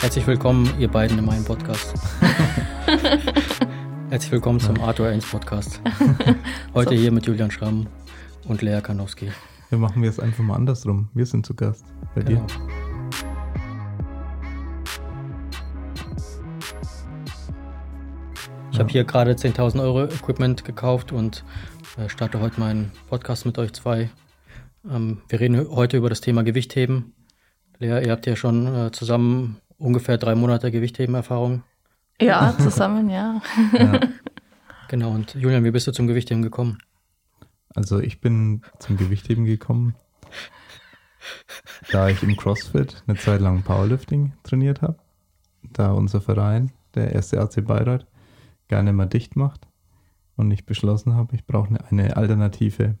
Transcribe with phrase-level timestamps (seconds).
[0.00, 1.94] Herzlich willkommen, ihr beiden in meinem Podcast.
[4.10, 5.80] Herzlich willkommen zum Arthur Ains Podcast.
[6.74, 7.86] Heute hier mit Julian Schramm
[8.46, 9.32] und Lea Kanowski.
[9.70, 11.08] Wir machen wir es einfach mal andersrum.
[11.14, 12.46] Wir sind zu Gast bei genau.
[12.46, 12.46] dir.
[18.70, 18.80] Ich ja.
[18.80, 21.44] habe hier gerade 10.000 Euro Equipment gekauft und
[21.96, 24.10] äh, starte heute meinen Podcast mit euch zwei.
[24.88, 27.14] Ähm, wir reden heute über das Thema Gewichtheben.
[27.78, 31.62] Lea, ihr habt ja schon äh, zusammen ungefähr drei Monate Gewichtheben-Erfahrung.
[32.20, 33.40] Ja, zusammen, ja.
[33.72, 34.00] ja.
[34.88, 36.78] Genau, und Julian, wie bist du zum Gewichtheben gekommen?
[37.74, 39.96] Also ich bin zum Gewichtheben gekommen,
[41.90, 44.98] da ich im CrossFit eine Zeit lang Powerlifting trainiert habe.
[45.72, 48.06] Da unser Verein, der erste AC Bayreuth,
[48.68, 49.66] gerne mal dicht macht
[50.36, 52.98] und ich beschlossen habe, ich brauche eine, eine alternative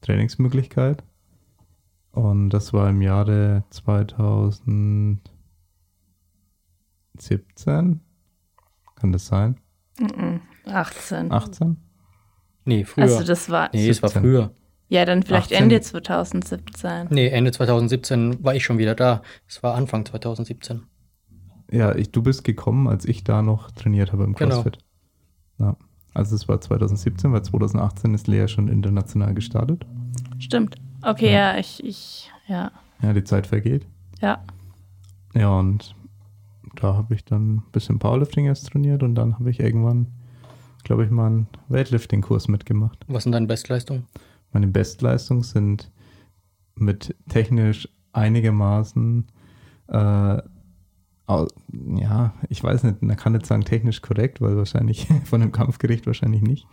[0.00, 1.02] Trainingsmöglichkeit.
[2.12, 5.20] Und das war im Jahre 2000.
[7.18, 8.00] 17?
[8.96, 9.60] Kann das sein?
[10.66, 11.30] 18.
[11.30, 11.76] 18?
[12.64, 13.04] Nee, früher.
[13.04, 13.70] Also das war.
[13.72, 13.90] Nee, 17.
[13.90, 14.54] es war früher.
[14.88, 15.62] Ja, dann vielleicht 18.
[15.64, 17.08] Ende 2017.
[17.10, 19.22] Nee, Ende 2017 war ich schon wieder da.
[19.48, 20.82] Es war Anfang 2017.
[21.70, 24.62] Ja, ich, du bist gekommen, als ich da noch trainiert habe im genau.
[24.62, 24.78] CrossFit.
[25.58, 25.70] Genau.
[25.70, 25.76] Ja.
[26.14, 29.84] Also es war 2017, weil 2018 ist Lea schon international gestartet.
[30.38, 30.76] Stimmt.
[31.02, 32.70] Okay, ja, ja ich, ich, ja.
[33.02, 33.86] Ja, die Zeit vergeht.
[34.20, 34.42] Ja.
[35.34, 35.94] Ja, und
[36.76, 40.06] da habe ich dann ein bisschen Powerlifting erst trainiert und dann habe ich irgendwann,
[40.84, 43.04] glaube ich, mal einen Weightlifting-Kurs mitgemacht.
[43.08, 44.06] Was sind deine Bestleistungen?
[44.52, 45.90] Meine Bestleistungen sind
[46.76, 49.26] mit technisch einigermaßen,
[49.88, 50.42] äh,
[51.26, 56.06] ja, ich weiß nicht, man kann nicht sagen technisch korrekt, weil wahrscheinlich von dem Kampfgericht
[56.06, 56.66] wahrscheinlich nicht.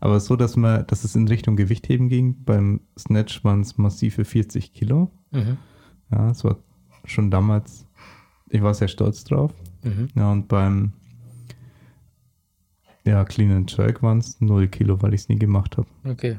[0.00, 2.44] Aber so, dass man, dass es in Richtung Gewichtheben ging.
[2.44, 5.10] Beim Snatch waren es massive 40 Kilo.
[5.30, 5.56] Mhm.
[6.10, 6.58] Ja, es war
[7.06, 7.86] schon damals
[8.54, 9.52] ich war sehr stolz drauf.
[9.82, 10.08] Mhm.
[10.14, 10.92] Ja, und beim
[13.04, 15.88] ja, Clean and Jerk waren es 0 Kilo, weil ich es nie gemacht habe.
[16.04, 16.38] Okay.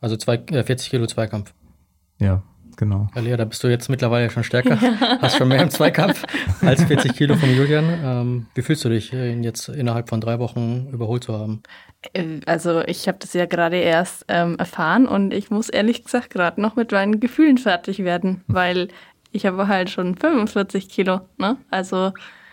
[0.00, 1.54] Also zwei, äh, 40 Kilo Zweikampf.
[2.20, 2.42] Ja,
[2.76, 3.08] genau.
[3.14, 4.80] Ja, Lea, da bist du jetzt mittlerweile schon stärker.
[5.20, 6.24] Hast schon mehr im Zweikampf
[6.60, 7.84] als 40 Kilo von Julian.
[8.02, 11.62] Ähm, wie fühlst du dich, ihn jetzt innerhalb von drei Wochen überholt zu haben?
[12.12, 16.30] Äh, also ich habe das ja gerade erst ähm, erfahren und ich muss ehrlich gesagt
[16.30, 18.88] gerade noch mit meinen Gefühlen fertig werden, weil
[19.30, 21.56] ich habe halt schon 45 Kilo, ne?
[21.70, 22.12] Also.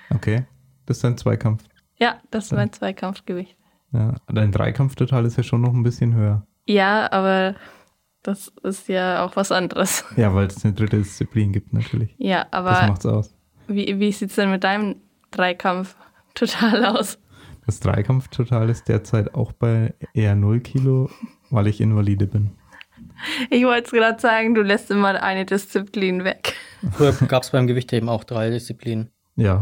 [0.10, 0.46] Okay.
[0.86, 1.64] Das ist dein Zweikampf.
[1.98, 3.56] Ja, das ist mein Zweikampfgewicht.
[3.94, 6.46] Ja, dein Dreikampftotal ist ja schon noch ein bisschen höher.
[6.66, 7.56] Ja, aber
[8.24, 10.04] das ist ja auch was anderes.
[10.16, 12.16] Ja, weil es eine dritte Disziplin gibt, natürlich.
[12.18, 12.72] Ja, aber.
[12.72, 13.36] Das macht's aus.
[13.68, 14.98] Wie, wie sieht es denn mit deinem
[15.32, 17.18] Dreikampftotal aus?
[17.66, 21.10] Das Dreikampftotal ist derzeit auch bei eher 0 Kilo,
[21.50, 22.52] weil ich Invalide bin.
[23.50, 26.56] Ich wollte es gerade sagen, du lässt immer eine Disziplin weg.
[26.92, 29.12] Früher gab es beim Gewichtheben auch drei Disziplinen.
[29.36, 29.62] Ja.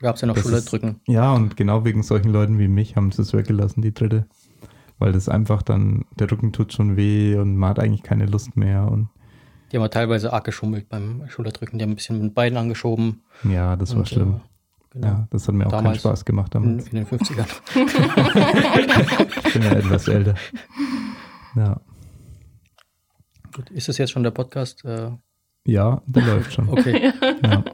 [0.00, 1.00] Gab es ja noch Schule drücken.
[1.06, 4.26] Ja, und genau wegen solchen Leuten wie mich haben sie es weggelassen, die dritte.
[5.02, 8.56] Weil das einfach dann, der Rücken tut schon weh und man hat eigentlich keine Lust
[8.56, 8.88] mehr.
[8.88, 9.08] Und
[9.72, 11.76] die haben teilweise arg geschummelt beim Schulterdrücken.
[11.76, 13.20] Die haben ein bisschen mit Beinen angeschoben.
[13.42, 14.34] Ja, das war und, schlimm.
[14.34, 15.06] Äh, genau.
[15.08, 16.86] Ja, das hat mir auch damals, keinen Spaß gemacht damals.
[16.86, 17.46] In, in den 50ern.
[19.44, 20.34] ich bin ja etwas älter.
[21.56, 21.80] Ja.
[23.52, 24.84] Gut, ist das jetzt schon der Podcast?
[24.84, 25.10] Äh?
[25.64, 26.68] Ja, der läuft schon.
[26.68, 27.12] Okay.
[27.42, 27.64] Ja.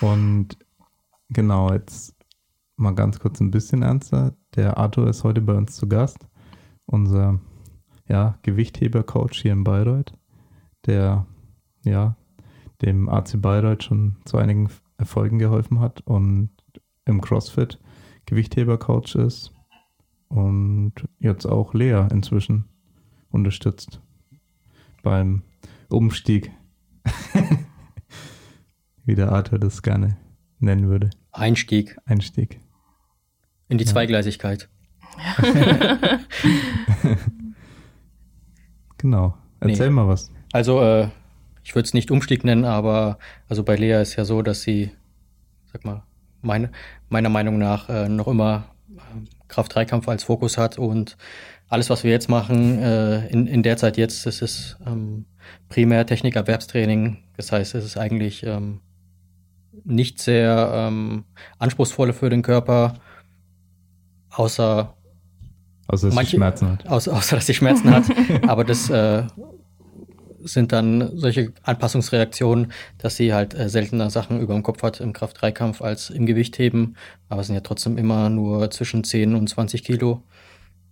[0.00, 0.48] Und
[1.30, 2.17] genau, jetzt
[2.78, 4.34] mal ganz kurz ein bisschen ernster.
[4.54, 6.26] Der Arthur ist heute bei uns zu Gast.
[6.86, 7.40] Unser
[8.08, 10.12] ja, Gewichtheber-Coach hier in Bayreuth,
[10.86, 11.26] der
[11.84, 12.16] ja
[12.82, 16.50] dem AC Bayreuth schon zu einigen Erfolgen geholfen hat und
[17.04, 17.78] im CrossFit
[18.26, 19.52] Gewichtheber-Coach ist
[20.28, 22.64] und jetzt auch Lea inzwischen
[23.30, 24.00] unterstützt
[25.02, 25.42] beim
[25.88, 26.52] Umstieg.
[29.04, 30.16] Wie der Arthur das gerne
[30.58, 31.10] nennen würde.
[31.32, 31.96] Einstieg.
[32.04, 32.60] Einstieg.
[33.68, 33.90] In die ja.
[33.90, 34.68] Zweigleisigkeit.
[38.98, 39.34] genau.
[39.60, 39.94] Erzähl nee.
[39.94, 40.30] mal was.
[40.52, 41.08] Also, äh,
[41.64, 43.18] ich würde es nicht Umstieg nennen, aber
[43.48, 44.90] also bei Lea ist ja so, dass sie,
[45.72, 46.02] sag mal,
[46.40, 46.70] meine,
[47.08, 48.64] meiner Meinung nach äh, noch immer
[48.96, 49.00] äh,
[49.48, 51.16] Kraft-3-Kampf als Fokus hat und
[51.68, 55.26] alles, was wir jetzt machen, äh, in, in der Zeit jetzt, das ist ähm,
[55.68, 57.18] primär Technikerwerbstraining.
[57.36, 58.80] Das heißt, es ist eigentlich ähm,
[59.84, 61.24] nicht sehr ähm,
[61.58, 62.94] anspruchsvoll für den Körper,
[64.38, 64.94] außer
[65.86, 66.86] Außer dass manche, sie Schmerzen hat.
[66.86, 68.04] Außer, außer dass sie Schmerzen hat.
[68.46, 69.22] Aber das äh,
[70.44, 75.14] sind dann solche Anpassungsreaktionen, dass sie halt äh, seltener Sachen über dem Kopf hat im
[75.14, 76.96] Kraft-3-Kampf als im Gewichtheben.
[77.30, 80.22] Aber es sind ja trotzdem immer nur zwischen 10 und 20 Kilo.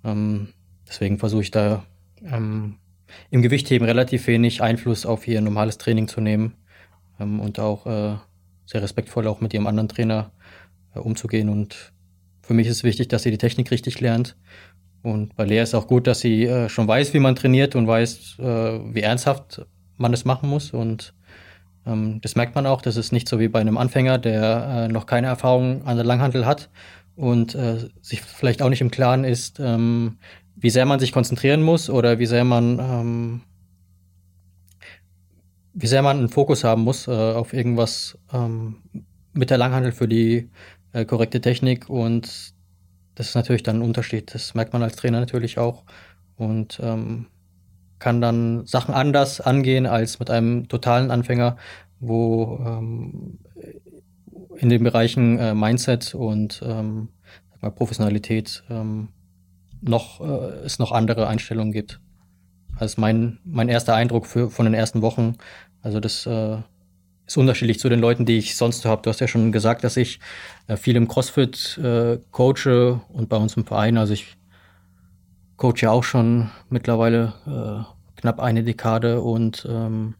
[0.02, 0.49] Ähm,
[0.88, 1.84] Deswegen versuche ich da
[2.25, 2.76] ähm,
[3.31, 6.54] im Gewichtheben relativ wenig Einfluss auf ihr normales Training zu nehmen
[7.19, 8.16] ähm, und auch äh,
[8.66, 10.31] sehr respektvoll auch mit ihrem anderen Trainer
[10.94, 11.49] äh, umzugehen.
[11.49, 11.92] Und
[12.46, 14.37] für mich ist wichtig, dass sie die Technik richtig lernt.
[15.02, 17.87] Und bei Lea ist auch gut, dass sie äh, schon weiß, wie man trainiert und
[17.87, 19.66] weiß, äh, wie ernsthaft
[19.96, 20.72] man es machen muss.
[20.72, 21.14] Und
[21.87, 22.82] ähm, das merkt man auch.
[22.82, 26.04] Das ist nicht so wie bei einem Anfänger, der äh, noch keine Erfahrung an der
[26.04, 26.70] Langhandel hat
[27.16, 30.19] und äh, sich vielleicht auch nicht im Klaren ist, ähm,
[30.54, 33.40] wie sehr man sich konzentrieren muss oder wie sehr man ähm,
[35.72, 38.76] wie sehr man einen Fokus haben muss äh, auf irgendwas ähm,
[39.34, 40.49] mit der Langhandel für die
[40.96, 42.54] äh, korrekte Technik und
[43.14, 44.34] das ist natürlich dann ein Unterschied.
[44.34, 45.84] Das merkt man als Trainer natürlich auch
[46.37, 47.26] und ähm,
[47.98, 51.56] kann dann Sachen anders angehen als mit einem totalen Anfänger,
[52.00, 53.38] wo ähm,
[54.56, 57.08] in den Bereichen äh, Mindset und ähm,
[57.75, 59.08] Professionalität ähm,
[59.82, 62.00] noch äh, es noch andere Einstellungen gibt.
[62.76, 65.37] Also mein mein erster Eindruck für, von den ersten Wochen.
[65.82, 66.58] Also das äh,
[67.26, 69.02] ist unterschiedlich zu den Leuten, die ich sonst habe.
[69.02, 70.20] Du hast ja schon gesagt, dass ich
[70.69, 73.99] äh, viel im CrossFit äh, coache und bei uns im Verein.
[73.99, 74.37] Also ich
[75.56, 80.14] coache ja auch schon mittlerweile äh, knapp eine Dekade und ähm,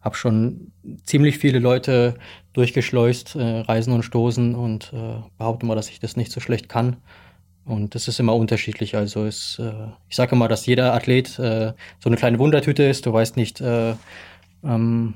[0.00, 0.72] habe schon
[1.04, 2.14] ziemlich viele Leute
[2.52, 6.68] durchgeschleust, äh, Reisen und Stoßen und äh, behaupte mal, dass ich das nicht so schlecht
[6.68, 6.96] kann.
[7.64, 8.96] Und das ist immer unterschiedlich.
[8.96, 9.72] Also es, äh,
[10.08, 13.06] ich sage immer, dass jeder Athlet äh, so eine kleine Wundertüte ist.
[13.06, 13.94] Du weißt nicht, äh,
[14.64, 15.14] ähm,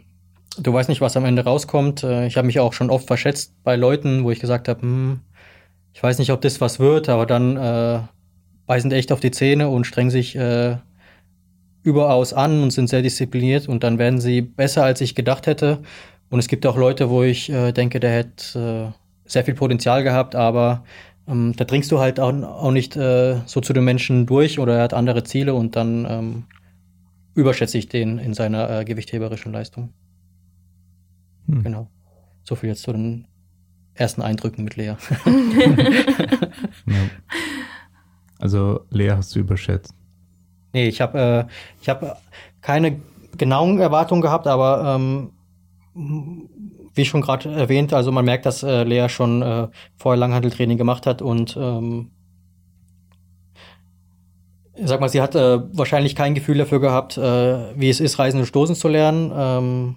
[0.59, 2.03] du weißt nicht, was am Ende rauskommt.
[2.03, 5.21] Äh, ich habe mich auch schon oft verschätzt bei Leuten, wo ich gesagt habe, hm,
[5.93, 8.01] ich weiß nicht, ob das was wird, aber dann äh,
[8.67, 10.77] beißen die echt auf die Zähne und strengen sich äh,
[11.83, 15.79] überaus an und sind sehr diszipliniert und dann werden sie besser, als ich gedacht hätte.
[16.29, 20.03] Und es gibt auch Leute, wo ich äh, denke, der hätte äh, sehr viel Potenzial
[20.03, 20.85] gehabt, aber
[21.29, 24.77] ähm, da dringst du halt auch, auch nicht äh, so zu den Menschen durch oder
[24.77, 26.45] er hat andere Ziele und dann ähm,
[27.35, 29.93] überschätze ich den in seiner äh, gewichtheberischen Leistung.
[31.47, 31.63] Hm.
[31.63, 31.91] Genau.
[32.43, 33.27] So viel jetzt zu den
[33.95, 34.95] ersten Eindrücken mit Lea.
[36.87, 36.97] ja.
[38.39, 39.95] Also Lea hast du überschätzt.
[40.73, 42.21] Nee, ich habe äh, ich hab
[42.61, 43.01] keine
[43.39, 45.33] genauen Erwartungen gehabt, aber ähm,
[46.95, 51.07] wie schon gerade erwähnt, also man merkt, dass äh, Lea schon äh, vorher Langhandeltraining gemacht
[51.07, 52.11] hat und ähm,
[54.83, 58.41] sag mal, sie hat äh, wahrscheinlich kein Gefühl dafür gehabt, äh, wie es ist, Reisen
[58.41, 59.33] und Stoßen zu lernen.
[59.35, 59.97] Ähm,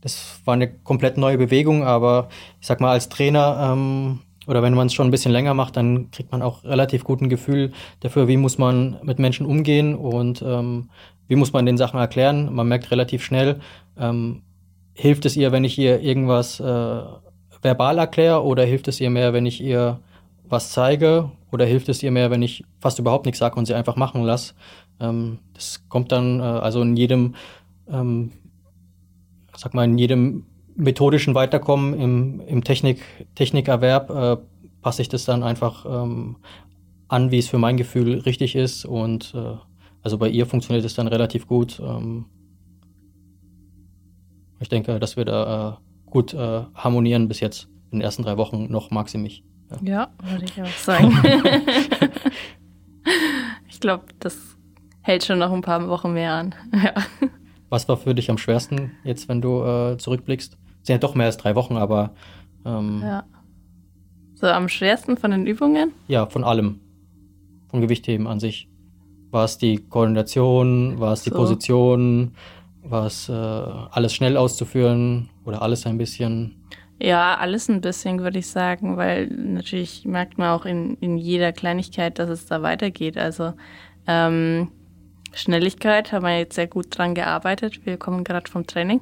[0.00, 2.28] das war eine komplett neue Bewegung, aber
[2.60, 5.76] ich sag mal, als Trainer ähm, oder wenn man es schon ein bisschen länger macht,
[5.76, 10.42] dann kriegt man auch relativ guten Gefühl dafür, wie muss man mit Menschen umgehen und
[10.42, 10.88] ähm,
[11.26, 12.54] wie muss man den Sachen erklären.
[12.54, 13.60] Man merkt relativ schnell,
[13.98, 14.42] ähm,
[14.94, 17.02] hilft es ihr, wenn ich ihr irgendwas äh,
[17.62, 20.00] verbal erkläre oder hilft es ihr mehr, wenn ich ihr
[20.48, 23.74] was zeige oder hilft es ihr mehr, wenn ich fast überhaupt nichts sage und sie
[23.74, 24.54] einfach machen lasse.
[24.98, 27.34] Ähm, das kommt dann äh, also in jedem,
[27.90, 28.32] ähm,
[29.58, 30.44] sag mal, in jedem
[30.76, 33.02] methodischen Weiterkommen im, im Technik,
[33.34, 34.36] Technikerwerb äh,
[34.80, 36.36] passe ich das dann einfach ähm,
[37.08, 38.84] an, wie es für mein Gefühl richtig ist.
[38.84, 39.56] Und äh,
[40.02, 41.80] also bei ihr funktioniert es dann relativ gut.
[41.80, 42.26] Ähm,
[44.60, 47.68] ich denke, dass wir da äh, gut äh, harmonieren bis jetzt.
[47.90, 49.42] In den ersten drei Wochen noch mag sie mich.
[49.70, 51.18] Ja, ja würde ich auch sagen.
[53.68, 54.38] ich glaube, das
[55.00, 56.54] hält schon noch ein paar Wochen mehr an.
[56.72, 56.94] Ja.
[57.68, 60.56] Was war für dich am schwersten jetzt, wenn du äh, zurückblickst?
[60.88, 62.10] sind ja doch mehr als drei Wochen, aber.
[62.64, 63.24] Ähm, ja.
[64.34, 65.92] So am schwersten von den Übungen?
[66.08, 66.80] Ja, von allem.
[67.70, 68.68] Von Gewichtheben an sich.
[69.30, 71.36] War es die Koordination, war es die so.
[71.36, 72.32] Position,
[72.82, 76.54] war es äh, alles schnell auszuführen oder alles ein bisschen?
[77.00, 81.52] Ja, alles ein bisschen, würde ich sagen, weil natürlich merkt man auch in, in jeder
[81.52, 83.18] Kleinigkeit, dass es da weitergeht.
[83.18, 83.52] Also
[84.06, 84.68] ähm,
[85.38, 87.84] Schnelligkeit haben wir jetzt sehr gut dran gearbeitet.
[87.86, 89.00] Wir kommen gerade vom Training.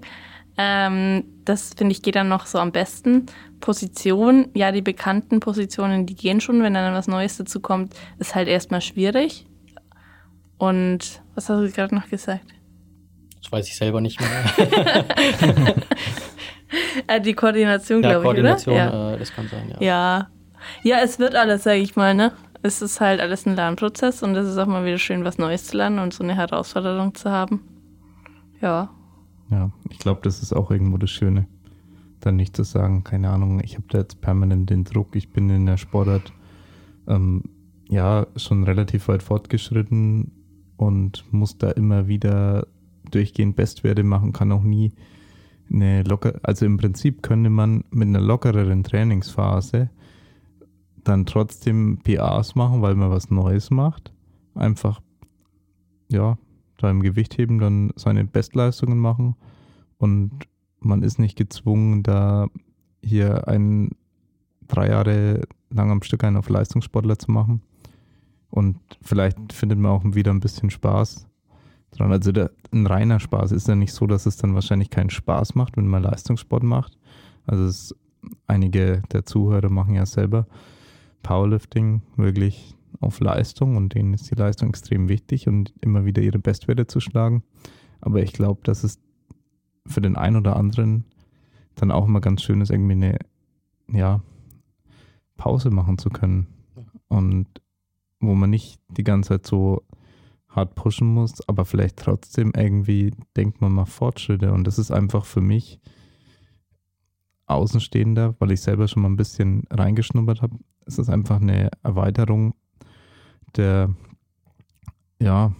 [0.58, 3.26] Ähm, das finde ich geht dann noch so am besten.
[3.60, 8.34] Position, ja, die bekannten Positionen, die gehen schon, wenn dann was Neues dazu kommt, ist
[8.34, 9.46] halt erstmal schwierig.
[10.58, 12.44] Und was hast du gerade noch gesagt?
[13.42, 15.04] Das weiß ich selber nicht mehr.
[17.06, 18.84] Äh, die Koordination, ja, glaube ich, Koordination, oder?
[18.84, 19.76] Ja, äh, das kann sein, ja.
[19.80, 20.30] Ja.
[20.82, 22.32] Ja, es wird alles, sage ich mal, ne?
[22.66, 25.68] Es ist halt alles ein Lernprozess und es ist auch mal wieder schön, was Neues
[25.68, 27.60] zu lernen und so eine Herausforderung zu haben.
[28.60, 28.90] Ja.
[29.52, 31.46] Ja, ich glaube, das ist auch irgendwo das Schöne.
[32.18, 35.48] Dann nicht zu sagen, keine Ahnung, ich habe da jetzt permanent den Druck, ich bin
[35.48, 36.32] in der Sportart
[37.06, 37.44] ähm,
[37.88, 40.32] ja schon relativ weit fortgeschritten
[40.76, 42.66] und muss da immer wieder
[43.12, 44.92] durchgehend Bestwerte machen, kann auch nie
[45.72, 49.88] eine locker, also im Prinzip könnte man mit einer lockereren Trainingsphase
[51.08, 54.12] dann trotzdem PAs machen, weil man was Neues macht.
[54.54, 55.00] Einfach
[56.08, 56.38] ja,
[56.78, 59.36] da im Gewichtheben dann seine Bestleistungen machen
[59.98, 60.30] und
[60.80, 62.48] man ist nicht gezwungen, da
[63.02, 63.90] hier ein
[64.68, 67.62] drei Jahre lang am Stück einen auf Leistungssportler zu machen.
[68.50, 71.26] Und vielleicht findet man auch wieder ein bisschen Spaß
[71.92, 72.12] dran.
[72.12, 75.54] Also der, ein reiner Spaß ist ja nicht so, dass es dann wahrscheinlich keinen Spaß
[75.54, 76.98] macht, wenn man Leistungssport macht.
[77.46, 77.94] Also es,
[78.46, 80.46] einige der Zuhörer machen ja selber
[81.22, 86.38] Powerlifting wirklich auf Leistung und denen ist die Leistung extrem wichtig und immer wieder ihre
[86.38, 87.42] Bestwerte zu schlagen.
[88.00, 88.98] Aber ich glaube, dass es
[89.86, 91.04] für den einen oder anderen
[91.74, 93.18] dann auch immer ganz schön ist, irgendwie eine,
[93.92, 94.22] ja,
[95.36, 96.46] Pause machen zu können.
[97.08, 97.46] Und
[98.20, 99.82] wo man nicht die ganze Zeit so
[100.48, 104.52] hart pushen muss, aber vielleicht trotzdem irgendwie denkt man mal Fortschritte.
[104.52, 105.80] Und das ist einfach für mich
[107.46, 110.58] Außenstehender, weil ich selber schon mal ein bisschen reingeschnuppert habe.
[110.86, 112.54] Es ist einfach eine Erweiterung
[113.56, 113.94] der,
[115.20, 115.52] ja,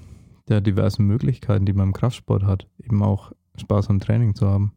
[0.49, 4.73] der diversen Möglichkeiten, die man im Kraftsport hat, eben auch Spaß am Training zu haben.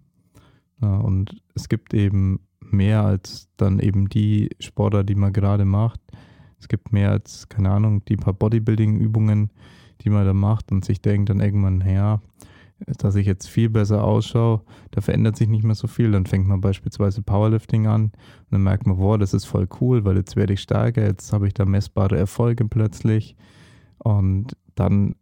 [0.82, 6.00] Ja, und es gibt eben mehr als dann eben die Sportler, die man gerade macht.
[6.60, 9.52] Es gibt mehr als, keine Ahnung, die paar Bodybuilding-Übungen,
[10.02, 12.22] die man da macht und sich denkt dann irgendwann, ja,
[12.86, 16.12] dass ich jetzt viel besser ausschaue, da verändert sich nicht mehr so viel.
[16.12, 18.14] Dann fängt man beispielsweise Powerlifting an und
[18.52, 21.48] dann merkt man, boah, das ist voll cool, weil jetzt werde ich stärker, jetzt habe
[21.48, 23.36] ich da messbare Erfolge plötzlich.
[24.00, 25.16] Und dann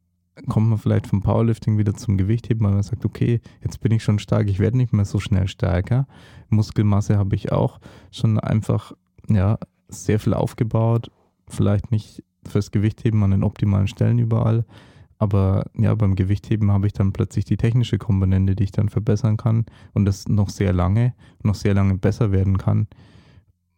[0.50, 4.04] kommt man vielleicht vom Powerlifting wieder zum Gewichtheben, weil man sagt, okay, jetzt bin ich
[4.04, 6.08] schon stark, ich werde nicht mehr so schnell stärker.
[6.50, 7.80] Muskelmasse habe ich auch
[8.12, 8.94] schon einfach,
[9.30, 9.58] ja,
[9.90, 11.10] sehr viel aufgebaut.
[11.48, 14.66] Vielleicht nicht fürs Gewichtheben an den optimalen Stellen überall,
[15.20, 19.38] aber ja, beim Gewichtheben habe ich dann plötzlich die technische Komponente, die ich dann verbessern
[19.38, 22.88] kann und das noch sehr lange, noch sehr lange besser werden kann,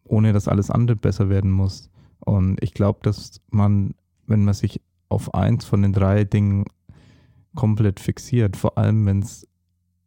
[0.03, 1.89] ohne dass alles andere besser werden muss.
[2.19, 3.95] Und ich glaube, dass man,
[4.27, 6.65] wenn man sich auf eins von den drei Dingen
[7.55, 9.47] komplett fixiert, vor allem wenn es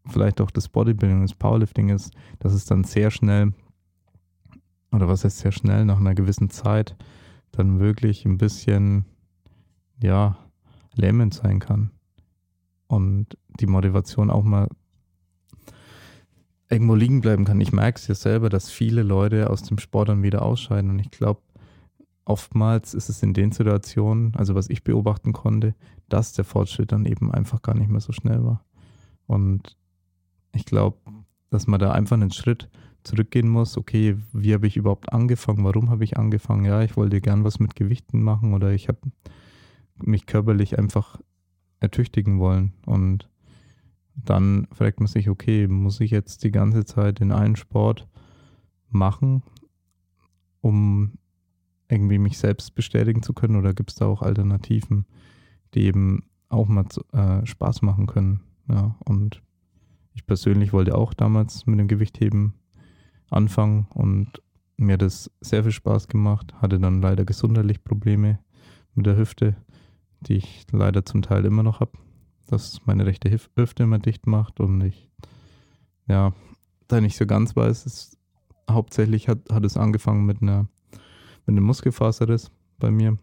[0.06, 3.52] vielleicht auch das Bodybuilding das Powerlifting ist, dass es dann sehr schnell,
[4.92, 6.96] oder was heißt sehr schnell, nach einer gewissen Zeit,
[7.52, 9.04] dann wirklich ein bisschen,
[10.00, 10.36] ja,
[10.94, 11.90] lähmend sein kann.
[12.86, 14.68] Und die Motivation auch mal
[16.68, 17.60] irgendwo liegen bleiben kann.
[17.60, 20.90] Ich merke es ja selber, dass viele Leute aus dem Sport dann wieder ausscheiden.
[20.90, 21.40] Und ich glaube,
[22.24, 25.74] oftmals ist es in den Situationen, also was ich beobachten konnte,
[26.08, 28.64] dass der Fortschritt dann eben einfach gar nicht mehr so schnell war.
[29.26, 29.76] Und
[30.54, 30.98] ich glaube,
[31.50, 32.70] dass man da einfach einen Schritt
[33.04, 33.76] zurückgehen muss.
[33.76, 35.64] Okay, wie habe ich überhaupt angefangen?
[35.64, 36.64] Warum habe ich angefangen?
[36.64, 39.00] Ja, ich wollte gern was mit Gewichten machen oder ich habe
[40.02, 41.20] mich körperlich einfach
[41.80, 42.72] ertüchtigen wollen.
[42.86, 43.28] Und
[44.14, 48.08] dann fragt man sich, okay, muss ich jetzt die ganze Zeit in einen Sport
[48.88, 49.42] machen,
[50.60, 51.12] um
[51.88, 53.56] irgendwie mich selbst bestätigen zu können?
[53.56, 55.06] Oder gibt es da auch Alternativen,
[55.74, 58.40] die eben auch mal äh, Spaß machen können?
[58.68, 59.42] Ja, und
[60.14, 62.54] ich persönlich wollte auch damals mit dem Gewichtheben
[63.30, 64.42] anfangen und
[64.76, 68.38] mir hat das sehr viel Spaß gemacht, hatte dann leider gesundheitlich Probleme
[68.94, 69.56] mit der Hüfte
[70.26, 71.92] die ich leider zum Teil immer noch habe,
[72.46, 75.08] dass meine rechte Hüfte immer dicht macht und ich,
[76.06, 76.32] ja,
[76.88, 78.18] da nicht so ganz weiß, ist,
[78.70, 80.66] hauptsächlich hat, hat es angefangen mit einer,
[81.46, 83.18] mit einem Muskelfaserriss bei mir.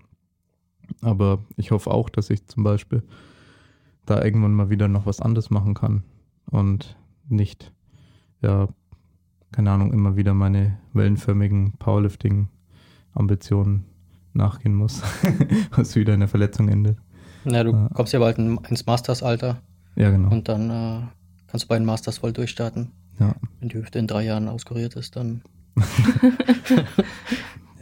[1.02, 3.04] Aber ich hoffe auch, dass ich zum Beispiel
[4.06, 6.04] da irgendwann mal wieder noch was anderes machen kann
[6.50, 7.72] und nicht,
[8.42, 8.68] ja,
[9.52, 13.86] keine Ahnung, immer wieder meine wellenförmigen Powerlifting-Ambitionen
[14.40, 15.02] nachgehen muss,
[15.72, 16.98] was wieder in der Verletzung endet.
[17.46, 17.90] Na, du ja.
[17.94, 19.62] kommst ja bald ins Masters-Alter.
[19.96, 20.30] Ja, genau.
[20.30, 21.02] Und dann äh,
[21.48, 22.92] kannst du bei den Masters voll durchstarten.
[23.20, 23.36] Ja.
[23.60, 25.42] Wenn die Hüfte in drei Jahren auskuriert ist, dann.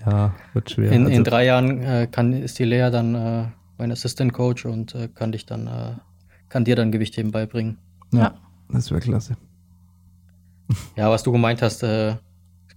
[0.05, 0.91] ja, wird schwer.
[0.91, 3.45] In, also, in drei Jahren äh, kann, ist die Lea dann äh,
[3.77, 5.95] mein Assistant Coach und äh, kann dich dann, äh,
[6.49, 7.77] kann dir dann Gewichtheben beibringen.
[8.11, 8.33] Ja, ja.
[8.69, 9.37] das wäre klasse.
[10.95, 12.15] Ja, was du gemeint hast, äh,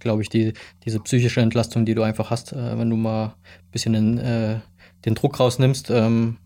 [0.01, 0.53] glaube ich, die,
[0.83, 4.59] diese psychische Entlastung, die du einfach hast, äh, wenn du mal ein bisschen den, äh,
[5.05, 6.37] den Druck rausnimmst, ähm,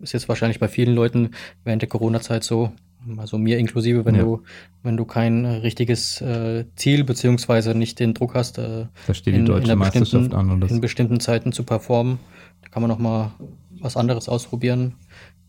[0.00, 1.30] ist jetzt wahrscheinlich bei vielen Leuten
[1.64, 2.72] während der Corona-Zeit so,
[3.16, 4.22] also mir inklusive, wenn ja.
[4.22, 4.42] du,
[4.82, 9.38] wenn du kein richtiges äh, Ziel beziehungsweise nicht den Druck hast, äh, da steht die
[9.38, 12.18] in, deutsche in Meisterschaft an oder in bestimmten Zeiten zu performen,
[12.62, 13.32] da kann man noch mal
[13.80, 14.94] was anderes ausprobieren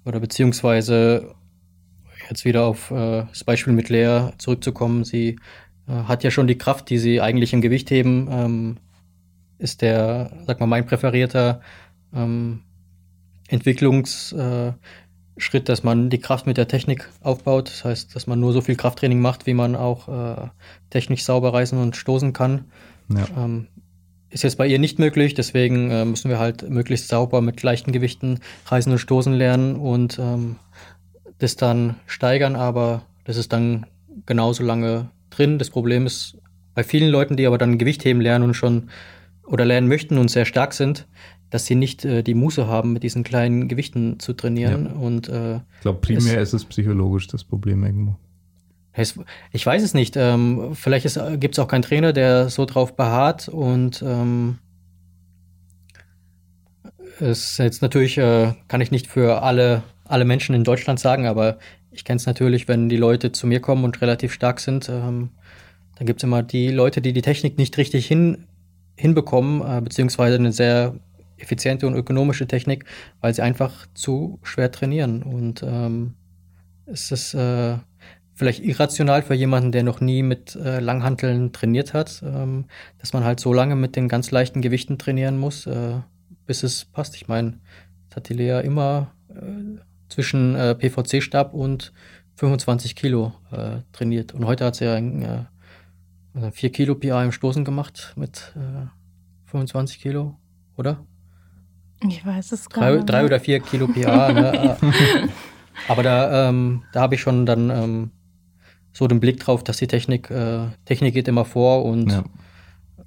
[0.06, 1.34] oder beziehungsweise
[2.30, 5.04] jetzt wieder auf äh, das Beispiel mit Lea zurückzukommen.
[5.04, 5.38] Sie
[5.88, 8.78] hat ja schon die Kraft, die sie eigentlich im Gewicht heben, ähm,
[9.58, 11.62] ist der, sag mal, mein präferierter
[12.14, 12.62] ähm,
[13.48, 14.76] Entwicklungsschritt,
[15.54, 17.70] äh, dass man die Kraft mit der Technik aufbaut.
[17.70, 20.48] Das heißt, dass man nur so viel Krafttraining macht, wie man auch äh,
[20.90, 22.66] technisch sauber reißen und stoßen kann.
[23.10, 23.28] Ja.
[23.38, 23.68] Ähm,
[24.30, 27.92] ist jetzt bei ihr nicht möglich, deswegen äh, müssen wir halt möglichst sauber mit leichten
[27.92, 30.56] Gewichten reisen und stoßen lernen und ähm,
[31.38, 33.86] das dann steigern, aber das ist dann
[34.26, 35.60] genauso lange drin.
[35.60, 36.38] Das Problem ist
[36.76, 38.90] bei vielen Leuten, die aber dann Gewichtheben lernen und schon
[39.46, 41.08] oder lernen möchten und sehr stark sind,
[41.50, 44.86] dass sie nicht äh, die Muße haben, mit diesen kleinen Gewichten zu trainieren.
[44.86, 44.94] Ja.
[44.94, 48.16] Und, äh, ich glaube, primär es, ist es psychologisch das Problem irgendwo.
[48.94, 49.20] Es,
[49.52, 50.16] ich weiß es nicht.
[50.18, 54.60] Ähm, vielleicht gibt es auch keinen Trainer, der so drauf beharrt und ähm,
[57.20, 61.28] es ist jetzt natürlich, äh, kann ich nicht für alle, alle Menschen in Deutschland sagen,
[61.28, 61.58] aber
[61.94, 65.30] ich kenne es natürlich, wenn die Leute zu mir kommen und relativ stark sind, ähm,
[65.96, 68.48] dann gibt es immer die Leute, die die Technik nicht richtig hin,
[68.96, 70.96] hinbekommen, äh, beziehungsweise eine sehr
[71.38, 72.86] effiziente und ökonomische Technik,
[73.22, 75.24] weil sie einfach zu schwer trainieren.
[75.24, 76.16] Und ähm,
[76.86, 77.78] es ist äh,
[78.34, 82.66] vielleicht irrational für jemanden, der noch nie mit äh, Langhanteln trainiert hat, ähm,
[83.00, 86.00] dass man halt so lange mit den ganz leichten Gewichten trainieren muss, äh,
[86.46, 87.16] bis es passt.
[87.16, 87.60] Ich meine,
[88.10, 89.80] das hat die Lea immer äh,
[90.14, 91.92] zwischen äh, PVC-Stab und
[92.36, 94.34] 25 Kilo äh, trainiert.
[94.34, 95.48] Und heute hat sie ja ein,
[96.36, 98.88] äh, 4 Kilo PA im Stoßen gemacht mit äh,
[99.46, 100.36] 25 Kilo,
[100.78, 101.06] oder?
[102.08, 103.10] Ich weiß es gar drei, nicht.
[103.10, 104.32] Drei oder vier Kilo PA.
[104.34, 104.78] ne?
[105.88, 108.12] Aber da, ähm, da habe ich schon dann ähm,
[108.92, 112.24] so den Blick drauf, dass die Technik, äh, Technik geht immer vor und ja.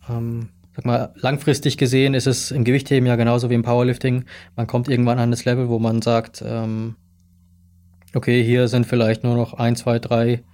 [0.08, 4.26] ähm, sag mal, langfristig gesehen ist es im Gewichtheben ja genauso wie im Powerlifting.
[4.56, 6.96] Man kommt irgendwann an das Level, wo man sagt, ähm,
[8.14, 10.44] okay, hier sind vielleicht nur noch ein, zwei, drei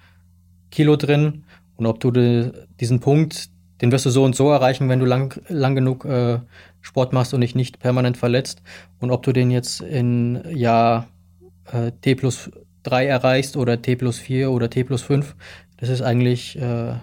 [0.71, 1.45] Kilo drin.
[1.75, 3.51] Und ob du de, diesen Punkt,
[3.81, 6.39] den wirst du so und so erreichen, wenn du lang, lang genug äh,
[6.81, 8.63] Sport machst und dich nicht permanent verletzt.
[9.01, 11.09] Und ob du den jetzt in Jahr
[11.73, 12.49] äh, T plus
[12.85, 15.35] 3 erreichst oder T plus 4 oder T plus 5,
[15.79, 16.95] das ist eigentlich äh,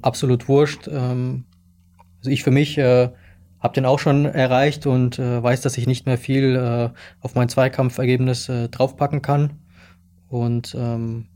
[0.00, 0.88] absolut wurscht.
[0.90, 1.44] Ähm,
[2.24, 3.10] also ich für mich äh,
[3.60, 6.90] habe den auch schon erreicht und äh, weiß, dass ich nicht mehr viel äh,
[7.20, 9.58] auf mein Zweikampfergebnis äh, draufpacken kann.
[10.28, 11.26] Und ähm,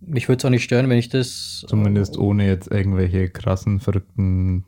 [0.00, 1.64] mich würde es auch nicht stören, wenn ich das.
[1.68, 4.64] Zumindest ohne jetzt irgendwelche krassen, verrückten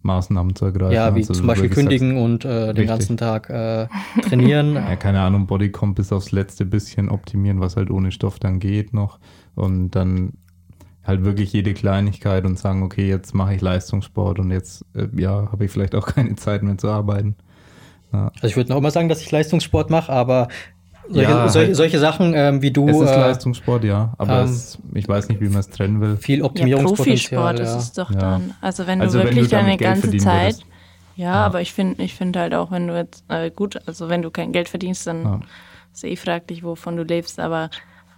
[0.00, 0.94] Maßnahmen zu ergreifen.
[0.94, 3.88] Ja, wie also, zum Beispiel kündigen und äh, den ganzen Tag äh,
[4.22, 4.74] trainieren.
[4.74, 8.94] ja, keine Ahnung, Bodycomp bis aufs letzte bisschen optimieren, was halt ohne Stoff dann geht
[8.94, 9.18] noch.
[9.54, 10.32] Und dann
[11.08, 15.50] halt wirklich jede Kleinigkeit und sagen, okay, jetzt mache ich Leistungssport und jetzt, äh, ja,
[15.50, 17.34] habe ich vielleicht auch keine Zeit mehr zu arbeiten.
[18.12, 18.30] Ja.
[18.34, 20.48] Also ich würde noch immer sagen, dass ich Leistungssport mache, aber
[21.08, 22.88] solche, ja, solche, halt, solche Sachen ähm, wie du.
[22.88, 26.00] Es ist äh, Leistungssport, ja, aber ähm, es, ich weiß nicht, wie man es trennen
[26.00, 26.16] will.
[26.16, 27.40] Viel Optimierungspotenzial.
[27.40, 27.64] Ja, Profisport ja.
[27.64, 28.54] ist es doch dann.
[28.60, 30.58] Also wenn also du wirklich wenn du deine ganze Zeit.
[31.16, 34.22] Ja, aber ich finde ich finde halt auch, wenn du jetzt, äh, gut, also wenn
[34.22, 35.42] du kein Geld verdienst, dann
[35.92, 37.70] ist eh fraglich, wovon du lebst, aber.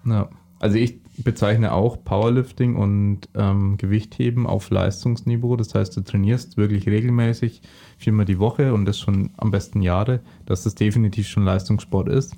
[0.05, 0.29] Ja.
[0.59, 5.57] Also ich bezeichne auch Powerlifting und ähm, Gewichtheben auf Leistungsniveau.
[5.57, 7.63] Das heißt, du trainierst wirklich regelmäßig
[7.99, 12.37] viermal die Woche und das schon am besten Jahre, dass das definitiv schon Leistungssport ist.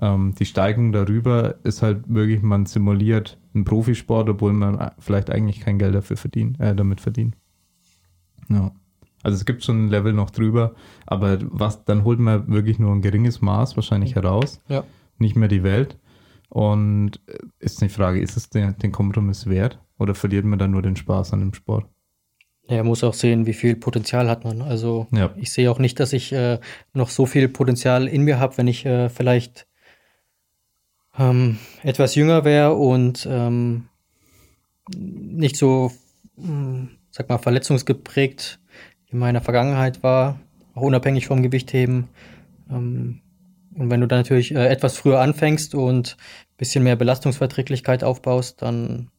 [0.00, 5.60] Ähm, die Steigung darüber ist halt wirklich, man simuliert einen Profisport, obwohl man vielleicht eigentlich
[5.60, 7.36] kein Geld dafür verdient, äh, damit verdient.
[8.48, 8.72] Ja.
[9.22, 10.74] Also es gibt schon ein Level noch drüber,
[11.04, 14.60] aber was, dann holt man wirklich nur ein geringes Maß wahrscheinlich heraus.
[14.68, 14.84] Ja.
[15.18, 15.96] Nicht mehr die Welt.
[16.48, 20.70] Und äh, ist die Frage, ist es den, den Kompromiss wert oder verliert man dann
[20.70, 21.86] nur den Spaß an dem Sport?
[22.68, 24.60] Ja, muss auch sehen, wie viel Potenzial hat man.
[24.60, 25.32] Also ja.
[25.36, 26.58] ich sehe auch nicht, dass ich äh,
[26.92, 29.68] noch so viel Potenzial in mir habe, wenn ich äh, vielleicht
[31.16, 33.88] ähm, etwas jünger wäre und ähm,
[34.96, 35.92] nicht so,
[36.36, 38.58] mh, hm, sag mal, verletzungsgeprägt
[39.08, 40.40] in meiner Vergangenheit war,
[40.74, 42.08] auch unabhängig vom Gewichtheben.
[42.68, 43.20] Ähm,
[43.78, 48.62] und wenn du dann natürlich äh, etwas früher anfängst und ein bisschen mehr Belastungsverträglichkeit aufbaust,
[48.62, 49.10] dann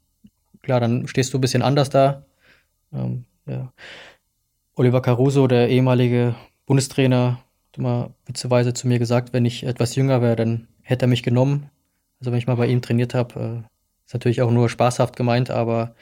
[0.62, 2.26] klar, dann stehst du ein bisschen anders da.
[2.94, 3.72] Ähm, ja.
[4.76, 7.40] Oliver Caruso, der ehemalige Bundestrainer,
[7.70, 11.24] hat immer witzeweise zu mir gesagt, wenn ich etwas jünger wäre, dann hätte er mich
[11.24, 11.70] genommen.
[12.20, 13.68] Also wenn ich mal bei ihm trainiert habe, äh,
[14.06, 15.96] ist natürlich auch nur spaßhaft gemeint, aber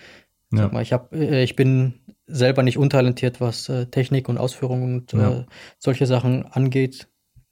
[0.51, 0.63] ja.
[0.63, 1.95] sag mal, ich hab, äh, ich bin
[2.27, 5.39] selber nicht untalentiert, was äh, Technik und Ausführung und ja.
[5.39, 5.45] äh,
[5.77, 7.07] solche Sachen angeht.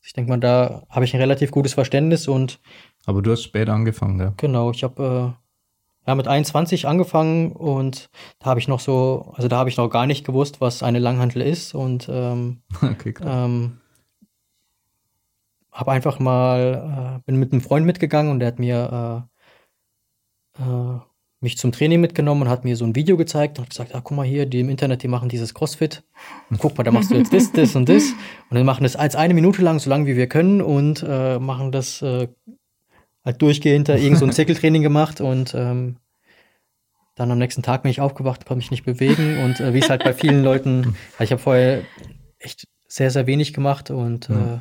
[0.05, 2.59] Ich denke mal, da habe ich ein relativ gutes Verständnis und.
[3.05, 4.33] Aber du hast spät angefangen, ja?
[4.37, 5.35] Genau, ich habe
[6.05, 9.77] äh, ja mit 21 angefangen und da habe ich noch so, also da habe ich
[9.77, 13.79] noch gar nicht gewusst, was eine Langhantel ist und ähm, okay, ähm,
[15.71, 19.29] habe einfach mal, äh, bin mit einem Freund mitgegangen und der hat mir
[20.59, 20.99] äh, äh,
[21.43, 24.01] mich zum Training mitgenommen und hat mir so ein Video gezeigt und hat gesagt, ah,
[24.03, 26.03] guck mal hier, die im Internet, die machen dieses Crossfit.
[26.49, 28.03] Und guck mal, da machst du jetzt das, das und das.
[28.49, 31.39] Und wir machen das als eine Minute lang, so lange wie wir können und äh,
[31.39, 32.27] machen das äh,
[33.23, 35.97] halt durchgehend da irgend so ein Zirkeltraining gemacht und ähm,
[37.15, 39.89] dann am nächsten Tag bin ich aufgewacht, konnte mich nicht bewegen und äh, wie es
[39.89, 41.83] halt bei vielen Leuten, ich habe vorher
[42.39, 44.35] echt sehr, sehr wenig gemacht und mhm.
[44.35, 44.59] äh,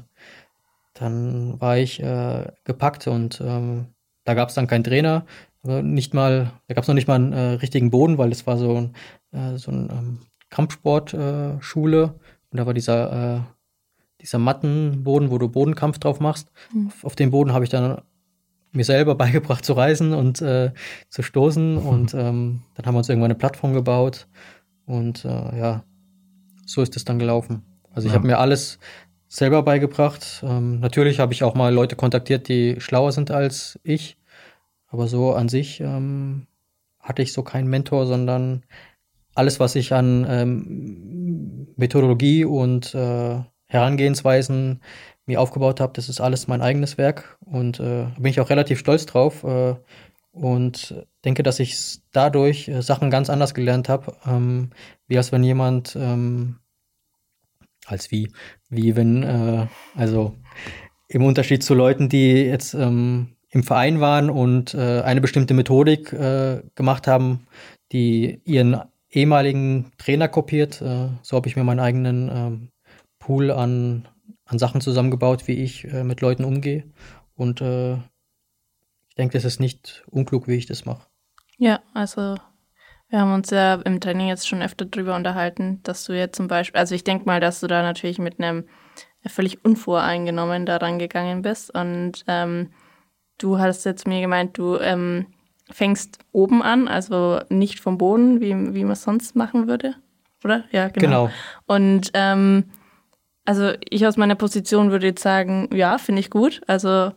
[0.94, 3.86] dann war ich äh, gepackt und ähm,
[4.24, 5.26] da gab es dann keinen Trainer,
[5.62, 8.58] nicht mal, da gab es noch nicht mal einen äh, richtigen Boden, weil es war
[8.58, 8.94] so ein,
[9.32, 10.18] äh, so ein ähm,
[10.50, 12.14] Kampfsportschule
[12.50, 13.40] und da war dieser, äh,
[14.20, 16.50] dieser Mattenboden, wo du Bodenkampf drauf machst.
[16.72, 16.88] Mhm.
[16.88, 18.02] Auf, auf dem Boden habe ich dann
[18.72, 20.72] mir selber beigebracht zu reisen und äh,
[21.08, 21.74] zu stoßen.
[21.74, 21.86] Mhm.
[21.86, 24.26] Und ähm, dann haben wir uns irgendwann eine Plattform gebaut.
[24.84, 25.84] Und äh, ja,
[26.66, 27.62] so ist es dann gelaufen.
[27.92, 28.18] Also ich ja.
[28.18, 28.78] habe mir alles
[29.28, 30.42] selber beigebracht.
[30.44, 34.16] Ähm, natürlich habe ich auch mal Leute kontaktiert, die schlauer sind als ich.
[34.92, 36.46] Aber so an sich ähm,
[37.00, 38.62] hatte ich so keinen Mentor, sondern
[39.34, 44.82] alles, was ich an ähm, Methodologie und äh, Herangehensweisen
[45.24, 47.38] mir aufgebaut habe, das ist alles mein eigenes Werk.
[47.40, 49.76] Und äh, bin ich auch relativ stolz drauf äh,
[50.32, 54.70] und denke, dass ich dadurch äh, Sachen ganz anders gelernt habe, ähm,
[55.08, 56.58] wie als wenn jemand ähm,
[57.86, 58.30] als wie
[58.68, 60.36] wie wenn äh, also
[61.08, 66.12] im Unterschied zu Leuten, die jetzt ähm, im Verein waren und äh, eine bestimmte Methodik
[66.12, 67.46] äh, gemacht haben,
[67.92, 70.82] die ihren ehemaligen Trainer kopiert.
[70.82, 72.68] Äh, so habe ich mir meinen eigenen ähm,
[73.18, 74.08] Pool an
[74.52, 76.84] an Sachen zusammengebaut, wie ich äh, mit Leuten umgehe.
[77.34, 81.06] Und äh, ich denke, das ist nicht unklug, wie ich das mache.
[81.58, 82.36] Ja, also
[83.08, 86.48] wir haben uns ja im Training jetzt schon öfter darüber unterhalten, dass du jetzt zum
[86.48, 88.64] Beispiel, also ich denke mal, dass du da natürlich mit einem
[89.26, 91.74] völlig unvoreingenommen daran gegangen bist.
[91.74, 92.70] Und ähm,
[93.38, 95.26] du hast jetzt mir gemeint, du ähm,
[95.70, 99.94] fängst oben an, also nicht vom Boden, wie, wie man es sonst machen würde.
[100.44, 100.64] Oder?
[100.70, 101.26] Ja, genau.
[101.26, 101.30] genau.
[101.66, 102.64] Und ähm,
[103.44, 106.60] also ich aus meiner Position würde jetzt sagen, ja, finde ich gut.
[106.66, 107.12] Also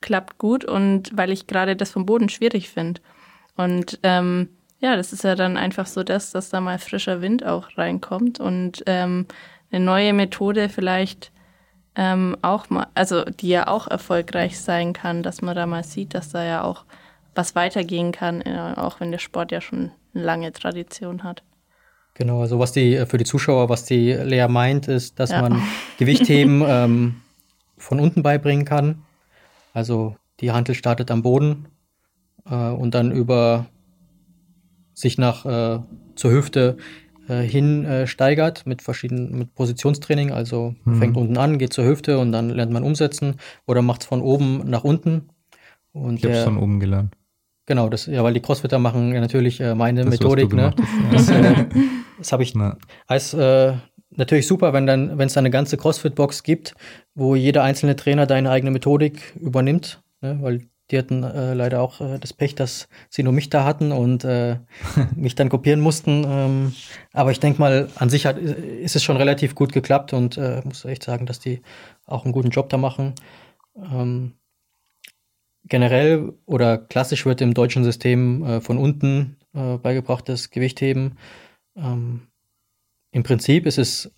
[0.00, 3.00] klappt gut und weil ich gerade das vom Boden schwierig finde.
[3.56, 7.44] Und ähm, ja, das ist ja dann einfach so das, dass da mal frischer Wind
[7.44, 9.26] auch reinkommt und ähm,
[9.70, 11.32] eine neue Methode vielleicht
[12.00, 16.14] ähm, auch mal, also die ja auch erfolgreich sein kann, dass man da mal sieht,
[16.14, 16.86] dass da ja auch
[17.34, 21.42] was weitergehen kann, äh, auch wenn der Sport ja schon eine lange Tradition hat.
[22.14, 25.42] Genau, also was die äh, für die Zuschauer, was die Lea meint, ist, dass ja.
[25.42, 25.62] man
[25.98, 27.16] Gewichtheben ähm,
[27.76, 29.02] von unten beibringen kann.
[29.74, 31.68] Also die Hantel startet am Boden
[32.50, 33.66] äh, und dann über
[34.94, 35.80] sich nach äh,
[36.14, 36.78] zur Hüfte
[37.30, 40.32] äh, hin äh, steigert mit verschiedenen mit Positionstraining.
[40.32, 40.98] Also mhm.
[40.98, 44.20] fängt unten an, geht zur Hüfte und dann lernt man umsetzen oder macht es von
[44.20, 45.28] oben nach unten.
[45.92, 47.14] Und ich habe es von oben gelernt.
[47.66, 50.74] Genau, das, ja, weil die Crossfitter machen ja natürlich äh, meine das, Methodik, ne?
[51.12, 51.40] Hast, ja.
[51.40, 51.66] Das, äh,
[52.18, 52.76] das habe ich Na.
[53.06, 53.74] als äh,
[54.10, 56.74] natürlich super, wenn dann, wenn es eine ganze CrossFit-Box gibt,
[57.14, 60.38] wo jeder einzelne Trainer deine eigene Methodik übernimmt, ne?
[60.40, 63.92] weil die hatten äh, leider auch äh, das Pech, dass sie nur mich da hatten
[63.92, 64.58] und äh,
[65.16, 66.24] mich dann kopieren mussten.
[66.26, 66.74] Ähm,
[67.12, 70.62] aber ich denke mal, an sich hat, ist es schon relativ gut geklappt und äh,
[70.64, 71.62] muss echt sagen, dass die
[72.06, 73.14] auch einen guten Job da machen.
[73.76, 74.34] Ähm,
[75.64, 81.18] generell oder klassisch wird im deutschen System äh, von unten äh, beigebracht, das Gewichtheben.
[81.76, 82.28] Ähm,
[83.12, 84.12] Im Prinzip ist es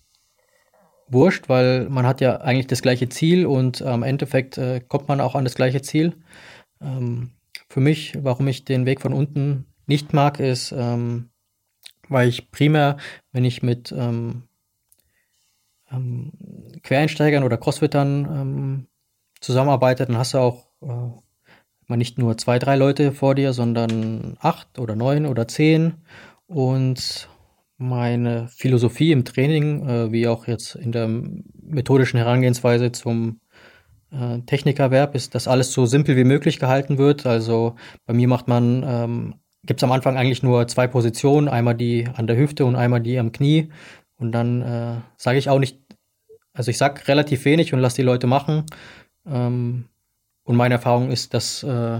[1.07, 5.21] wurscht, weil man hat ja eigentlich das gleiche Ziel und am Endeffekt äh, kommt man
[5.21, 6.13] auch an das gleiche Ziel.
[6.83, 7.31] Ähm,
[7.69, 11.29] für mich, warum ich den Weg von unten nicht mag, ist, ähm,
[12.09, 12.97] weil ich primär,
[13.31, 14.43] wenn ich mit ähm,
[15.91, 16.31] ähm
[16.83, 18.87] Quereinsteigern oder Crossfittern ähm,
[19.39, 24.79] zusammenarbeite, dann hast du auch äh, nicht nur zwei, drei Leute vor dir, sondern acht
[24.79, 25.95] oder neun oder zehn.
[26.47, 27.29] Und
[27.77, 31.07] meine Philosophie im Training, äh, wie auch jetzt in der
[31.61, 33.39] methodischen Herangehensweise zum
[34.13, 37.25] äh, Technikerwerb, ist, dass alles so simpel wie möglich gehalten wird.
[37.25, 41.75] Also bei mir macht man, ähm, gibt es am Anfang eigentlich nur zwei Positionen, einmal
[41.75, 43.69] die an der Hüfte und einmal die am Knie.
[44.17, 45.79] Und dann äh, sage ich auch nicht,
[46.53, 48.65] also ich sage relativ wenig und lasse die Leute machen.
[49.25, 49.85] Ähm,
[50.43, 51.99] und meine Erfahrung ist, dass, äh,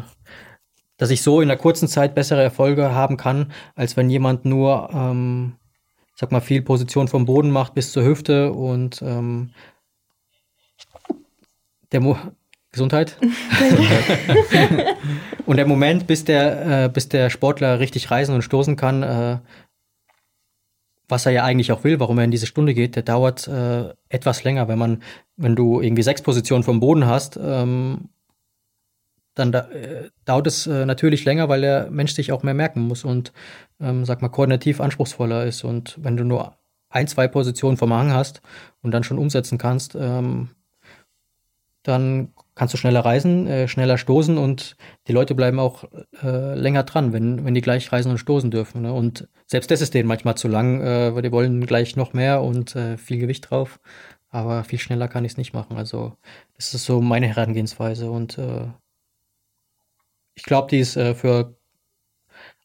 [0.98, 4.90] dass ich so in einer kurzen Zeit bessere Erfolge haben kann, als wenn jemand nur,
[4.94, 5.56] ähm,
[6.16, 9.52] sag mal, viel Position vom Boden macht bis zur Hüfte und ähm,
[11.94, 12.18] der Mo
[12.72, 13.18] Gesundheit.
[15.46, 19.38] und der Moment, bis der, äh, bis der Sportler richtig reisen und stoßen kann, äh,
[21.08, 23.94] was er ja eigentlich auch will, warum er in diese Stunde geht, der dauert äh,
[24.10, 24.68] etwas länger.
[24.68, 25.04] Wenn man,
[25.38, 28.10] wenn du irgendwie sechs Positionen vom Boden hast ähm,
[29.36, 32.82] dann da, äh, dauert es äh, natürlich länger, weil der Mensch sich auch mehr merken
[32.82, 33.34] muss und,
[33.80, 35.64] ähm, sag mal, koordinativ anspruchsvoller ist.
[35.64, 36.56] Und wenn du nur
[36.90, 38.42] ein, zwei Positionen vom Hang hast
[38.82, 40.50] und dann schon umsetzen kannst, ähm,
[41.84, 45.86] dann kannst du schneller reisen, äh, schneller stoßen und die Leute bleiben auch
[46.22, 48.84] äh, länger dran, wenn, wenn die gleich reisen und stoßen dürfen.
[48.84, 48.94] Ne?
[48.94, 52.42] Und selbst das ist denen manchmal zu lang, äh, weil die wollen gleich noch mehr
[52.42, 53.80] und äh, viel Gewicht drauf.
[54.30, 55.78] Aber viel schneller kann ich es nicht machen.
[55.78, 56.18] Also
[56.56, 58.10] das ist so meine Herangehensweise.
[58.10, 58.68] Und äh,
[60.36, 61.56] ich glaube, die ist äh, für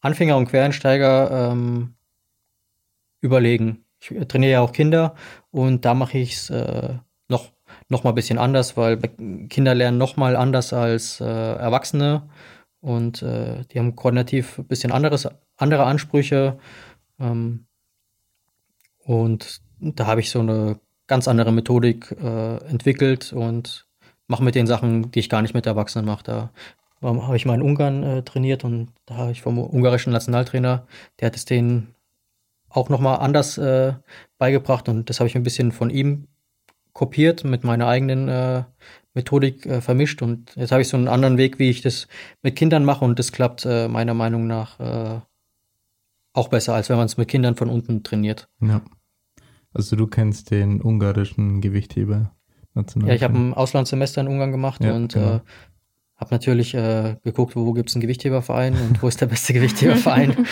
[0.00, 1.94] Anfänger und Quereinsteiger ähm,
[3.20, 3.84] überlegen.
[4.00, 5.14] Ich trainiere ja auch Kinder
[5.50, 6.52] und da mache ich es
[7.88, 8.98] äh, noch noch mal ein bisschen anders, weil
[9.48, 12.28] Kinder lernen noch mal anders als äh, Erwachsene
[12.80, 16.58] und äh, die haben koordinativ ein bisschen anderes, andere Ansprüche.
[17.18, 17.66] Ähm,
[19.04, 23.86] und da habe ich so eine ganz andere Methodik äh, entwickelt und
[24.26, 26.24] mache mit den Sachen, die ich gar nicht mit Erwachsenen mache.
[26.24, 26.50] Da
[27.00, 30.86] habe ich mal in Ungarn äh, trainiert und da habe ich vom ungarischen Nationaltrainer,
[31.20, 31.94] der hat es denen
[32.68, 33.94] auch noch mal anders äh,
[34.36, 36.27] beigebracht und das habe ich ein bisschen von ihm
[36.98, 38.64] kopiert, mit meiner eigenen äh,
[39.14, 40.20] Methodik äh, vermischt.
[40.20, 42.08] Und jetzt habe ich so einen anderen Weg, wie ich das
[42.42, 43.04] mit Kindern mache.
[43.04, 45.20] Und das klappt äh, meiner Meinung nach äh,
[46.32, 48.48] auch besser, als wenn man es mit Kindern von unten trainiert.
[48.60, 48.82] Ja.
[49.72, 52.34] Also du kennst den ungarischen Gewichtheber.
[52.74, 55.36] Ja, ich habe ein Auslandssemester in Ungarn gemacht ja, und genau.
[55.36, 55.40] äh,
[56.16, 60.46] habe natürlich äh, geguckt, wo gibt es einen Gewichtheberverein und wo ist der beste Gewichtheberverein.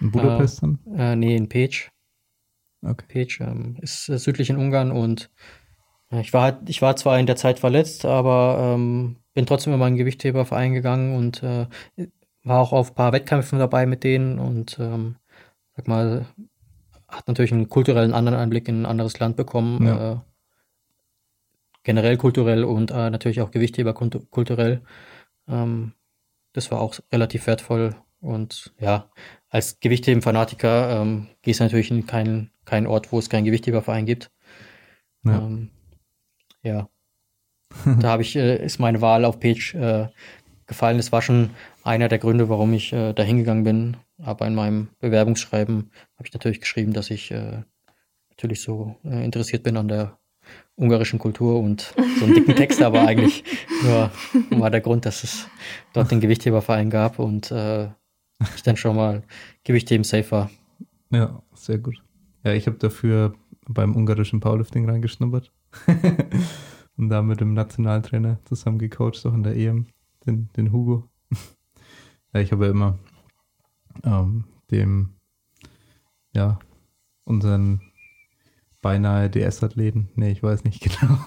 [0.00, 1.18] In Budapest dann?
[1.18, 1.90] Nee, in Pech.
[2.82, 3.04] Okay.
[3.08, 5.30] Pech ähm, ist südlich in Ungarn und
[6.10, 9.96] ich war, ich war zwar in der Zeit verletzt, aber ähm, bin trotzdem in meinen
[9.96, 11.66] Gewichtheberverein gegangen und äh,
[12.44, 15.16] war auch auf ein paar Wettkämpfen dabei mit denen und ähm,
[15.76, 16.26] sag mal,
[17.08, 19.86] hat natürlich einen kulturellen anderen Einblick in ein anderes Land bekommen.
[19.86, 20.12] Ja.
[20.12, 20.16] Äh,
[21.82, 24.82] generell kulturell und äh, natürlich auch Gewichtheber kulturell.
[25.48, 25.92] Ähm,
[26.52, 27.94] das war auch relativ wertvoll.
[28.20, 29.08] Und ja,
[29.48, 34.32] als Gewichtheben-Fanatiker ähm, gehst du natürlich in keinen keinen Ort, wo es keinen Gewichtheberverein gibt.
[35.24, 35.38] Ja.
[35.38, 35.70] Ähm,
[36.66, 36.88] ja.
[38.00, 40.08] da habe ich, äh, ist meine Wahl auf Page äh,
[40.66, 40.96] gefallen.
[40.96, 41.50] Das war schon
[41.82, 43.96] einer der Gründe, warum ich äh, da hingegangen bin.
[44.22, 47.62] Aber in meinem Bewerbungsschreiben habe ich natürlich geschrieben, dass ich äh,
[48.30, 50.18] natürlich so äh, interessiert bin an der
[50.76, 53.44] ungarischen Kultur und so einen dicken Text, aber eigentlich
[53.82, 54.10] nur
[54.50, 55.48] war der Grund, dass es
[55.92, 57.88] dort den Gewichtheberverein gab und äh,
[58.54, 59.22] ich dann schon mal
[59.64, 60.50] Gewichtheben safe war.
[61.10, 62.02] Ja, sehr gut.
[62.44, 63.34] Ja, ich habe dafür
[63.66, 65.50] beim ungarischen Powerlifting reingeschnuppert.
[66.96, 69.86] und da mit dem Nationaltrainer zusammen gecoacht, auch in der EM,
[70.26, 71.08] den, den Hugo.
[72.32, 72.98] ja, ich habe ja immer
[74.04, 75.14] ähm, dem,
[76.32, 76.58] ja,
[77.24, 77.80] unseren
[78.82, 81.18] beinahe DS-Athleten, nee, ich weiß nicht genau,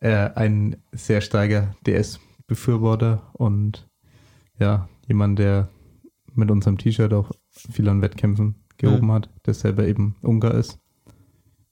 [0.00, 3.88] äh, ein sehr starker DS-Befürworter und
[4.58, 5.68] ja, jemand, der
[6.34, 9.12] mit unserem T-Shirt auch viel an Wettkämpfen gehoben mhm.
[9.12, 10.78] hat, der selber eben Ungar ist.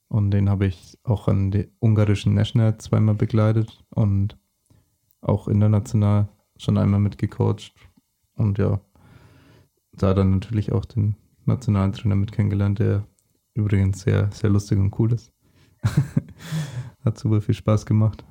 [0.09, 4.37] Und den habe ich auch an die ungarischen National zweimal begleitet und
[5.21, 7.73] auch international schon einmal mitgecoacht.
[8.35, 8.79] Und ja,
[9.93, 11.15] da dann natürlich auch den
[11.45, 13.05] nationalen Trainer mit kennengelernt, der
[13.53, 15.33] übrigens sehr, sehr lustig und cool ist.
[17.03, 18.23] Hat super viel Spaß gemacht.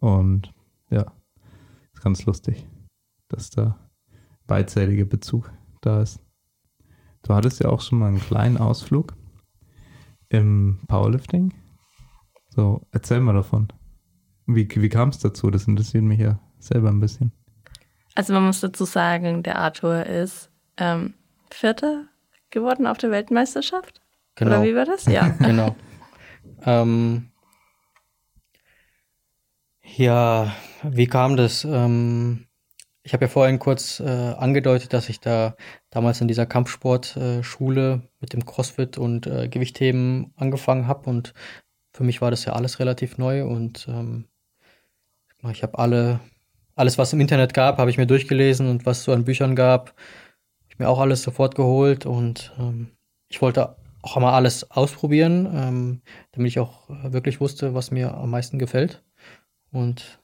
[0.00, 0.52] Und
[0.90, 1.12] ja,
[1.92, 2.66] ist ganz lustig,
[3.28, 3.78] dass da
[4.46, 6.20] beidseitiger Bezug da ist.
[7.22, 9.14] Du hattest ja auch schon mal einen kleinen Ausflug
[10.32, 11.52] im Powerlifting.
[12.48, 13.68] So, erzähl mal davon.
[14.46, 15.50] Wie, wie kam es dazu?
[15.50, 17.32] Das interessiert mich ja selber ein bisschen.
[18.14, 21.14] Also man muss dazu sagen, der Arthur ist ähm,
[21.50, 22.06] Vierter
[22.50, 24.00] geworden auf der Weltmeisterschaft.
[24.34, 24.50] Genau.
[24.50, 25.06] Oder wie war das?
[25.06, 25.28] Ja.
[25.28, 25.74] genau.
[26.64, 27.30] ähm,
[29.82, 31.64] ja, wie kam das?
[31.64, 32.46] Ähm,
[33.04, 35.56] ich habe ja vorhin kurz äh, angedeutet, dass ich da
[35.90, 41.10] damals in dieser Kampfsportschule äh, mit dem CrossFit und äh, Gewichtheben angefangen habe.
[41.10, 41.34] Und
[41.92, 43.44] für mich war das ja alles relativ neu.
[43.44, 44.26] Und ähm,
[45.50, 46.20] ich habe alle
[46.74, 48.68] alles, was im Internet gab, habe ich mir durchgelesen.
[48.68, 52.06] Und was es so an Büchern gab, habe ich mir auch alles sofort geholt.
[52.06, 52.92] Und ähm,
[53.28, 58.30] ich wollte auch mal alles ausprobieren, ähm, damit ich auch wirklich wusste, was mir am
[58.30, 59.02] meisten gefällt.
[59.72, 60.21] Und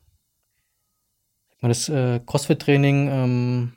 [1.60, 3.72] das äh, CrossFit-Training ähm,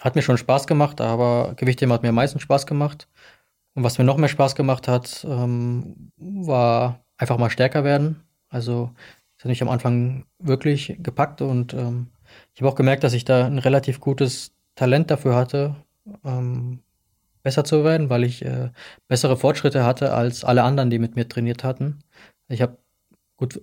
[0.00, 3.08] hat mir schon Spaß gemacht, aber Gewichtheben hat mir am meisten Spaß gemacht.
[3.74, 8.22] Und was mir noch mehr Spaß gemacht hat, ähm, war einfach mal stärker werden.
[8.48, 8.90] Also
[9.36, 12.08] das hat mich am Anfang wirklich gepackt und ähm,
[12.54, 15.74] ich habe auch gemerkt, dass ich da ein relativ gutes Talent dafür hatte,
[16.24, 16.80] ähm,
[17.42, 18.70] besser zu werden, weil ich äh,
[19.08, 22.00] bessere Fortschritte hatte als alle anderen, die mit mir trainiert hatten.
[22.48, 22.78] Ich habe
[23.42, 23.60] gut,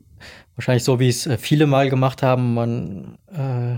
[0.55, 2.53] wahrscheinlich so, wie es äh, viele mal gemacht haben.
[2.53, 3.77] Man äh,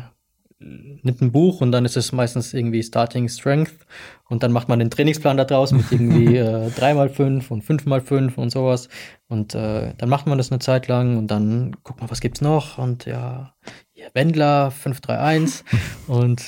[0.59, 3.85] nimmt ein Buch und dann ist es meistens irgendwie Starting Strength
[4.29, 8.49] und dann macht man den Trainingsplan da draus mit irgendwie äh, 3x5 und 5x5 und
[8.49, 8.89] sowas.
[9.27, 12.41] Und äh, dann macht man das eine Zeit lang und dann guckt man, was gibt's
[12.41, 13.53] noch und ja,
[13.93, 15.63] ja Wendler 531
[16.07, 16.43] und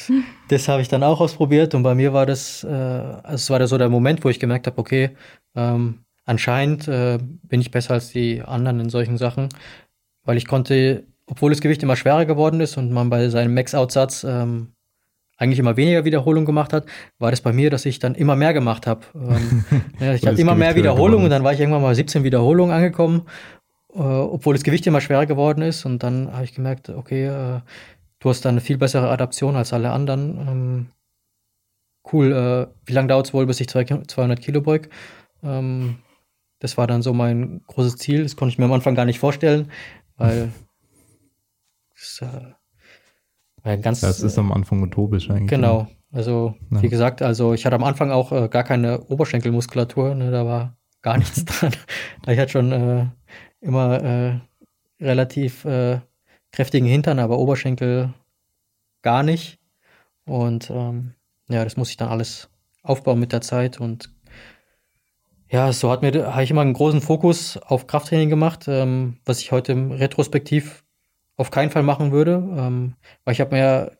[0.47, 3.59] das habe ich dann auch ausprobiert und bei mir war das, äh, also es war
[3.59, 5.11] da so der Moment, wo ich gemerkt habe, okay,
[5.55, 9.49] ähm, anscheinend äh, bin ich besser als die anderen in solchen Sachen,
[10.23, 14.23] weil ich konnte, obwohl das Gewicht immer schwerer geworden ist und man bei seinem Max-Out-Satz
[14.23, 14.73] ähm,
[15.37, 16.85] eigentlich immer weniger Wiederholungen gemacht hat,
[17.19, 19.01] war das bei mir, dass ich dann immer mehr gemacht habe.
[19.15, 19.65] Ähm,
[19.99, 23.23] ja, ich hatte immer mehr Wiederholungen und dann war ich irgendwann mal 17 Wiederholungen angekommen,
[23.93, 25.85] äh, obwohl das Gewicht immer schwerer geworden ist.
[25.85, 27.59] Und dann habe ich gemerkt, okay, äh,
[28.19, 30.37] du hast da eine viel bessere Adaption als alle anderen.
[30.47, 30.85] Ähm,
[32.11, 34.89] cool, äh, wie lange dauert es wohl, bis ich 200 Kilo beug?
[35.43, 35.97] Ähm,
[36.63, 38.23] das war dann so mein großes Ziel.
[38.23, 39.69] Das konnte ich mir am Anfang gar nicht vorstellen,
[40.15, 40.49] weil
[41.93, 42.21] das,
[43.63, 43.99] äh, ganz.
[43.99, 45.49] Das ist am Anfang utopisch eigentlich.
[45.49, 45.89] Genau.
[46.13, 46.81] Also, ja.
[46.81, 50.77] wie gesagt, also ich hatte am Anfang auch äh, gar keine Oberschenkelmuskulatur, ne, da war
[51.01, 51.73] gar nichts dran.
[52.27, 53.07] ich hatte schon äh,
[53.59, 54.39] immer äh,
[55.01, 55.99] relativ äh,
[56.53, 58.13] kräftigen Hintern, aber Oberschenkel
[59.01, 59.59] gar nicht.
[60.23, 61.15] Und ähm,
[61.49, 62.49] ja, das muss ich dann alles
[62.83, 64.13] aufbauen mit der Zeit und
[65.53, 69.39] ja, so hat mir, habe ich immer einen großen Fokus auf Krafttraining gemacht, ähm, was
[69.39, 70.83] ich heute retrospektiv
[71.37, 73.91] auf keinen Fall machen würde, ähm, weil ich habe mehr,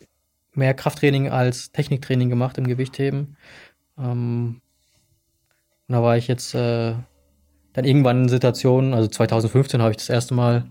[0.54, 3.38] mehr Krafttraining als Techniktraining gemacht im Gewichtheben.
[4.00, 4.62] Ähm,
[5.88, 6.96] und da war ich jetzt äh,
[7.74, 10.66] dann irgendwann in Situationen, also 2015 habe ich das erste Mal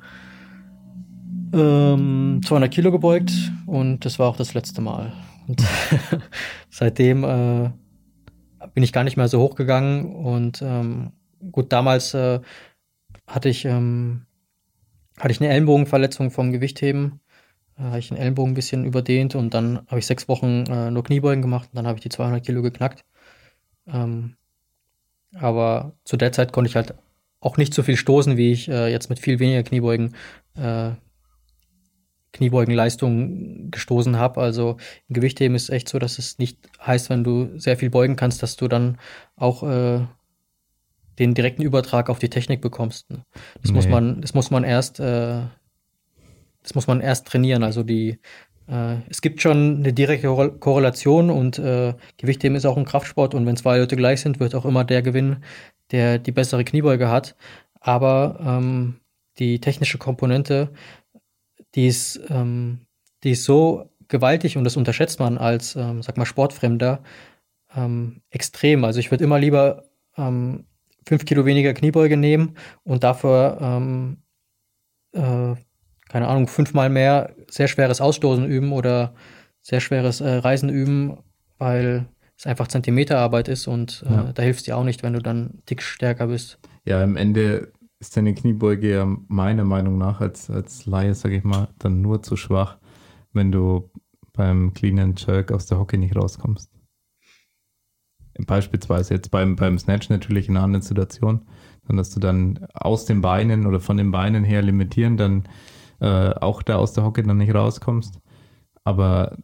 [1.53, 3.31] ähm, 200 Kilo gebeugt
[3.67, 5.13] und das war auch das letzte Mal.
[5.47, 5.63] Und
[6.71, 7.71] seitdem äh,
[8.75, 11.13] bin ich gar nicht mehr so hochgegangen und ähm,
[11.51, 12.41] gut, damals äh,
[13.27, 14.27] hatte ich ähm,
[15.19, 17.21] hatte ich eine Ellenbogenverletzung vom Gewichtheben,
[17.79, 20.91] äh, habe ich den Ellenbogen ein bisschen überdehnt und dann habe ich sechs Wochen äh,
[20.91, 23.05] nur Kniebeugen gemacht und dann habe ich die 200 Kilo geknackt.
[23.87, 24.37] Ähm,
[25.35, 26.95] aber zu der Zeit konnte ich halt
[27.41, 30.15] auch nicht so viel stoßen, wie ich äh, jetzt mit viel weniger Kniebeugen
[30.57, 30.93] äh,
[32.33, 34.41] Kniebeugenleistung gestoßen habe.
[34.41, 34.77] Also
[35.09, 38.17] im Gewichtheben ist es echt so, dass es nicht heißt, wenn du sehr viel beugen
[38.17, 38.99] kannst, dass du dann
[39.37, 40.01] auch äh,
[41.19, 43.11] den direkten Übertrag auf die Technik bekommst.
[43.11, 43.25] Ne?
[43.61, 43.77] Das nee.
[43.77, 45.43] muss man, das muss man erst, äh,
[46.63, 47.63] das muss man erst trainieren.
[47.63, 48.19] Also die,
[48.67, 53.47] äh, es gibt schon eine direkte Korrelation und äh, Gewichtheben ist auch ein Kraftsport und
[53.47, 55.45] wenn zwei Leute gleich sind, wird auch immer der gewinnen,
[55.91, 57.37] der die bessere Kniebeuge hat.
[57.81, 59.01] Aber ähm,
[59.39, 60.71] die technische Komponente
[61.75, 62.81] die ist, ähm,
[63.25, 67.03] die ist so gewaltig und das unterschätzt man als, ähm, sag mal, Sportfremder
[67.75, 68.85] ähm, extrem.
[68.85, 69.85] Also ich würde immer lieber
[70.17, 70.65] ähm,
[71.07, 74.19] fünf Kilo weniger Kniebeuge nehmen und dafür, ähm,
[75.13, 75.55] äh,
[76.09, 79.15] keine Ahnung, fünfmal mehr sehr schweres Ausstoßen üben oder
[79.63, 81.19] sehr schweres äh, Reisen üben,
[81.59, 82.07] weil
[82.37, 84.33] es einfach Zentimeterarbeit ist und äh, ja.
[84.35, 86.59] da hilft es dir auch nicht, wenn du dann dick stärker bist.
[86.85, 87.73] Ja, im Ende
[88.03, 92.21] ist deine Kniebeuge ja meiner Meinung nach als, als Laie, sage ich mal, dann nur
[92.21, 92.79] zu schwach,
[93.33, 93.93] wenn du
[94.33, 96.69] beim Clean and Jerk aus der Hockey nicht rauskommst.
[98.45, 101.47] Beispielsweise jetzt beim, beim Snatch natürlich in einer anderen Situation,
[101.87, 105.45] dann dass du dann aus den Beinen oder von den Beinen her limitieren, dann
[106.01, 108.19] äh, auch da aus der Hockey dann nicht rauskommst.
[108.83, 109.39] Aber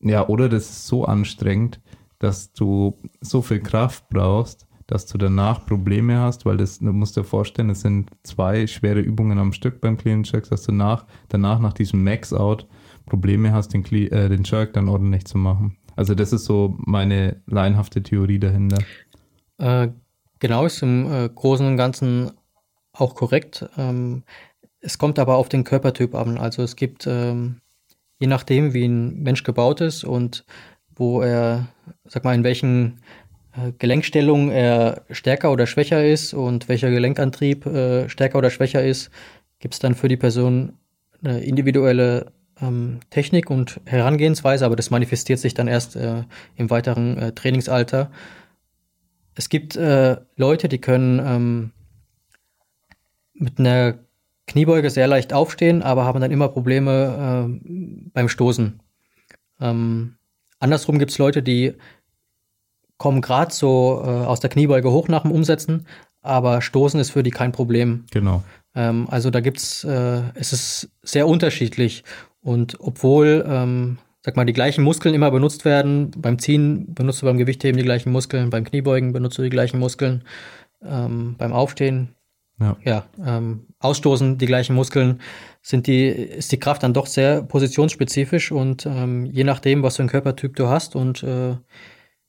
[0.00, 1.80] ja, oder das ist so anstrengend,
[2.18, 7.16] dass du so viel Kraft brauchst, dass du danach Probleme hast, weil das, du musst
[7.16, 11.06] dir vorstellen, es sind zwei schwere Übungen am Stück beim Clean Jerk, dass du nach,
[11.28, 12.66] danach nach diesem Max-Out
[13.06, 15.76] Probleme hast, den, äh, den Jerk dann ordentlich zu machen.
[15.94, 18.78] Also das ist so meine leinhafte Theorie dahinter.
[19.58, 19.88] Äh,
[20.38, 22.30] genau, ist im äh, Großen und Ganzen
[22.92, 23.68] auch korrekt.
[23.76, 24.24] Ähm,
[24.80, 26.38] es kommt aber auf den Körpertyp an.
[26.38, 27.60] Also es gibt, ähm,
[28.20, 30.46] je nachdem, wie ein Mensch gebaut ist und
[30.96, 31.68] wo er,
[32.04, 33.00] sag mal, in welchen
[33.78, 39.10] Gelenkstellung er stärker oder schwächer ist und welcher Gelenkantrieb äh, stärker oder schwächer ist,
[39.58, 40.74] gibt es dann für die Person
[41.22, 46.24] eine individuelle ähm, Technik und Herangehensweise, aber das manifestiert sich dann erst äh,
[46.56, 48.10] im weiteren äh, Trainingsalter.
[49.34, 51.72] Es gibt äh, Leute, die können ähm,
[53.34, 53.98] mit einer
[54.46, 58.80] Kniebeuge sehr leicht aufstehen, aber haben dann immer Probleme äh, beim Stoßen.
[59.60, 60.16] Ähm,
[60.58, 61.74] andersrum gibt es Leute, die
[62.98, 65.86] kommen gerade so äh, aus der Kniebeuge hoch nach dem Umsetzen,
[66.20, 68.04] aber Stoßen ist für die kein Problem.
[68.10, 68.42] Genau.
[68.74, 72.04] Ähm, also da gibt's, äh, es ist sehr unterschiedlich
[72.40, 77.26] und obwohl, ähm, sag mal, die gleichen Muskeln immer benutzt werden, beim Ziehen benutzt du
[77.26, 80.24] beim Gewichtheben die gleichen Muskeln, beim Kniebeugen benutzt du die gleichen Muskeln,
[80.84, 82.14] ähm, beim Aufstehen
[82.60, 85.20] ja, ja ähm, ausstoßen, die gleichen Muskeln,
[85.62, 90.02] sind die, ist die Kraft dann doch sehr positionsspezifisch und ähm, je nachdem, was für
[90.02, 91.56] ein Körpertyp du hast und äh,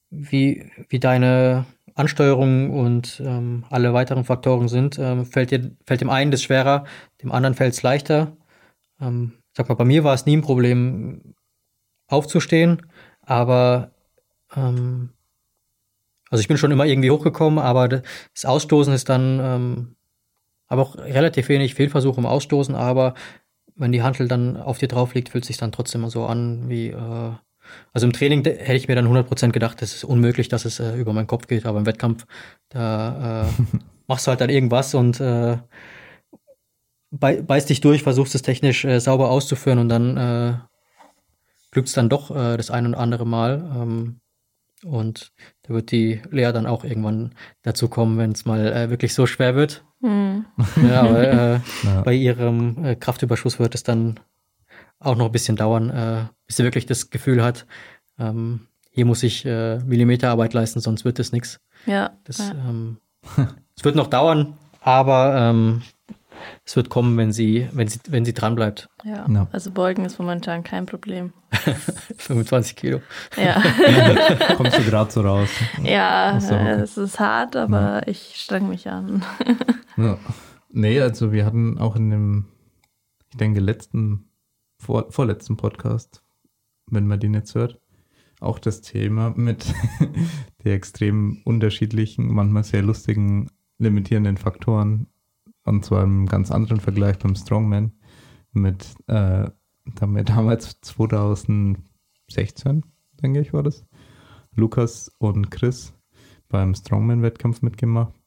[0.09, 6.09] wie, wie deine Ansteuerung und ähm, alle weiteren Faktoren sind, ähm, fällt, dir, fällt dem
[6.09, 6.85] einen das schwerer,
[7.21, 8.37] dem anderen fällt es leichter.
[9.01, 11.35] Ähm, sag mal, bei mir war es nie ein Problem,
[12.09, 12.81] aufzustehen,
[13.21, 13.91] aber
[14.55, 15.11] ähm,
[16.29, 19.95] also ich bin schon immer irgendwie hochgekommen, aber das Ausstoßen ist dann ähm,
[20.67, 23.15] aber auch relativ wenig Fehlversuch im Ausstoßen, aber
[23.75, 26.89] wenn die Hantel dann auf dir drauf liegt, fühlt sich dann trotzdem so an wie
[26.89, 27.31] äh,
[27.93, 30.95] also im Training hätte ich mir dann 100% gedacht, es ist unmöglich, dass es äh,
[30.95, 32.25] über meinen Kopf geht, aber im Wettkampf,
[32.69, 33.61] da äh,
[34.07, 35.57] machst du halt dann irgendwas und äh,
[37.11, 40.53] beißt dich durch, versuchst es technisch äh, sauber auszuführen und dann äh,
[41.71, 43.69] glückt es dann doch äh, das ein und andere Mal.
[43.75, 44.19] Ähm,
[44.85, 49.13] und da wird die Lea dann auch irgendwann dazu kommen, wenn es mal äh, wirklich
[49.13, 49.83] so schwer wird.
[49.99, 50.45] Mhm.
[50.87, 52.01] Ja, aber äh, ja.
[52.03, 54.19] bei ihrem äh, Kraftüberschuss wird es dann
[54.99, 57.65] auch noch ein bisschen dauern, äh, bis sie wirklich das Gefühl hat,
[58.17, 61.59] ähm, hier muss ich äh, Millimeterarbeit leisten, sonst wird das nichts.
[61.85, 62.11] Ja.
[62.25, 62.51] Das, ja.
[62.51, 62.97] Ähm,
[63.77, 65.81] es wird noch dauern, aber ähm,
[66.65, 68.89] es wird kommen, wenn sie, wenn sie, wenn sie dran bleibt.
[69.03, 69.47] Ja, no.
[69.51, 71.33] also Beugen ist momentan kein Problem.
[72.17, 73.01] 25 Kilo.
[73.37, 73.61] Ja.
[74.57, 75.49] Kommst du gerade so raus?
[75.83, 76.81] Ja, so, okay.
[76.81, 78.01] es ist hart, aber ja.
[78.07, 79.23] ich streng mich an.
[79.97, 80.17] ja.
[80.71, 82.45] Nee, also wir hatten auch in dem,
[83.31, 84.28] ich denke, letzten
[84.79, 86.23] vor, vorletzten Podcast,
[86.89, 87.79] wenn man den jetzt hört,
[88.39, 89.73] auch das Thema mit
[90.63, 95.07] der extrem unterschiedlichen, manchmal sehr lustigen, limitierenden Faktoren.
[95.65, 97.91] Und zwar im ganz anderen Vergleich beim Strongman
[98.53, 101.83] mit, äh, da haben wir damals 2016,
[103.21, 103.85] denke ich, war das,
[104.55, 105.93] Lukas und Chris
[106.47, 108.18] beim Strongman-Wettkampf mitgemacht.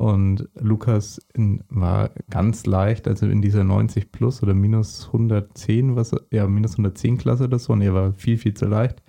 [0.00, 6.16] Und Lukas in, war ganz leicht, also in dieser 90 plus oder minus 110, was,
[6.30, 7.74] ja, minus 110 Klasse oder so.
[7.74, 9.02] Und er war viel, viel zu leicht.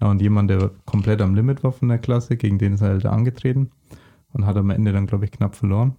[0.00, 2.88] Ja, und jemand, der komplett am Limit war von der Klasse, gegen den ist er
[2.88, 3.72] halt angetreten
[4.32, 5.96] und hat am Ende dann, glaube ich, knapp verloren.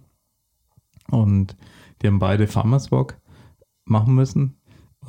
[1.12, 1.56] Und
[2.02, 3.20] die haben beide Farmers Walk
[3.84, 4.56] machen müssen.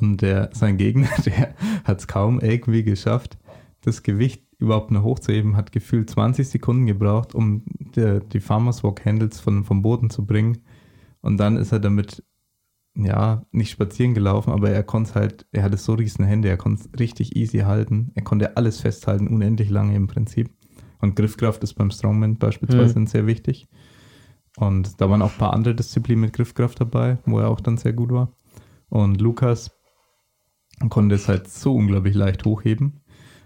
[0.00, 3.38] Und der, sein Gegner, der hat es kaum irgendwie geschafft,
[3.80, 7.64] das Gewicht überhaupt noch hochzuheben, hat gefühlt 20 Sekunden gebraucht, um
[7.96, 10.58] der, die Farmers Walk Handles von, vom Boden zu bringen.
[11.20, 12.24] Und dann ist er damit,
[12.94, 16.82] ja, nicht spazieren gelaufen, aber er konnte halt, er hatte so riesen Hände, er konnte
[16.82, 18.12] es richtig easy halten.
[18.14, 20.50] Er konnte alles festhalten, unendlich lange im Prinzip.
[21.00, 23.06] Und Griffkraft ist beim Strongman beispielsweise mhm.
[23.06, 23.68] sehr wichtig.
[24.56, 27.78] Und da waren auch ein paar andere Disziplinen mit Griffkraft dabei, wo er auch dann
[27.78, 28.36] sehr gut war.
[28.88, 29.70] Und Lukas
[30.88, 33.01] konnte es halt so unglaublich leicht hochheben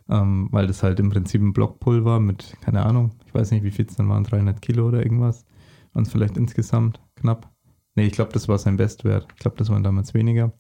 [0.09, 3.71] ähm, weil das halt im Prinzip ein Blockpulver mit, keine Ahnung, ich weiß nicht, wie
[3.71, 5.45] viel es dann waren, 300 Kilo oder irgendwas.
[5.93, 7.51] Und vielleicht insgesamt knapp.
[7.95, 9.27] Nee, ich glaube, das war sein Bestwert.
[9.35, 10.53] Ich glaube, das waren damals weniger.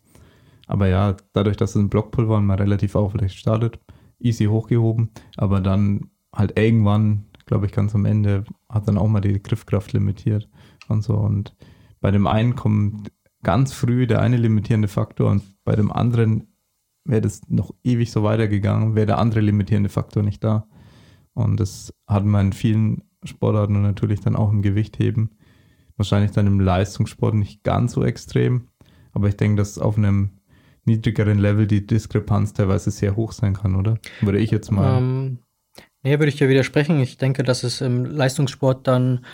[0.66, 3.78] Aber ja, dadurch, dass es ein Blockpulver war und man relativ aufrecht startet,
[4.18, 5.10] easy hochgehoben.
[5.36, 9.92] Aber dann halt irgendwann, glaube ich, ganz am Ende, hat dann auch mal die Griffkraft
[9.92, 10.48] limitiert
[10.88, 11.14] und so.
[11.14, 11.54] Und
[12.00, 16.48] bei dem einen kommt ganz früh der eine limitierende Faktor und bei dem anderen
[17.06, 20.66] wäre das noch ewig so weitergegangen, wäre der andere limitierende Faktor nicht da.
[21.34, 25.30] Und das hat man in vielen Sportarten und natürlich dann auch im Gewichtheben.
[25.96, 28.68] Wahrscheinlich dann im Leistungssport nicht ganz so extrem.
[29.12, 30.30] Aber ich denke, dass auf einem
[30.84, 33.98] niedrigeren Level die Diskrepanz teilweise sehr hoch sein kann, oder?
[34.20, 34.98] Würde ich jetzt mal.
[34.98, 35.38] Ähm,
[36.02, 37.00] nee, würde ich dir widersprechen.
[37.00, 39.24] Ich denke, dass es im Leistungssport dann,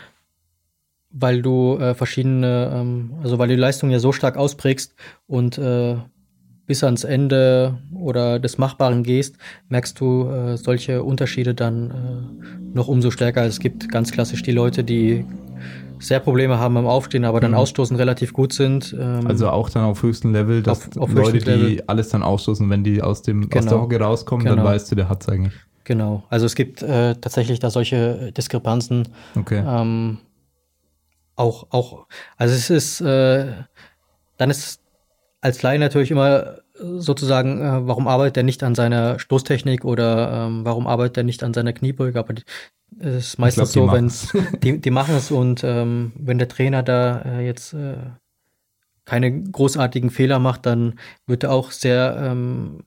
[1.11, 4.95] weil du äh, verschiedene, ähm, also weil du die Leistung ja so stark ausprägst
[5.27, 5.97] und äh,
[6.73, 9.37] bis ans Ende oder des Machbaren gehst,
[9.68, 13.45] merkst du äh, solche Unterschiede dann äh, noch umso stärker.
[13.45, 15.27] Es gibt ganz klassisch die Leute, die
[15.99, 17.59] sehr Probleme haben beim Aufstehen, aber dann mhm.
[17.59, 18.97] ausstoßen relativ gut sind.
[18.99, 21.85] Ähm, also auch dann auf höchstem Level, dass auf, auf Leute, die Level.
[21.89, 23.59] alles dann ausstoßen, wenn die aus dem genau.
[23.59, 24.57] aus der Hocke rauskommen, genau.
[24.57, 25.53] dann weißt du, der hat es eigentlich.
[25.85, 29.09] Genau, also es gibt äh, tatsächlich da solche Diskrepanzen.
[29.37, 29.62] Okay.
[29.66, 30.20] Ähm,
[31.37, 32.07] auch, auch,
[32.39, 33.53] also es ist, äh,
[34.39, 34.81] dann ist
[35.43, 40.64] als Laie natürlich immer sozusagen, äh, warum arbeitet er nicht an seiner Stoßtechnik oder ähm,
[40.64, 42.35] warum arbeitet er nicht an seiner Kniebeuge, aber
[42.99, 44.11] es ist meistens glaub, so, wenn
[44.62, 47.97] die, die machen es und ähm, wenn der Trainer da äh, jetzt äh,
[49.05, 52.85] keine großartigen Fehler macht, dann wird er auch sehr, ähm,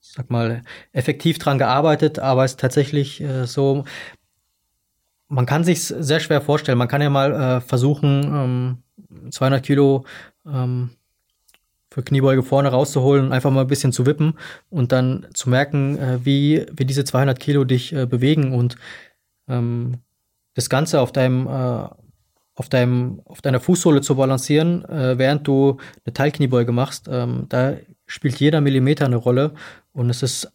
[0.00, 0.62] sag mal,
[0.92, 3.84] effektiv dran gearbeitet, aber es ist tatsächlich äh, so,
[5.28, 6.78] man kann sich sehr schwer vorstellen.
[6.78, 10.04] Man kann ja mal äh, versuchen, ähm, 200 Kilo
[10.46, 10.90] ähm,
[11.90, 14.34] für Kniebeuge vorne rauszuholen und einfach mal ein bisschen zu wippen
[14.70, 18.76] und dann zu merken, äh, wie, wie diese 200 Kilo dich äh, bewegen und
[19.48, 19.98] ähm,
[20.54, 21.88] das Ganze auf deinem, äh,
[22.54, 27.74] auf, deinem, auf deiner Fußsohle zu balancieren, äh, während du eine Teilkniebeuge machst, ähm, da
[28.06, 29.52] spielt jeder Millimeter eine Rolle
[29.92, 30.52] und es ist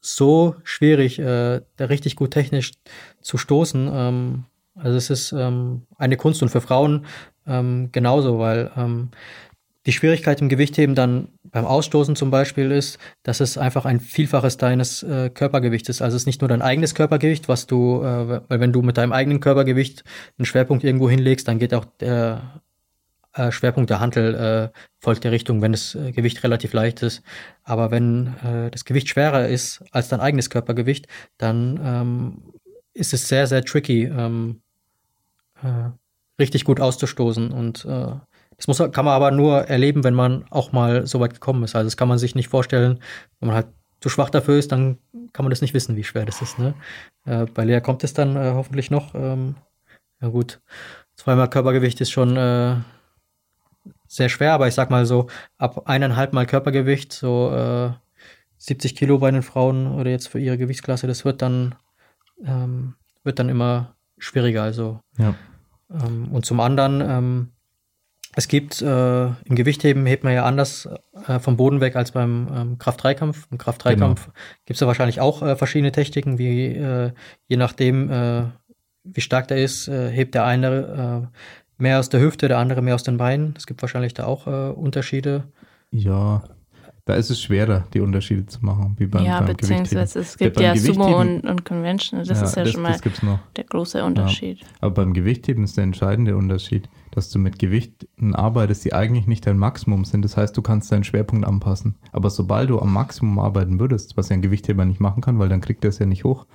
[0.00, 2.72] so schwierig, äh, da richtig gut technisch
[3.20, 3.90] zu stoßen.
[3.92, 4.44] Ähm,
[4.74, 7.06] also es ist ähm, eine Kunst und für Frauen
[7.46, 9.10] ähm, genauso, weil ähm,
[9.86, 14.56] die Schwierigkeit im Gewichtheben dann beim Ausstoßen zum Beispiel ist, dass es einfach ein Vielfaches
[14.56, 16.02] deines äh, Körpergewichts ist.
[16.02, 18.96] Also es ist nicht nur dein eigenes Körpergewicht, was du, äh, weil wenn du mit
[18.96, 20.04] deinem eigenen Körpergewicht
[20.38, 22.62] einen Schwerpunkt irgendwo hinlegst, dann geht auch der
[23.34, 27.22] äh, Schwerpunkt der Hantel äh, folgt der Richtung, wenn das äh, Gewicht relativ leicht ist.
[27.64, 31.08] Aber wenn äh, das Gewicht schwerer ist als dein eigenes Körpergewicht,
[31.38, 32.42] dann ähm,
[32.94, 34.60] ist es sehr, sehr tricky, ähm,
[35.62, 35.90] äh,
[36.38, 37.86] richtig gut auszustoßen und
[38.64, 41.74] das muss, kann man aber nur erleben, wenn man auch mal so weit gekommen ist.
[41.74, 43.00] Also das kann man sich nicht vorstellen,
[43.40, 43.66] wenn man halt
[44.00, 44.98] zu schwach dafür ist, dann
[45.32, 46.60] kann man das nicht wissen, wie schwer das ist.
[46.60, 46.74] Ne?
[47.24, 49.16] Äh, bei Lea kommt es dann äh, hoffentlich noch.
[49.16, 49.56] Ähm,
[50.20, 50.60] ja gut,
[51.16, 52.76] zweimal Körpergewicht ist schon äh,
[54.06, 55.26] sehr schwer, aber ich sag mal so,
[55.58, 57.92] ab eineinhalb Mal Körpergewicht, so
[58.58, 61.74] 70 äh, Kilo bei den Frauen oder jetzt für ihre Gewichtsklasse, das wird dann,
[62.44, 62.94] ähm,
[63.24, 64.62] wird dann immer schwieriger.
[64.62, 65.34] Also ja.
[65.90, 67.48] ähm, und zum anderen ähm,
[68.34, 70.88] es gibt äh, im Gewichtheben hebt man ja anders
[71.26, 73.46] äh, vom Boden weg als beim ähm, Kraft-3-Kampf.
[73.50, 74.34] Im Kraft-3-Kampf genau.
[74.64, 77.12] gibt es ja wahrscheinlich auch äh, verschiedene Techniken, wie äh,
[77.48, 78.44] je nachdem, äh,
[79.04, 82.80] wie stark der ist, äh, hebt der eine äh, mehr aus der Hüfte, der andere
[82.80, 83.54] mehr aus den Beinen.
[83.56, 85.44] Es gibt wahrscheinlich da auch äh, Unterschiede.
[85.90, 86.42] Ja,
[87.04, 90.58] da ist es schwerer, die Unterschiede zu machen, wie beim, ja, beim beziehungsweise es gibt
[90.58, 92.20] ja Sumo und, und Convention.
[92.20, 92.98] Das ja, ist ja das, schon mal
[93.56, 94.60] der große Unterschied.
[94.60, 94.66] Ja.
[94.80, 99.46] Aber beim Gewichtheben ist der entscheidende Unterschied, dass du mit Gewichten arbeitest, die eigentlich nicht
[99.46, 100.24] dein Maximum sind.
[100.24, 101.94] Das heißt, du kannst deinen Schwerpunkt anpassen.
[102.10, 105.48] Aber sobald du am Maximum arbeiten würdest, was ja ein Gewichtheber nicht machen kann, weil
[105.48, 106.46] dann kriegt er es ja nicht hoch,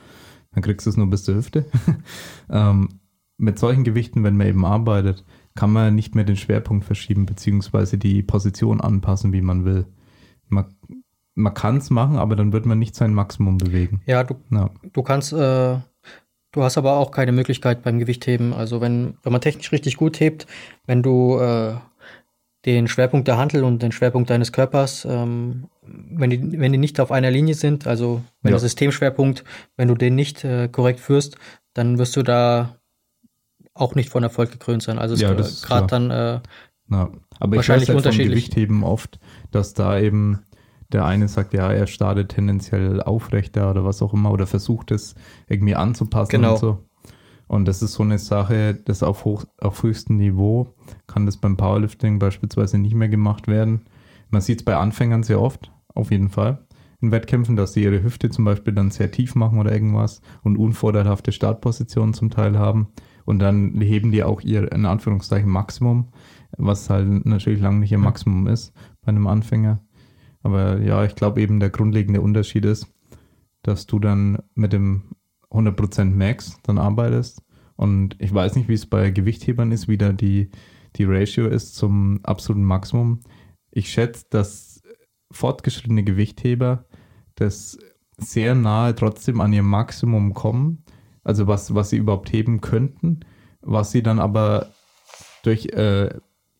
[0.51, 1.65] dann kriegst du es nur bis zur Hüfte.
[2.49, 2.89] ähm,
[3.37, 5.23] mit solchen Gewichten, wenn man eben arbeitet,
[5.55, 9.85] kann man nicht mehr den Schwerpunkt verschieben, beziehungsweise die Position anpassen, wie man will
[10.49, 10.65] man,
[11.35, 14.01] man kann es machen, aber dann wird man nicht sein Maximum bewegen.
[14.05, 14.69] Ja, du, ja.
[14.93, 15.77] du kannst, äh,
[16.51, 18.53] du hast aber auch keine Möglichkeit beim Gewichtheben.
[18.53, 20.47] Also wenn, wenn man technisch richtig gut hebt,
[20.85, 21.75] wenn du äh,
[22.65, 26.99] den Schwerpunkt der Handel und den Schwerpunkt deines Körpers, ähm, wenn, die, wenn die nicht
[26.99, 28.55] auf einer Linie sind, also wenn ja.
[28.55, 29.43] der Systemschwerpunkt,
[29.77, 31.37] wenn du den nicht äh, korrekt führst,
[31.73, 32.75] dann wirst du da
[33.73, 34.97] auch nicht von Erfolg gekrönt sein.
[34.97, 36.39] Also ja, gerade dann äh,
[36.89, 37.11] ja.
[37.39, 39.19] Aber ich weiß halt vom Gewichtheben oft,
[39.51, 40.43] dass da eben
[40.91, 45.15] der eine sagt, ja, er startet tendenziell aufrechter oder was auch immer oder versucht es
[45.47, 46.53] irgendwie anzupassen genau.
[46.53, 46.83] und so.
[47.47, 50.75] Und das ist so eine Sache, das auf, hoch, auf höchstem Niveau
[51.07, 53.85] kann das beim Powerlifting beispielsweise nicht mehr gemacht werden.
[54.29, 56.65] Man sieht es bei Anfängern sehr oft, auf jeden Fall,
[56.99, 60.57] in Wettkämpfen, dass sie ihre Hüfte zum Beispiel dann sehr tief machen oder irgendwas und
[60.57, 62.89] unvorteilhafte Startpositionen zum Teil haben.
[63.23, 66.09] Und dann heben die auch ihr, in Anführungszeichen, Maximum
[66.57, 69.81] was halt natürlich lange nicht ihr Maximum ist bei einem Anfänger.
[70.47, 72.87] Aber ja, ich glaube eben der grundlegende Unterschied ist,
[73.63, 75.03] dass du dann mit dem
[75.51, 77.43] 100% Max dann arbeitest.
[77.75, 80.49] Und ich weiß nicht, wie es bei Gewichthebern ist, wie da die,
[80.95, 83.19] die Ratio ist zum absoluten Maximum.
[83.71, 84.81] Ich schätze, dass
[85.31, 86.85] fortgeschrittene Gewichtheber
[87.35, 87.77] das
[88.17, 90.85] sehr nahe trotzdem an ihr Maximum kommen,
[91.25, 93.19] also was, was sie überhaupt heben könnten,
[93.59, 94.71] was sie dann aber
[95.43, 96.09] durch äh,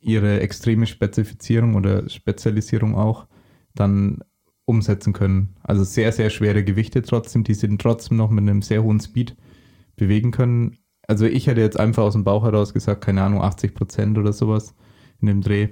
[0.02, 3.28] ihre extreme Spezifizierung oder Spezialisierung auch
[3.80, 4.20] dann
[4.66, 5.56] umsetzen können.
[5.64, 9.36] Also sehr, sehr schwere Gewichte trotzdem, die sie trotzdem noch mit einem sehr hohen Speed
[9.96, 10.78] bewegen können.
[11.08, 14.34] Also ich hätte jetzt einfach aus dem Bauch heraus gesagt, keine Ahnung, 80 Prozent oder
[14.34, 14.76] sowas
[15.22, 15.70] in dem Dreh.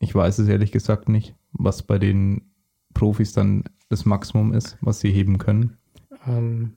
[0.00, 2.52] Ich weiß es ehrlich gesagt nicht, was bei den
[2.92, 5.76] Profis dann das Maximum ist, was sie heben können.
[6.26, 6.76] Ähm,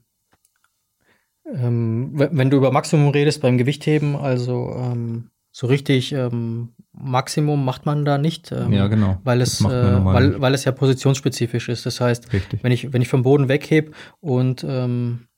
[1.46, 7.86] ähm, wenn du über Maximum redest beim Gewichtheben, also ähm, so richtig ähm, Maximum macht
[7.86, 8.50] man da nicht.
[8.50, 9.20] Ähm, ja, genau.
[9.22, 11.86] Weil es, äh, weil, weil es ja positionsspezifisch ist.
[11.86, 12.64] Das heißt, richtig.
[12.64, 15.28] wenn ich, wenn ich vom Boden weghebe und ähm,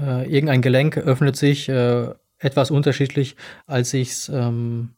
[0.00, 3.34] äh, irgendein Gelenk öffnet sich äh, etwas unterschiedlich,
[3.66, 4.90] als ich es ähm,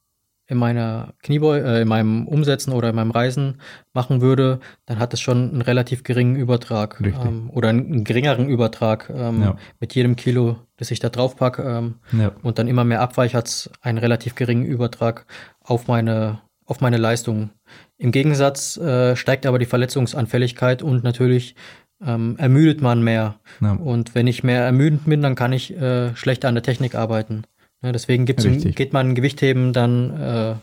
[0.47, 3.61] in meiner Kniebeu äh, in meinem Umsetzen oder in meinem Reisen
[3.93, 9.11] machen würde, dann hat es schon einen relativ geringen Übertrag ähm, oder einen, geringeren Übertrag
[9.15, 9.57] ähm, ja.
[9.81, 12.33] mit jedem Kilo, das ich da drauf packe ähm, ja.
[12.43, 15.27] und dann immer mehr abweicht, hat es einen relativ geringen Übertrag
[15.61, 17.51] auf meine auf meine Leistung.
[17.99, 21.57] Im Gegensatz äh, steigt aber die Verletzungsanfälligkeit und natürlich
[22.05, 23.37] ähm, ermüdet man mehr.
[23.61, 23.73] Ja.
[23.73, 27.45] Und wenn ich mehr ermüdend bin, dann kann ich äh, schlechter an der Technik arbeiten.
[27.85, 30.55] Ja, deswegen ein, geht man Gewichtheben dann äh,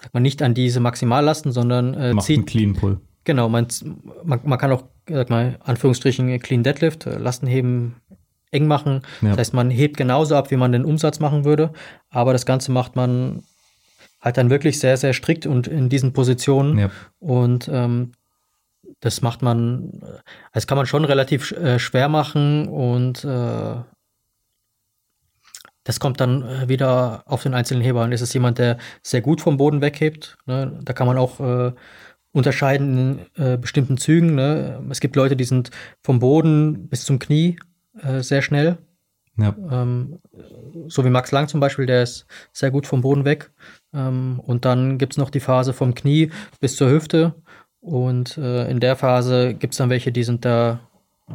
[0.00, 3.00] sagt man nicht an diese Maximallasten, sondern äh, Macht zieht einen Clean Pull.
[3.24, 3.68] Genau, man,
[4.24, 7.96] man, man kann auch sag mal Anführungsstrichen Clean Deadlift, äh, Lasten heben
[8.50, 9.02] eng machen.
[9.20, 9.30] Ja.
[9.30, 11.72] Das heißt, man hebt genauso ab, wie man den Umsatz machen würde,
[12.08, 13.42] aber das Ganze macht man
[14.20, 16.78] halt dann wirklich sehr, sehr strikt und in diesen Positionen.
[16.78, 16.90] Ja.
[17.20, 18.12] Und ähm,
[19.00, 20.18] das macht man, äh,
[20.52, 23.74] das kann man schon relativ äh, schwer machen und äh,
[25.90, 28.12] das kommt dann äh, wieder auf den einzelnen Heber an.
[28.12, 30.38] Ist es jemand, der sehr gut vom Boden weghebt?
[30.46, 30.78] Ne?
[30.84, 31.72] Da kann man auch äh,
[32.30, 34.36] unterscheiden in äh, bestimmten Zügen.
[34.36, 34.80] Ne?
[34.88, 37.58] Es gibt Leute, die sind vom Boden bis zum Knie
[38.00, 38.78] äh, sehr schnell.
[39.36, 39.52] Ja.
[39.68, 40.20] Ähm,
[40.86, 43.50] so wie Max Lang zum Beispiel, der ist sehr gut vom Boden weg.
[43.92, 46.30] Ähm, und dann gibt es noch die Phase vom Knie
[46.60, 47.34] bis zur Hüfte.
[47.80, 50.78] Und äh, in der Phase gibt es dann welche, die sind da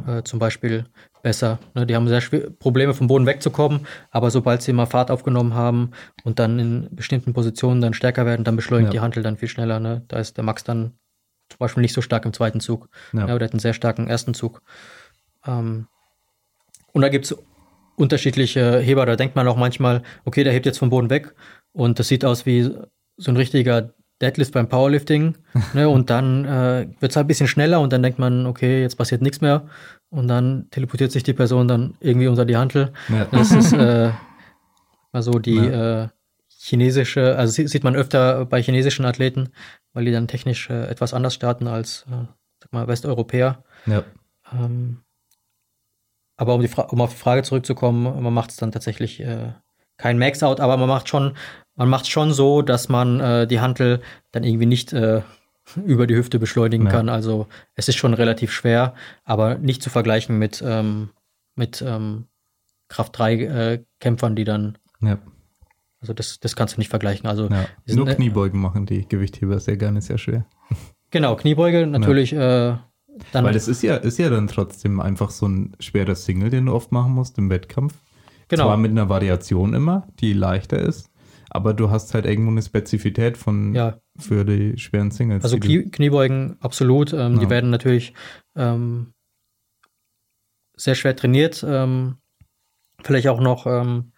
[0.06, 0.84] äh, zum Beispiel
[1.22, 1.58] besser.
[1.74, 1.86] Ne?
[1.86, 5.90] Die haben sehr schwer, Probleme vom Boden wegzukommen, aber sobald sie mal Fahrt aufgenommen haben
[6.24, 8.92] und dann in bestimmten Positionen dann stärker werden, dann beschleunigt Ja.
[8.92, 9.80] die Hantel dann viel schneller.
[9.80, 10.02] Ne?
[10.08, 10.92] Da ist der Max dann
[11.48, 12.88] zum Beispiel nicht so stark im zweiten Zug.
[13.12, 13.20] Ja.
[13.26, 14.62] Ja, der hat einen sehr starken ersten Zug.
[15.46, 15.86] Ähm,
[16.92, 17.36] und da gibt es
[17.96, 19.06] unterschiedliche Heber.
[19.06, 21.34] Da denkt man auch manchmal, okay, der hebt jetzt vom Boden weg
[21.72, 22.70] und das sieht aus wie
[23.16, 25.36] so ein richtiger Deadlift beim Powerlifting.
[25.74, 25.88] ne?
[25.88, 28.96] Und dann äh, wird es halt ein bisschen schneller und dann denkt man, okay, jetzt
[28.96, 29.66] passiert nichts mehr.
[30.08, 32.92] Und dann teleportiert sich die Person dann irgendwie unter die Hantel.
[33.08, 33.26] Ja.
[33.30, 34.10] Das ist äh,
[35.12, 36.08] mal so die äh,
[36.58, 39.50] chinesische, also sie- sieht man öfter bei chinesischen Athleten,
[39.92, 42.26] weil die dann technisch äh, etwas anders starten als äh,
[42.62, 43.64] sag mal, Westeuropäer.
[43.86, 44.04] Ja.
[44.52, 45.02] Ähm,
[46.36, 49.52] aber um, die Fra um auf die Frage zurückzukommen, man macht es dann tatsächlich äh,
[49.96, 51.34] kein Max-Out, aber man macht schon,
[51.76, 54.00] man macht schon so, dass man äh, die Hantel
[54.32, 55.22] dann irgendwie nicht äh,
[55.86, 56.92] über die Hüfte beschleunigen Ja.
[56.92, 57.08] kann.
[57.08, 61.10] Also es ist schon relativ schwer, aber nicht zu vergleichen mit, ähm,
[61.54, 62.24] mit ähm,
[62.88, 63.84] Kraft 3 äh,
[64.34, 65.18] die dann, ja.
[66.00, 67.28] also das, das kannst du nicht vergleichen.
[67.28, 67.66] Also ja.
[67.84, 70.46] sind, Nur äh, Kniebeugen machen die Gewichtheber sehr gerne sehr schwer.
[71.12, 72.76] Genau, Kniebeuge natürlich äh,
[73.32, 76.66] dann Weil das ist ja, ist ja dann trotzdem einfach so ein schwerer Single, den
[76.66, 77.94] du oft machen musst im Wettkampf.
[78.48, 78.64] genau.
[78.64, 81.08] Zwar mit einer Variation immer, die leichter ist,
[81.56, 83.98] aber du hast halt irgendwo eine Spezifität von Ja.
[84.18, 85.42] für die schweren Singles.
[85.44, 87.12] Also die Knie, Kniebeugen, absolut.
[87.12, 87.50] Ähm, Die Ja.
[87.50, 88.14] werden natürlich
[88.54, 89.12] ähm,
[90.76, 91.64] sehr schwer trainiert.
[91.66, 92.16] Ähm,
[93.02, 94.12] vielleicht auch noch, ähm,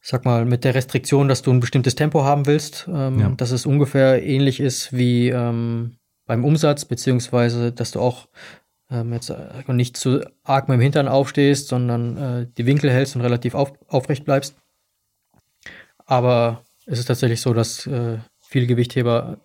[0.00, 3.28] sag mal, mit der Restriktion, dass du ein bestimmtes Tempo haben willst, ähm, Ja.
[3.30, 5.96] dass es ungefähr ähnlich ist wie ähm,
[6.26, 8.28] beim Umsatz, beziehungsweise, dass du auch
[9.10, 13.22] jetzt äh, nicht zu arg mit dem Hintern aufstehst, sondern äh, die Winkel hältst und
[13.22, 14.54] relativ auf, aufrecht bleibst.
[16.06, 19.38] Aber es ist tatsächlich so, dass äh, viele Gewichtheber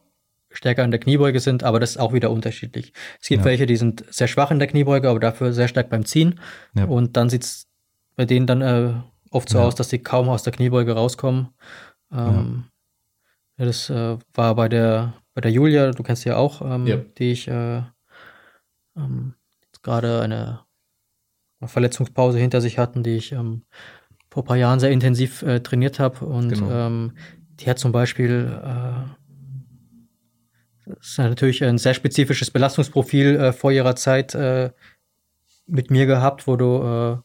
[0.50, 2.94] stärker in der Kniebeuge sind, aber das ist auch wieder unterschiedlich.
[3.22, 3.46] Es gibt Ja.
[3.46, 6.40] welche, die sind sehr schwach in der Kniebeuge, aber dafür sehr stark beim Ziehen.
[6.74, 6.86] Ja.
[6.86, 7.68] Und dann sieht es
[8.16, 8.94] bei denen dann äh,
[9.30, 9.66] oft so Ja.
[9.66, 11.50] aus, dass sie kaum aus der Kniebeuge rauskommen.
[12.12, 12.66] Ähm,
[13.58, 17.32] das äh, war bei der, bei der Julia, du kennst sie ja auch, ähm, die
[17.32, 17.82] ich äh,
[18.96, 19.34] ähm,
[19.84, 20.62] gerade eine,
[21.60, 23.64] eine Verletzungspause hinter sich hatten, die ich ähm,
[24.38, 26.24] vor ein paar Jahren sehr intensiv äh, trainiert habe.
[26.24, 26.70] Und Genau.
[26.70, 27.14] ähm,
[27.60, 29.10] die hat zum Beispiel äh,
[30.86, 34.70] das ist natürlich ein sehr spezifisches Belastungsprofil äh, vor ihrer Zeit äh,
[35.66, 37.18] mit mir gehabt, wo du äh,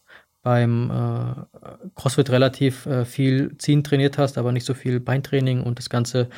[0.42, 5.78] beim äh, CrossFit relativ äh, viel Ziehen trainiert hast, aber nicht so viel Beintraining und
[5.78, 6.28] das Ganze,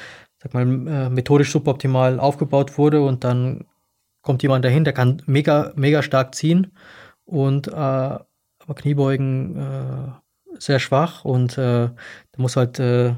[0.42, 3.64] sag mal, äh, methodisch suboptimal aufgebaut wurde und dann
[4.22, 6.72] kommt jemand dahin, der kann mega, mega stark ziehen
[7.24, 7.70] und äh,
[8.66, 10.23] aber Kniebeugen äh,
[10.58, 13.14] sehr schwach und äh, da muss halt äh,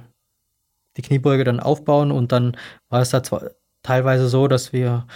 [0.96, 2.56] die Kniebeuge dann aufbauen und dann
[2.88, 3.50] war es da zwar
[3.82, 5.06] teilweise so, dass wir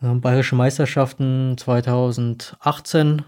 [0.00, 3.24] äh, Bayerische Meisterschaften 2018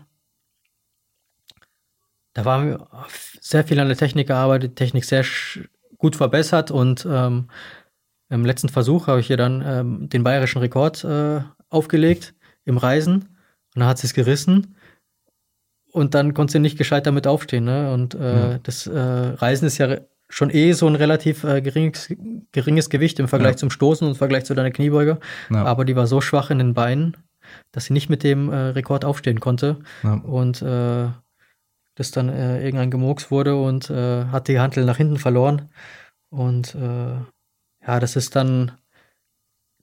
[2.35, 2.89] da waren wir
[3.41, 5.25] sehr viel an der Technik gearbeitet, die Technik sehr
[5.99, 7.49] gut verbessert und ähm,
[8.29, 12.35] im letzten Versuch habe ich ihr dann ähm, den bayerischen Rekord äh, aufgelegt
[12.65, 13.15] im Reisen
[13.75, 14.77] und dann hat sie es gerissen
[15.95, 17.65] und dann konnte sie nicht gescheit damit aufstehen.
[17.65, 17.93] Ne?
[17.93, 18.59] Und äh, Ja.
[18.63, 22.13] das äh, Reisen ist ja schon eh so ein relativ äh, geringes,
[22.51, 23.57] geringes Gewicht im Vergleich Ja.
[23.59, 25.19] zum Stoßen und im Vergleich zu deiner Kniebeuge.
[25.51, 25.65] Ja.
[25.65, 27.17] Aber die war so schwach in den Beinen,
[27.71, 30.15] dass sie nicht mit dem äh, Rekord aufstehen konnte ja.
[30.15, 31.07] und äh,
[31.95, 35.69] das dann äh, irgendein Gemurks wurde und äh, hat die Hantel nach hinten verloren.
[36.31, 37.15] Und äh,
[37.87, 38.73] ja, das ist dann,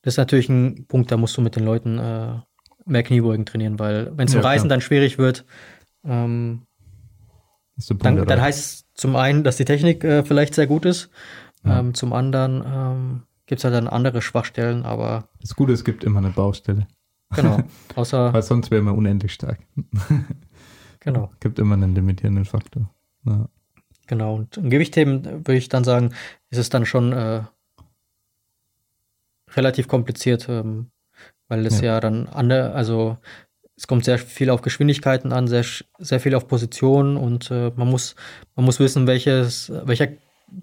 [0.01, 2.34] das ist natürlich ein Punkt, da musst du mit den Leuten äh,
[2.86, 4.76] mehr Kniebeugen trainieren, weil wenn es im Ja, Reisen klar.
[4.76, 5.45] dann schwierig wird,
[6.06, 6.66] ähm,
[7.99, 11.10] dann, dann heißt es zum einen, dass die Technik äh, vielleicht sehr gut ist,
[11.64, 11.80] Ja.
[11.80, 16.04] ähm, zum anderen ähm, gibt es halt dann andere Schwachstellen, aber Das Gute, es gibt
[16.04, 16.88] immer eine Baustelle,
[17.36, 17.60] genau,
[17.95, 19.60] außer, weil sonst wären wir unendlich stark.
[20.99, 21.32] genau.
[21.39, 22.89] gibt immer einen limitierenden Faktor.
[23.26, 23.47] Ja.
[24.08, 26.14] Genau, und im Gewichtheben würde ich dann sagen,
[26.49, 27.43] ist es dann schon äh,
[29.56, 30.91] relativ kompliziert, ähm,
[31.47, 31.93] weil es Ja.
[31.93, 31.99] ja.
[31.99, 33.18] dann andere, also
[33.82, 35.65] es kommt sehr viel auf Geschwindigkeiten an, sehr,
[35.97, 38.15] sehr viel auf Positionen und äh, man muss,
[38.55, 40.09] man muss wissen, welches, welcher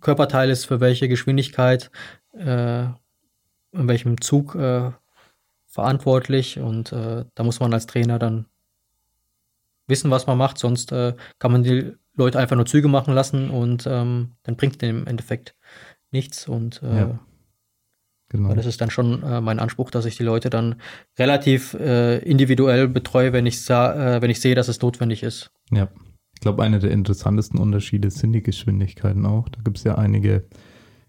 [0.00, 1.90] Körperteil ist für welche Geschwindigkeit,
[2.34, 4.92] äh, in welchem Zug äh,
[5.66, 8.46] verantwortlich und äh, da muss man als Trainer dann
[9.88, 13.50] wissen, was man macht, sonst äh, kann man die Leute einfach nur Züge machen lassen
[13.50, 15.56] und ähm, dann bringt es im Endeffekt
[16.12, 17.18] nichts und äh, ja.
[18.30, 18.54] Genau.
[18.54, 20.76] Das ist dann schon äh, mein Anspruch, dass ich die Leute dann
[21.18, 25.50] relativ äh, individuell betreue, wenn ich, äh, wenn ich sehe, dass es notwendig ist.
[25.70, 25.88] Ja,
[26.34, 29.48] ich glaube, einer der interessantesten Unterschiede sind die Geschwindigkeiten auch.
[29.48, 30.44] Da gibt es ja einige,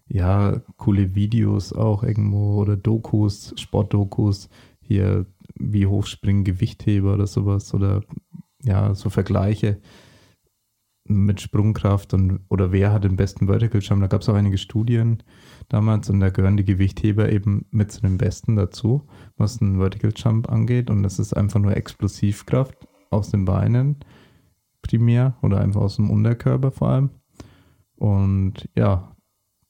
[0.08, 4.48] ja, coole Videos auch irgendwo oder Dokus, Sportdokus,
[4.80, 8.02] hier wie hochspringen Gewichtheber oder sowas oder
[8.62, 9.80] ja, so Vergleiche
[11.04, 14.00] mit Sprungkraft und oder wer hat den besten Vertical Jump.
[14.00, 15.22] Da gab es auch einige Studien
[15.70, 19.06] damals und da gehören die Gewichtheber eben mit zu den besten dazu,
[19.36, 20.90] was den Vertical Jump angeht.
[20.90, 23.96] Und das ist einfach nur Explosivkraft aus den Beinen
[24.82, 27.10] primär oder einfach aus dem Unterkörper vor allem.
[27.96, 29.14] Und ja,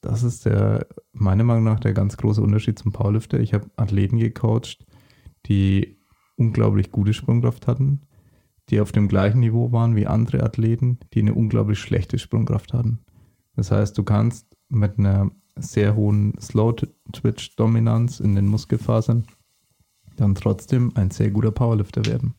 [0.01, 3.39] das ist der, meiner Meinung nach, der ganz große Unterschied zum Powerlifter.
[3.39, 4.87] Ich habe Athleten gecoacht,
[5.47, 5.99] die
[6.37, 8.07] unglaublich gute Sprungkraft hatten,
[8.71, 13.01] die auf dem gleichen Niveau waren wie andere Athleten, die eine unglaublich schlechte Sprungkraft hatten.
[13.57, 15.31] Das heißt, du kannst mit einer
[15.63, 19.27] sehr hohen Slow-Twitch-Dominanz in den Muskelfasern
[20.17, 22.35] dann trotzdem ein sehr guter Powerlifter werden.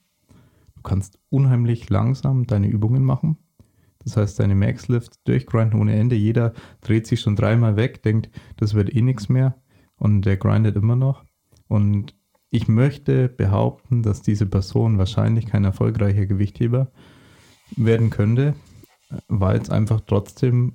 [0.76, 3.38] Du kannst unheimlich langsam deine Übungen machen.
[4.03, 6.15] Das heißt, deine Max-Lifts durchgrinden ohne Ende.
[6.15, 9.55] Jeder dreht sich schon dreimal weg, denkt, das wird eh nichts mehr.
[9.97, 11.24] Und der grindet immer noch.
[11.67, 12.15] Und
[12.49, 16.91] ich möchte behaupten, dass diese Person wahrscheinlich kein erfolgreicher Gewichtheber
[17.78, 18.55] werden könnte,
[19.28, 20.74] weil es einfach trotzdem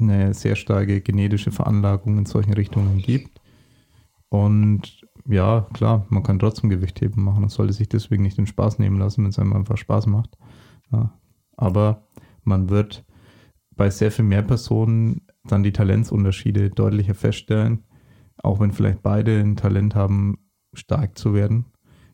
[0.00, 3.40] eine sehr starke genetische Veranlagung in solchen Richtungen gibt.
[4.28, 8.78] Und ja, klar, man kann trotzdem Gewichtheben machen und sollte sich deswegen nicht den Spaß
[8.78, 10.36] nehmen lassen, wenn es einem einfach Spaß macht.
[10.92, 11.18] Ja.
[11.56, 12.06] Aber
[12.44, 13.04] man wird
[13.74, 17.84] bei sehr viel mehr Personen dann die Talentsunterschiede deutlicher feststellen,
[18.38, 20.38] auch wenn vielleicht beide ein Talent haben,
[20.74, 21.66] stark zu werden.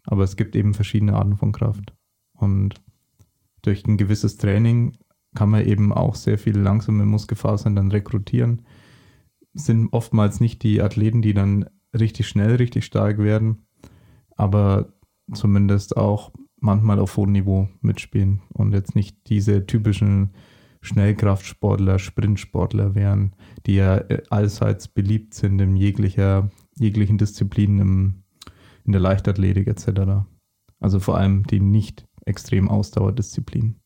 [0.05, 1.95] Aber es gibt eben verschiedene Arten von Kraft.
[2.33, 2.83] Und
[3.63, 4.97] durch ein gewisses Training
[5.35, 8.63] kann man eben auch sehr viele langsame Muskelfasern dann rekrutieren.
[9.55, 11.67] Sind oftmals nicht die Athleten, die dann
[11.99, 13.67] richtig schnell, richtig stark werden,
[14.37, 14.93] aber
[15.33, 20.33] zumindest auch manchmal auf hohem Niveau mitspielen und jetzt nicht diese typischen
[20.81, 23.35] Schnellkraftsportler, Sprintsportler wären,
[23.67, 28.23] die ja allseits beliebt sind in jeglicher, jeglichen Disziplinen im
[28.85, 30.27] in der Leichtathletik etc.
[30.81, 33.82] Also vor allem die nicht extrem Ausdauerdisziplinen.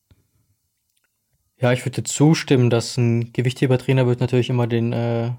[1.59, 5.31] Ja, ich würde zustimmen, dass ein Gewichthebertrainer wird natürlich immer den, äh,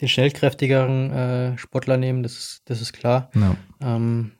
[0.00, 3.30] den schnellkräftigeren äh, Sportler nehmen, das ist, das ist klar.
[3.34, 3.56] Ja.
[3.80, 4.32] Ähm,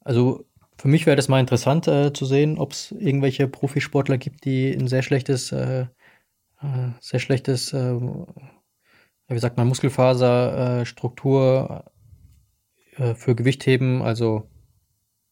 [0.00, 0.44] also
[0.76, 4.72] für mich wäre das mal interessant äh, zu sehen, ob es irgendwelche Profisportler gibt, die
[4.72, 5.86] ein sehr schlechtes, äh,
[6.60, 7.94] äh, sehr schlechtes, äh,
[9.28, 11.84] wie sagt man, Muskelfaserstruktur
[12.96, 14.50] äh, für Gewichtheben, also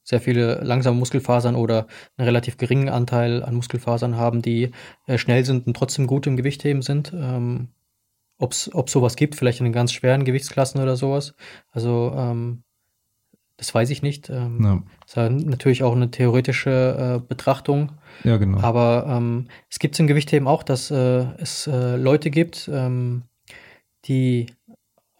[0.02, 1.86] sehr viele langsame Muskelfasern oder
[2.16, 4.70] einen relativ geringen Anteil an Muskelfasern haben, die
[5.06, 7.12] äh, schnell sind und trotzdem gut im Gewichtheben sind.
[7.14, 7.68] Ähm,
[8.38, 11.34] Ob es sowas gibt, vielleicht in den ganz schweren Gewichtsklassen oder sowas.
[11.70, 12.64] Also ähm,
[13.56, 14.28] das weiß ich nicht.
[14.28, 14.82] Ähm, ja.
[15.06, 17.92] Das ist natürlich auch eine theoretische äh, Betrachtung.
[18.24, 18.58] Ja, genau.
[18.58, 23.22] Aber ähm, es gibt im Gewichtheben auch, dass äh, es äh, Leute gibt, ähm,
[24.06, 24.46] die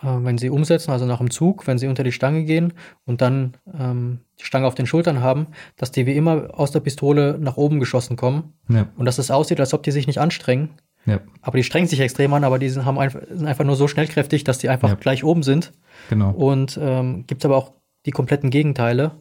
[0.03, 2.72] wenn sie umsetzen, also nach dem Zug, wenn sie unter die Stange gehen
[3.05, 5.46] und dann ähm, die Stange auf den Schultern haben,
[5.76, 8.88] dass die wie immer aus der Pistole nach oben geschossen kommen ja.
[8.96, 10.70] und dass es aussieht, als ob die sich nicht anstrengen.
[11.07, 11.20] Ja.
[11.40, 13.88] Aber die strengen sich extrem an, aber die sind, haben einfach, sind einfach nur so
[13.88, 14.94] schnellkräftig, dass die einfach ja.
[14.94, 15.72] gleich oben sind.
[16.11, 16.30] Genau.
[16.30, 17.72] Und ähm, gibt aber auch
[18.07, 19.12] die kompletten Gegenteile.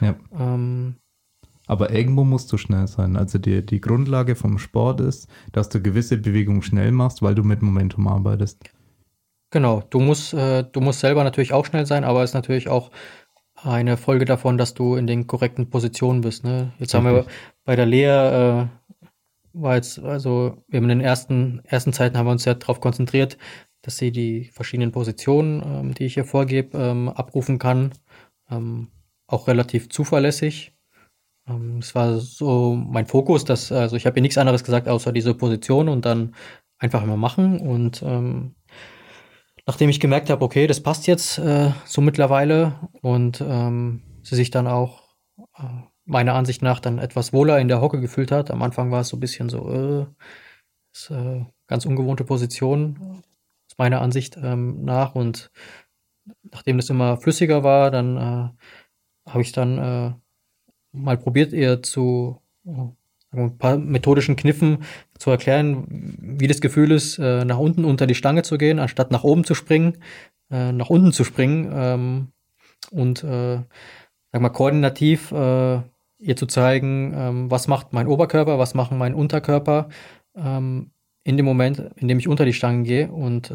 [0.00, 0.14] Ja.
[0.38, 0.96] Ähm,
[1.66, 3.16] aber irgendwo musst du schnell sein.
[3.16, 7.42] Also die, die Grundlage vom Sport ist, dass du gewisse Bewegungen schnell machst, weil du
[7.42, 8.62] mit Momentum arbeitest.
[9.50, 12.68] Genau, du musst, äh, du musst selber natürlich auch schnell sein, aber es ist natürlich
[12.68, 12.90] auch
[13.54, 16.44] eine Folge davon, dass du in den korrekten Positionen bist.
[16.44, 16.72] Ne?
[16.78, 16.94] Jetzt Richtig.
[16.94, 17.26] haben wir
[17.64, 18.66] bei der Lea, äh,
[19.52, 22.80] war jetzt, also wir haben in den ersten, ersten Zeiten haben wir uns ja darauf
[22.80, 23.38] konzentriert,
[23.82, 27.92] dass sie die verschiedenen Positionen, ähm, die ich hier vorgebe, ähm, abrufen kann.
[28.50, 28.88] Ähm,
[29.28, 30.72] auch relativ zuverlässig.
[31.48, 35.12] Ähm, es war so mein Fokus, dass, also ich habe ihr nichts anderes gesagt, außer
[35.12, 36.34] diese Position und dann
[36.78, 38.54] einfach immer machen und ähm,
[39.66, 44.50] nachdem ich gemerkt habe, okay, das passt jetzt äh, so mittlerweile und ähm, sie sich
[44.50, 45.02] dann auch
[45.58, 45.64] äh,
[46.04, 48.50] meiner Ansicht nach dann etwas wohler in der Hocke gefühlt hat.
[48.50, 50.06] Am Anfang war es so ein bisschen so, äh,
[50.94, 53.22] ist, äh, ganz ungewohnte Position,
[53.68, 55.16] aus meiner Ansicht ähm, nach.
[55.16, 55.50] Und
[56.52, 60.14] nachdem das immer flüssiger war, dann äh, habe ich dann äh,
[60.92, 62.40] mal probiert, ihr zu
[63.44, 64.78] ein paar methodischen Kniffen
[65.18, 65.86] zu erklären,
[66.20, 69.44] wie das Gefühl ist, äh, nach unten unter die Stange zu gehen, anstatt nach oben
[69.44, 69.98] zu springen,
[70.50, 72.28] äh, nach unten zu springen ähm,
[72.90, 73.60] und äh,
[74.32, 75.32] sag mal koordinativ
[76.18, 79.88] ihr zu zeigen, ähm, was macht mein Oberkörper, was machen mein Unterkörper
[80.34, 80.90] ähm,
[81.24, 83.52] in dem Moment, in dem ich unter die Stange gehe und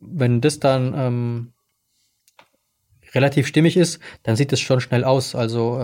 [0.00, 1.52] wenn das dann
[3.14, 5.34] relativ stimmig ist, dann sieht es schon schnell aus.
[5.34, 5.80] Also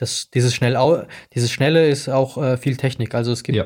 [0.00, 0.78] das, dieses, schnell,
[1.34, 3.14] dieses Schnelle ist auch äh, viel Technik.
[3.14, 3.64] Also es gibt ja,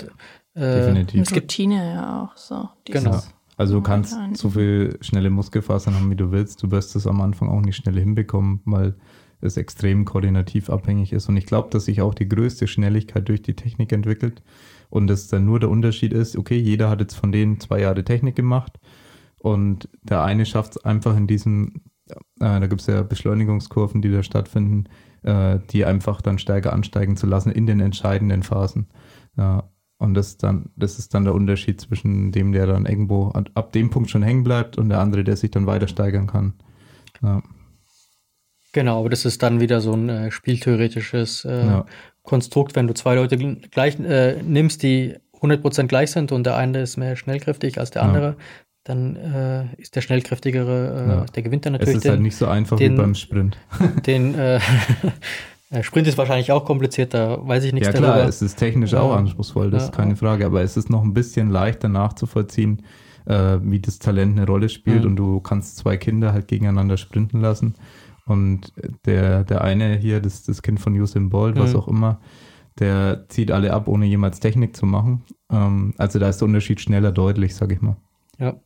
[0.54, 1.22] äh, definitiv.
[1.22, 2.68] es gibt Routine ja auch so.
[2.86, 3.20] Genau.
[3.56, 6.60] Also du kannst so viel schnelle Muskelfasern haben, wie du willst.
[6.64, 8.96] Du wirst es am Anfang auch nicht schnell hinbekommen, weil
[9.40, 11.28] es extrem koordinativ abhängig ist.
[11.28, 14.42] Und ich glaube, dass sich auch die größte Schnelligkeit durch die Technik entwickelt.
[14.90, 18.02] Und dass dann nur der Unterschied ist, okay, jeder hat jetzt von denen zwei Jahre
[18.02, 18.80] Technik gemacht.
[19.38, 21.82] Und der eine schafft es einfach in diesem,
[22.40, 24.88] äh, da gibt es ja Beschleunigungskurven, die da stattfinden,
[25.24, 28.86] äh, die einfach dann stärker ansteigen zu lassen in den entscheidenden Phasen.
[29.36, 29.64] Ja,
[29.98, 33.90] und das, dann, das ist dann der Unterschied zwischen dem, der dann irgendwo ab dem
[33.90, 36.54] Punkt schon hängen bleibt und der andere, der sich dann weiter steigern kann.
[37.22, 37.42] Ja.
[38.72, 41.86] Genau, aber das ist dann wieder so ein äh, spieltheoretisches äh, ja.
[42.22, 43.38] Konstrukt, wenn du zwei Leute
[43.70, 48.02] gleich äh, nimmst, die 100% gleich sind und der eine ist mehr schnellkräftig als der
[48.02, 48.36] andere,
[48.84, 51.24] dann äh, ist der schnellkräftigere, äh, ja.
[51.24, 51.96] der gewinnt dann natürlich.
[51.96, 53.56] Es ist halt den, halt nicht so einfach den, wie beim Sprint.
[54.06, 54.60] Den äh,
[55.70, 58.00] äh, Sprint ist wahrscheinlich auch kompliziert, da weiß ich nichts darüber.
[58.00, 58.28] Ja klar, darüber.
[58.28, 59.00] es ist technisch ja.
[59.00, 59.88] auch anspruchsvoll, das ja.
[59.88, 62.82] ist keine Frage, aber es ist noch ein bisschen leichter nachzuvollziehen,
[63.24, 65.10] äh, wie das Talent eine Rolle spielt mhm.
[65.10, 67.74] und du kannst zwei Kinder halt gegeneinander sprinten lassen
[68.26, 68.72] und
[69.06, 71.60] der, der eine hier, das, das Kind von Usain Bolt, mhm.
[71.60, 72.20] was auch immer,
[72.78, 75.22] der zieht alle ab, ohne jemals Technik zu machen.
[75.50, 77.96] Ähm, also da ist der Unterschied schneller deutlich, sag ich mal.
[78.38, 78.56] Ja.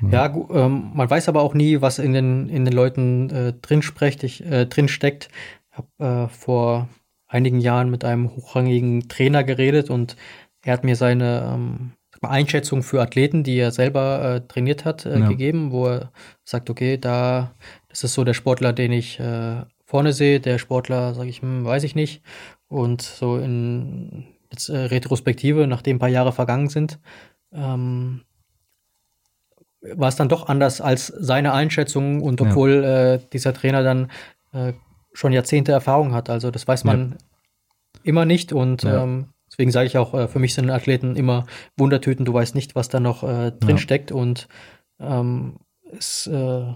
[0.00, 0.10] Mhm.
[0.10, 3.82] Ja, ähm, man weiß aber auch nie, was in den, in den Leuten äh, drin,
[3.82, 5.28] sprecht, ich, äh, drin steckt.
[5.70, 6.88] Ich habe äh, vor
[7.26, 10.16] einigen Jahren mit einem hochrangigen Trainer geredet und
[10.62, 15.18] er hat mir seine ähm, Einschätzung für Athleten, die er selber äh, trainiert hat, äh,
[15.18, 15.28] ja.
[15.28, 16.12] gegeben, wo er
[16.44, 17.52] sagt, okay, da
[17.88, 21.64] das ist so der Sportler, den ich äh, vorne sehe, der Sportler, sage ich, hm,
[21.64, 22.22] weiß ich nicht.
[22.68, 26.98] Und so in jetzt, Retrospektive, nachdem ein paar Jahre vergangen sind,
[27.52, 28.22] ähm,
[29.94, 33.14] war es dann doch anders als seine Einschätzung und obwohl ja.
[33.14, 34.10] äh, dieser Trainer dann
[34.52, 34.72] äh,
[35.12, 36.30] schon Jahrzehnte Erfahrung hat.
[36.30, 38.00] Also das weiß man ja.
[38.04, 39.02] immer nicht und ja.
[39.02, 42.74] ähm, deswegen sage ich auch, äh, für mich sind Athleten immer Wundertüten, du weißt nicht,
[42.74, 44.48] was da noch äh, drin steckt und
[45.00, 45.56] ähm,
[45.96, 46.72] es äh,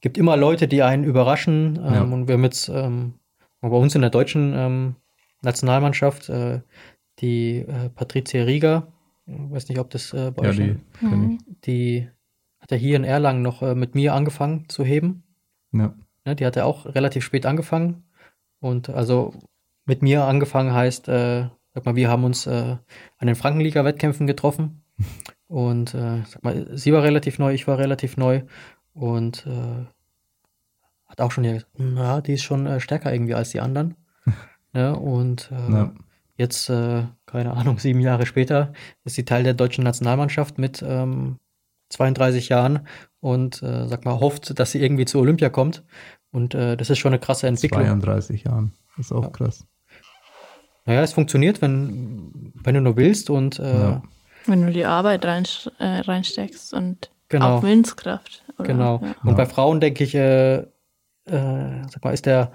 [0.00, 3.14] gibt immer Leute, die einen überraschen ähm, und wir haben jetzt ähm,
[3.60, 4.96] bei uns in der deutschen ähm,
[5.42, 6.60] Nationalmannschaft äh,
[7.20, 8.92] die Patricia Rieger,
[9.26, 12.08] ich weiß nicht, ob das bei ja, euch die, die
[12.68, 15.22] hat er hier in Erlangen noch äh, mit mir angefangen zu heben.
[15.72, 15.94] Ja.
[16.26, 18.04] Ne, die hat er auch relativ spät angefangen.
[18.60, 19.32] Und also
[19.86, 22.76] mit mir angefangen heißt, äh, sag mal, wir haben uns äh,
[23.16, 24.82] an den Frankenliga-Wettkämpfen getroffen.
[25.46, 28.42] Und äh, sag mal, sie war relativ neu, ich war relativ neu.
[28.92, 29.86] Und äh,
[31.06, 33.94] hat auch schon gesagt, ja, die ist schon äh, stärker irgendwie als die anderen.
[34.74, 34.94] ne?
[34.94, 35.92] Und äh, ja.
[36.36, 41.38] jetzt, äh, keine Ahnung, sieben Jahre später ist sie Teil der deutschen Nationalmannschaft mit ähm,
[41.90, 42.86] 32 Jahren
[43.20, 45.84] und äh, sag mal, hofft, dass sie irgendwie zu Olympia kommt.
[46.30, 47.82] Und äh, das ist schon eine krasse Entwicklung.
[47.82, 49.30] 32 Jahren, das ist auch ja.
[49.30, 49.66] krass.
[50.84, 54.02] Naja, es funktioniert, wenn, wenn du nur willst und äh, ja.
[54.46, 55.44] wenn du die Arbeit rein,
[55.78, 57.58] äh, reinsteckst und genau.
[57.58, 58.44] auch Willenskraft.
[58.58, 58.68] Oder?
[58.68, 59.00] Genau.
[59.02, 59.14] Ja.
[59.22, 60.64] Und bei Frauen denke ich, äh, äh,
[61.26, 62.52] sag mal, ist der,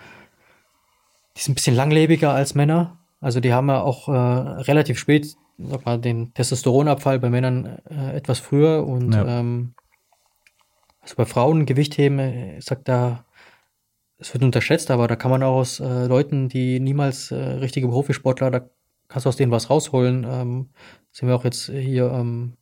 [1.38, 3.00] die sind ein bisschen langlebiger als Männer.
[3.22, 8.16] Also die haben ja auch äh, relativ spät sag mal, den Testosteronabfall bei Männern äh,
[8.16, 9.40] etwas früher und ja.
[9.40, 9.74] ähm,
[11.02, 13.26] also bei Frauen Gewicht heben, äh, ich sag da,
[14.18, 17.88] es wird unterschätzt, aber da kann man auch aus äh, Leuten, die niemals äh, richtige
[17.88, 18.70] Profisportler, da
[19.08, 20.26] kannst du aus denen was rausholen.
[20.28, 20.70] Ähm,
[21.12, 22.54] sind wir auch jetzt hier ähm,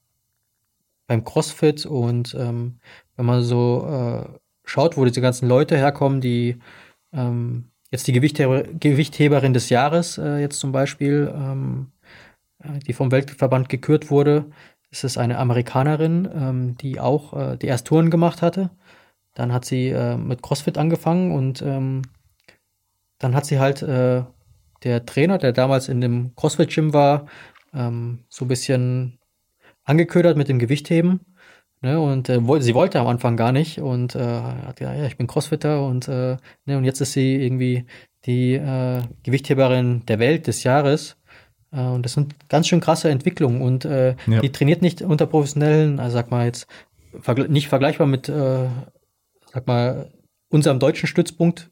[1.08, 2.80] beim CrossFit und ähm,
[3.16, 6.58] wenn man so äh, schaut, wo diese ganzen Leute herkommen, die
[7.14, 12.01] ähm, jetzt die Gewichtheber, Gewichtheberin des Jahres äh, jetzt zum Beispiel, ähm, äh,
[12.88, 14.46] die vom Weltverband gekürt wurde.
[14.92, 18.70] Es ist eine Amerikanerin, ähm, die auch äh, die erst Touren gemacht hatte.
[19.34, 22.02] Dann hat sie äh, mit CrossFit angefangen und ähm,
[23.20, 24.24] dann hat sie halt äh,
[24.84, 27.28] der Trainer, der damals in dem CrossFit-Gym war,
[27.74, 29.20] ähm, so ein bisschen
[29.84, 31.22] angeködert mit dem Gewichtheben.
[31.84, 35.18] Ne, und äh, sie wollte am Anfang gar nicht und äh, hat gesagt, ja, ich
[35.18, 37.86] bin Crossfitter und, äh, ne, und jetzt ist sie irgendwie
[38.26, 41.18] die äh, Gewichtheberin der Welt des Jahres.
[41.72, 44.42] Äh, und das sind ganz schön krasse Entwicklungen und äh, ja.
[44.42, 46.68] die trainiert nicht unter professionellen, also sag mal jetzt
[47.20, 48.68] vergle nicht vergleichbar mit, äh,
[49.54, 50.10] sag mal,
[50.50, 51.70] unserem deutschen Stützpunkt.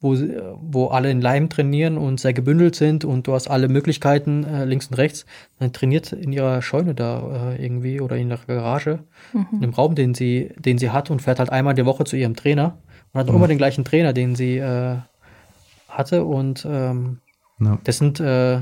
[0.00, 0.16] wo,
[0.60, 4.64] wo alle in Leim trainieren und sehr gebündelt sind und du hast alle Möglichkeiten äh,
[4.64, 5.26] links und rechts.
[5.58, 9.00] Dann trainiert in ihrer Scheune da äh, irgendwie oder in ihrer Garage,
[9.32, 9.46] mhm.
[9.52, 12.16] in dem Raum, den sie, den sie hat und fährt halt einmal die Woche zu
[12.16, 12.78] ihrem Trainer
[13.12, 13.36] und hat mhm.
[13.36, 14.96] immer den gleichen Trainer, den sie äh,
[15.88, 16.24] hatte.
[16.24, 17.18] Und ähm,
[17.58, 17.78] ja.
[17.84, 18.60] das sind, äh,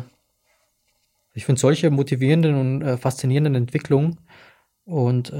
[1.38, 4.18] ich finde, solche motivierenden und äh, faszinierenden Entwicklungen.
[4.84, 5.36] Und äh,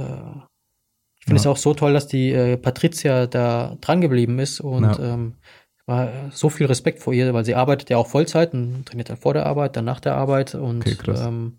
[1.18, 1.40] ich finde ja.
[1.40, 5.14] es auch so toll, dass die äh, Patricia da dran geblieben ist und ja.
[5.14, 5.34] ähm,
[5.86, 9.16] war so viel Respekt vor ihr, weil sie arbeitet ja auch Vollzeit und trainiert dann
[9.16, 11.58] vor der Arbeit, dann nach der Arbeit und okay, ähm,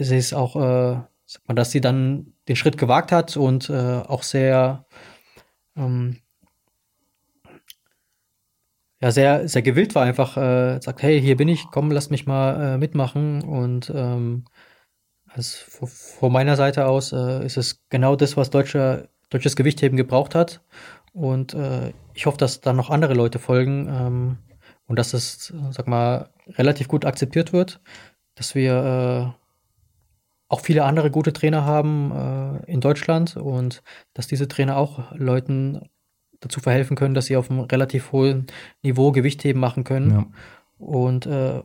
[0.00, 4.02] sie ist auch, äh, sagt man, dass sie dann den Schritt gewagt hat und äh,
[4.08, 4.86] auch sehr
[5.76, 6.16] ähm,
[9.00, 12.26] ja, sehr, sehr gewillt war, einfach äh, sagt, hey, hier bin ich, komm, lass mich
[12.26, 13.42] mal äh, mitmachen.
[13.42, 14.44] Und ähm,
[15.28, 20.34] also von meiner Seite aus äh, ist es genau das, was deutscher, deutsches Gewichtheben gebraucht
[20.34, 20.62] hat.
[21.12, 24.38] Und äh, ich hoffe, dass da noch andere Leute folgen ähm,
[24.86, 27.80] und dass es, sag mal, relativ gut akzeptiert wird,
[28.34, 29.38] dass wir äh,
[30.48, 32.10] auch viele andere gute Trainer haben
[32.66, 33.82] äh, in Deutschland und
[34.14, 35.88] dass diese Trainer auch Leuten
[36.40, 38.46] dazu verhelfen können, dass sie auf einem relativ hohen
[38.82, 40.10] Niveau Gewichtheben machen können.
[40.10, 40.26] Ja.
[40.78, 41.58] Und äh,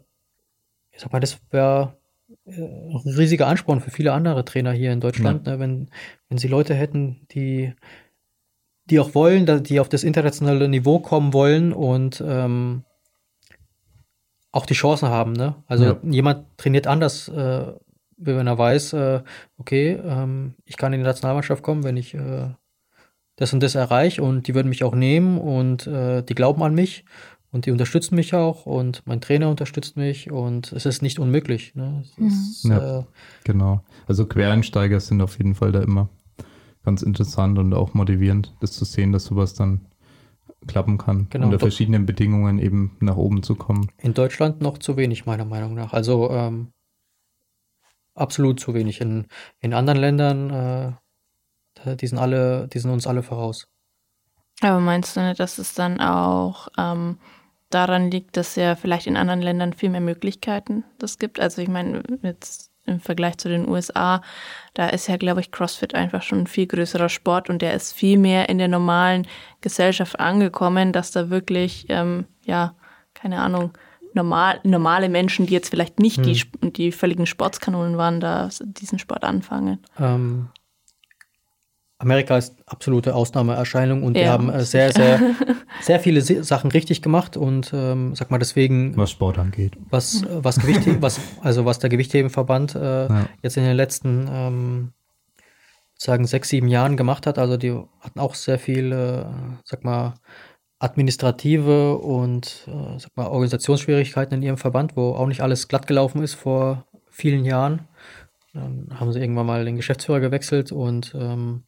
[0.92, 1.98] ich sag mal, das wäre
[2.46, 5.54] äh, ein riesiger Ansporn für viele andere Trainer hier in Deutschland, ja.
[5.54, 5.90] ne, wenn,
[6.30, 7.74] wenn sie Leute hätten, die,
[8.86, 12.84] die auch wollen, die auf das internationale Niveau kommen wollen und ähm,
[14.52, 15.34] auch die Chancen haben.
[15.34, 15.56] Ne?
[15.68, 16.00] Also ja.
[16.04, 17.74] jemand trainiert anders, äh,
[18.18, 19.22] wenn er weiß, äh,
[19.58, 22.50] okay, ähm, ich kann in die Nationalmannschaft kommen, wenn ich äh,
[23.36, 26.76] das und das erreiche und die würden mich auch nehmen und äh, die glauben an
[26.76, 27.06] mich
[27.52, 31.76] und die unterstützen mich auch und mein Trainer unterstützt mich und es ist nicht unmöglich.
[31.76, 32.04] Ne?
[32.18, 32.28] Mhm.
[32.28, 33.04] Ist, ja, äh,
[33.44, 33.84] genau.
[34.08, 36.10] Also Quereinsteiger sind auf jeden Fall da immer
[36.84, 39.82] ganz interessant und auch motivierend, das zu sehen, dass sowas dann
[40.68, 41.48] klappen kann, genau.
[41.48, 43.92] unter verschiedenen Bedingungen eben nach oben zu kommen.
[43.98, 45.94] In Deutschland noch zu wenig, meiner Meinung nach.
[45.94, 46.72] Also ähm,
[48.16, 49.02] absolut zu wenig.
[49.02, 49.26] In,
[49.60, 50.92] in anderen Ländern äh,
[51.86, 53.68] die sind alle, die sind uns alle voraus.
[54.62, 57.18] Aber meinst du nicht, dass es dann auch ähm,
[57.70, 61.40] daran liegt, dass ja vielleicht in anderen Ländern viel mehr Möglichkeiten das gibt?
[61.40, 64.22] Also ich meine, jetzt im Vergleich zu den USA,
[64.74, 67.94] da ist ja, glaube ich, CrossFit einfach schon ein viel größerer Sport und der ist
[67.94, 69.28] viel mehr in der normalen
[69.62, 72.76] Gesellschaft angekommen, dass da wirklich, ähm, ja,
[73.14, 73.72] keine Ahnung,
[74.14, 76.24] normal, normale Menschen, die jetzt vielleicht nicht hm.
[76.24, 79.80] die, die völligen Sportskanonen waren, da diesen Sport anfangen.
[79.98, 80.50] Ähm,
[82.00, 84.24] Amerika ist absolute Ausnahmeerscheinung und ja.
[84.24, 85.36] die haben äh, sehr, sehr,
[85.82, 88.98] sehr viele Sachen richtig gemacht und ähm, sag mal deswegen.
[88.98, 89.78] Was Sport angeht.
[89.90, 93.30] Was, was Gewicht, was, also was der Gewichthebenverband äh, ja.
[93.42, 94.94] jetzt in den letzten ähm,
[95.98, 97.40] sagen sechs, sieben Jahren gemacht hat.
[97.40, 97.72] Also die
[98.02, 100.16] hatten auch sehr viele, äh, sag mal,
[100.80, 106.22] administrative und äh, sag mal, Organisationsschwierigkeiten in ihrem Verband, wo auch nicht alles glatt gelaufen
[106.22, 107.88] ist vor vielen Jahren.
[108.54, 111.64] Dann haben sie irgendwann mal den Geschäftsführer gewechselt und ähm,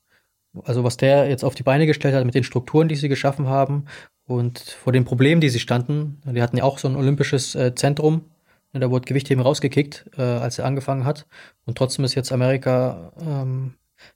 [0.63, 3.47] also was der jetzt auf die Beine gestellt hat mit den Strukturen, die sie geschaffen
[3.47, 3.85] haben
[4.25, 6.21] und vor den Problemen, die sie standen.
[6.25, 8.25] Die hatten ja auch so ein olympisches äh, Zentrum.
[8.73, 11.27] Da wurde Gewichtheben rausgekickt, äh, als er angefangen hat.
[11.65, 13.75] Und trotzdem ist jetzt Amerika, ähm,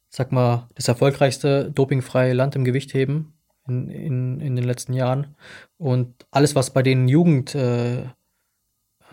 [0.10, 3.34] sag mal, das erfolgreichste dopingfreie Land im Gewichtheben
[3.70, 5.36] in, in, in den letzten Jahren.
[5.78, 8.04] Und alles, was bei den Jugend äh,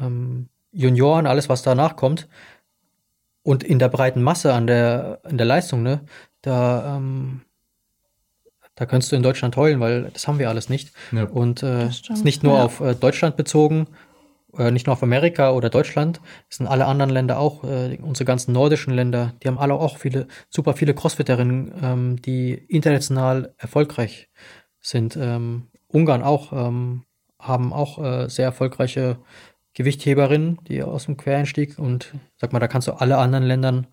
[0.00, 2.28] ähm, Junioren, alles, was danach kommt,
[3.46, 6.00] und in der breiten Masse an der, in der Leistung, ne,
[6.47, 7.42] da, ähm,
[8.74, 10.92] da kannst du in Deutschland heulen, weil das haben wir alles nicht.
[11.12, 11.24] Ja.
[11.24, 12.64] Und äh, ist nicht nur ja.
[12.64, 13.88] auf äh, Deutschland bezogen,
[14.57, 18.24] äh, nicht nur auf Amerika oder Deutschland, es sind alle anderen Länder auch, äh, unsere
[18.24, 24.28] ganzen nordischen Länder, die haben alle auch viele, super viele Crossfitterinnen, ähm, die international erfolgreich
[24.80, 25.16] sind.
[25.16, 27.03] Ähm, Ungarn auch, ähm,
[27.38, 29.18] haben auch äh, sehr erfolgreiche
[29.74, 33.86] Gewichtheberinnen, die aus dem Quereinstieg und sag mal, da kannst du alle anderen Ländern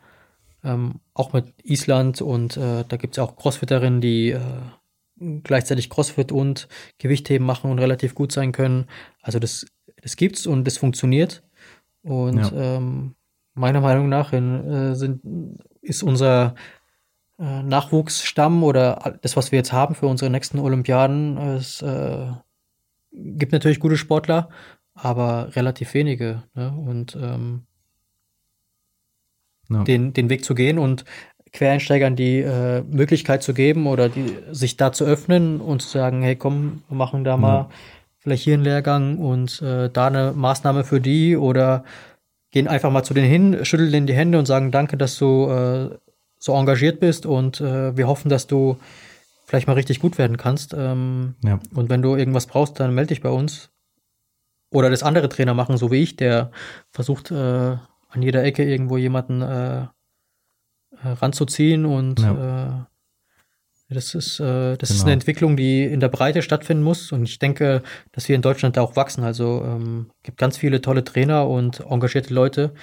[0.64, 4.40] ähm, auch mit Island und äh, da gibt es auch Crossfitterinnen, die äh,
[5.44, 8.88] gleichzeitig Crossfit und Gewichtheben machen und relativ gut sein können.
[9.22, 9.66] Also das,
[10.02, 11.44] das gibt's und das funktioniert.
[12.02, 12.78] Und ja.
[12.78, 13.16] ähm,
[13.54, 15.22] meiner Meinung nach in, äh, sind,
[15.82, 16.56] ist unser
[17.40, 22.28] äh, Nachwuchsstamm oder das, was wir jetzt haben für unsere nächsten Olympiaden, es äh,
[23.12, 24.50] gibt natürlich gute Sportler,
[24.94, 26.44] aber relativ wenige.
[26.56, 26.72] Ne?
[26.72, 27.64] Und ähm,
[29.74, 29.84] ja.
[29.84, 31.06] den, den Weg zu gehen und
[31.52, 36.24] Quereinsteigern die äh, Möglichkeit zu geben oder die, sich da zu öffnen und zu sagen,
[36.24, 37.70] hey komm, wir machen da mal
[38.18, 41.84] vielleicht hier einen Lehrgang und äh, da eine Maßnahme für die oder
[42.52, 45.50] gehen einfach mal zu denen hin, schütteln denen die Hände und sagen, danke, dass du
[45.50, 45.90] äh,
[46.40, 48.78] so engagiert bist und äh, wir hoffen, dass du
[49.46, 50.74] vielleicht mal richtig gut werden kannst.
[50.74, 51.60] Ähm, Ja.
[51.74, 53.70] Und wenn du irgendwas brauchst, dann melde dich bei uns.
[54.72, 56.52] Oder das andere Trainer machen, so wie ich, der
[56.90, 57.78] versucht, äh,
[58.14, 59.88] an jeder Ecke irgendwo jemanden äh, äh,
[61.04, 62.86] ranzuziehen und äh,
[63.90, 65.06] das ist, äh, das ist Genau.
[65.06, 67.12] eine Entwicklung, die in der Breite stattfinden muss.
[67.12, 69.24] Und ich denke, dass wir in Deutschland da auch wachsen.
[69.24, 72.74] Also ähm, gibt ganz viele tolle Trainer und engagierte Leute,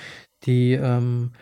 [0.44, 1.32] die ähm,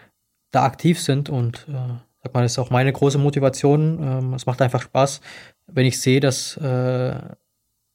[0.52, 1.28] da aktiv sind.
[1.28, 1.74] Und äh,
[2.22, 3.98] sag mal, das ist auch meine große Motivation.
[4.02, 5.20] Ähm, es macht einfach Spaß,
[5.66, 7.18] wenn ich sehe, dass äh,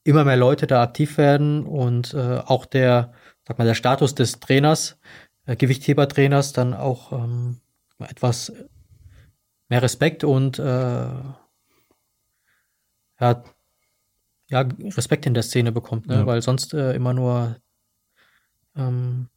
[0.03, 3.13] immer mehr Leute da aktiv werden und äh, auch der,
[3.47, 4.99] sag mal, der Status des Trainers,
[5.45, 7.57] äh, Gewichthebertrainers, dann auch ähm,
[7.99, 8.51] etwas
[9.69, 10.63] mehr Respekt und äh,
[13.19, 13.43] ja,
[14.49, 16.15] ja, Respekt in der Szene bekommt, ne?
[16.15, 16.25] Ja.
[16.25, 17.55] weil sonst äh, immer nur
[18.75, 19.29] ähm,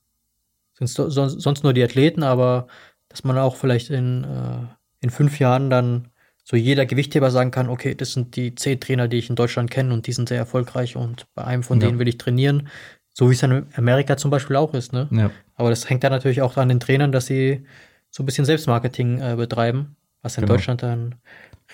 [0.74, 2.66] sind sonst, sonst nur die Athleten, aber
[3.08, 4.66] dass man auch vielleicht in, äh,
[5.00, 6.08] in fünf Jahren dann
[6.44, 9.70] so jeder Gewichtheber sagen kann, okay, das sind die zehn Trainer, die ich in Deutschland
[9.70, 11.86] kenne und die sind sehr erfolgreich und bei einem von Ja.
[11.86, 12.68] denen will ich trainieren,
[13.12, 15.08] so wie es in Amerika zum Beispiel auch ist, ne?
[15.10, 17.64] Ja, Aber das hängt dann natürlich auch an den Trainern, dass sie
[18.10, 20.54] so ein bisschen Selbstmarketing äh, betreiben, was in Genau.
[20.54, 21.14] Deutschland dann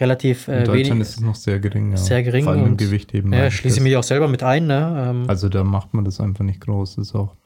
[0.00, 1.90] relativ in äh, Deutschland wenig ist es noch sehr gering.
[1.90, 1.96] Ja.
[1.98, 3.32] sehr gering Vor allem im und- Gewichtheben.
[3.32, 5.06] Ja, schließe das- mich auch selber mit ein, ne?
[5.10, 6.96] Ähm, Also da macht man das einfach nicht groß.
[6.96, 7.36] Das ist auch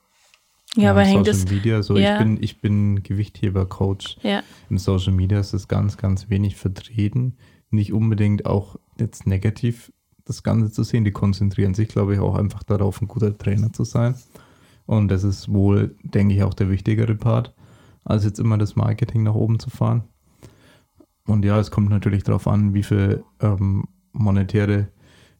[0.77, 1.51] Ja, aber hängt Social es.
[1.51, 1.83] Media.
[1.83, 2.13] So, ja.
[2.15, 4.19] ich bin, ich bin Gewichtheber-Coach.
[4.23, 7.37] Ja, Im Social Media ist das ganz, ganz wenig vertreten.
[7.71, 9.93] Nicht unbedingt auch jetzt negativ
[10.25, 11.05] das Ganze zu sehen.
[11.05, 14.15] Die konzentrieren sich, glaube ich, auch einfach darauf, ein guter Trainer zu sein.
[14.87, 17.55] Und das ist wohl, denke ich, auch der wichtigere Part,
[18.05, 20.05] als jetzt immer das Marketing nach oben zu fahren.
[21.27, 24.89] Und ja, es kommt natürlich darauf an, wie viel ähm, monetäre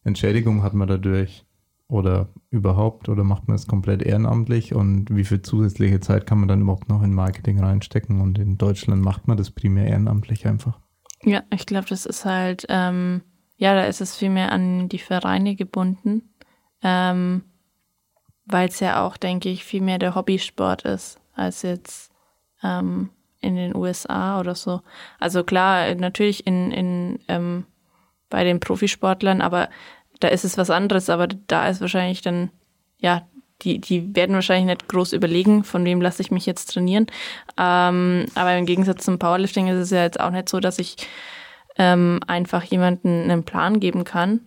[0.03, 1.45] Entschädigung hat man dadurch
[1.89, 6.49] oder überhaupt oder macht man es komplett ehrenamtlich und wie viel zusätzliche Zeit kann man
[6.49, 10.79] dann überhaupt noch in Marketing reinstecken und in Deutschland macht man das primär ehrenamtlich einfach.
[11.23, 13.21] ja, ich glaube, das ist halt, ähm,
[13.57, 16.33] ja, da ist es viel mehr an die Vereine gebunden,
[16.83, 17.43] ähm,
[18.47, 22.11] weil es ja auch, denke ich, viel mehr der Hobbysport ist, als jetzt
[22.63, 23.09] ähm,
[23.41, 24.81] in den USA oder so.
[25.19, 27.65] Also klar, natürlich in, in ähm,
[28.29, 29.69] bei den Profisportlern, aber
[30.19, 32.49] da ist es was anderes, aber da ist wahrscheinlich dann,
[32.97, 33.27] ja,
[33.61, 37.07] die, die werden wahrscheinlich nicht groß überlegen, von wem lasse ich mich jetzt trainieren.
[37.57, 40.95] Ähm, aber im Gegensatz zum Powerlifting ist es ja jetzt auch nicht so, dass ich
[41.77, 44.41] ähm, einfach jemanden einen Plan geben kann,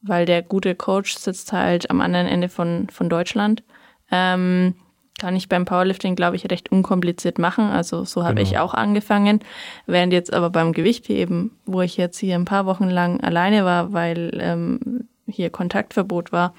[0.00, 3.62] weil der gute Coach sitzt halt am anderen Ende von, von Deutschland.
[4.10, 4.74] Ähm,
[5.18, 7.64] kann ich beim Powerlifting, glaube ich, recht unkompliziert machen.
[7.70, 8.48] Also so habe Genau.
[8.48, 9.40] ich auch angefangen.
[9.86, 13.92] Während jetzt aber beim Gewichtheben, wo ich jetzt hier ein paar Wochen lang alleine war,
[13.92, 16.54] weil ähm, hier Kontaktverbot war,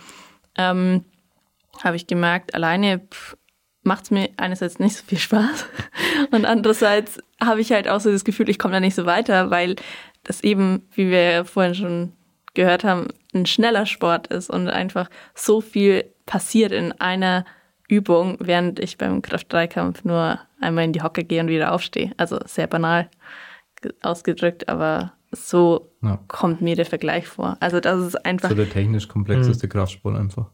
[0.57, 1.05] ähm,
[1.81, 2.99] habe ich gemerkt, alleine
[3.83, 5.65] macht es mir einerseits nicht so viel Spaß
[6.31, 9.49] und andererseits habe ich halt auch so das Gefühl, ich komme da nicht so weiter,
[9.49, 9.77] weil
[10.25, 12.13] das eben, wie wir ja vorhin schon
[12.55, 17.45] gehört haben, ein schneller Sport ist und einfach so viel passiert in einer
[17.87, 22.11] Übung, während ich beim Kraft-3-Kampf nur einmal in die Hocke gehe und wieder aufstehe.
[22.17, 23.09] Also sehr banal
[23.81, 26.19] ge- ausgedrückt, aber so Ja.
[26.27, 27.57] kommt mir der Vergleich vor.
[27.59, 29.71] Also das ist einfach So der technisch komplexeste Mhm.
[29.71, 30.47] Kraftsport einfach.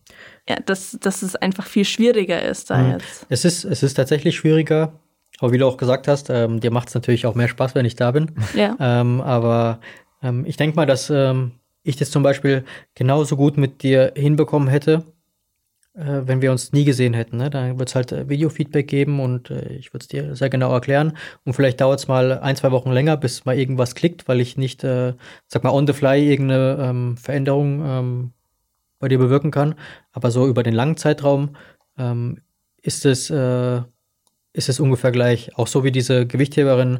[0.50, 2.92] ja, dass, dass es einfach viel schwieriger ist da Mhm.
[2.92, 3.26] jetzt.
[3.30, 5.00] Es ist, es ist tatsächlich schwieriger,
[5.40, 7.86] aber wie du auch gesagt hast, ähm, dir macht es natürlich auch mehr Spaß, wenn
[7.86, 8.32] ich da bin.
[8.54, 8.76] Ja.
[8.80, 9.80] Ähm, aber
[10.22, 11.54] ähm, ich denke mal, dass ähm,
[11.86, 12.66] ich das zum Beispiel
[12.96, 15.04] genauso gut mit dir hinbekommen hätte,
[15.94, 17.38] äh, wenn wir uns nie gesehen hätten.
[17.38, 17.50] Ne?
[17.50, 20.74] Dann wird es halt äh, Videofeedback geben und äh, ich würde es dir sehr genau
[20.74, 21.16] erklären.
[21.46, 24.58] Und vielleicht dauert es mal ein, zwei Wochen länger, bis mal irgendwas klickt, weil ich
[24.58, 25.14] nicht, äh,
[25.48, 28.32] sag mal, on the fly irgendeine ähm, Veränderung ähm,
[29.00, 29.76] bei dir bewirken kann.
[30.12, 31.56] Aber so über den langen Zeitraum
[31.98, 32.42] ähm,
[32.82, 33.82] ist es, äh,
[34.54, 35.56] ist es ungefähr gleich.
[35.56, 37.00] Auch so wie diese Gewichtheberin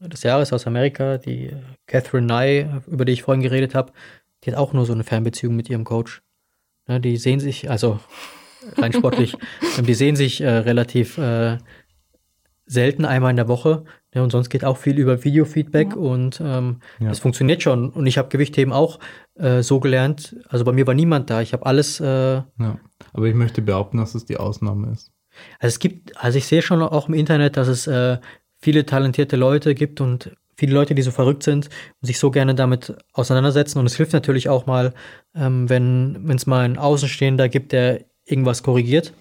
[0.00, 1.50] des Jahres aus Amerika, die
[1.86, 3.92] Catherine Nye, über die ich vorhin geredet habe,
[4.44, 6.22] die hat auch nur so eine Fernbeziehung mit ihrem Coach.
[6.88, 8.00] Ne, die sehen sich, also
[8.76, 9.34] rein sportlich,
[9.78, 11.58] ähm, die sehen sich äh, relativ äh,
[12.66, 13.84] selten einmal in der Woche.
[14.14, 17.08] Ne, und sonst geht auch viel über Videofeedback und ähm, Ja.
[17.08, 17.90] das funktioniert schon.
[17.90, 18.98] Und ich habe Gewichtheben auch
[19.34, 20.36] äh, so gelernt.
[20.48, 21.40] Also bei mir war niemand da.
[21.42, 22.78] Ich habe alles äh, Ja.
[23.12, 25.12] Aber ich möchte behaupten, dass es die Ausnahme ist.
[25.58, 28.18] also es gibt, also ich sehe schon auch im Internet, dass es äh,
[28.58, 31.66] viele talentierte Leute gibt und viele Leute, die so verrückt sind
[32.00, 33.78] und sich so gerne damit auseinandersetzen.
[33.80, 34.92] Und es hilft natürlich auch mal,
[35.34, 39.12] ähm, wenn es mal einen Außenstehender gibt, der irgendwas korrigiert.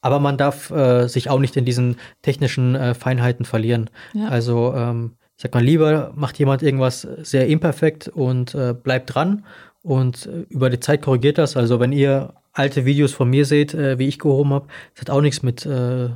[0.00, 3.88] Aber man darf äh, sich auch nicht in diesen technischen äh, Feinheiten verlieren.
[4.12, 4.28] Ja.
[4.28, 9.44] Also ähm, ich sag mal, lieber macht jemand irgendwas sehr imperfekt und äh, bleibt dran
[9.82, 11.56] und äh, über die Zeit korrigiert das.
[11.56, 15.10] Also wenn ihr alte Videos von mir seht, äh, wie ich gehoben habe, das hat
[15.10, 16.08] auch nichts mit, äh,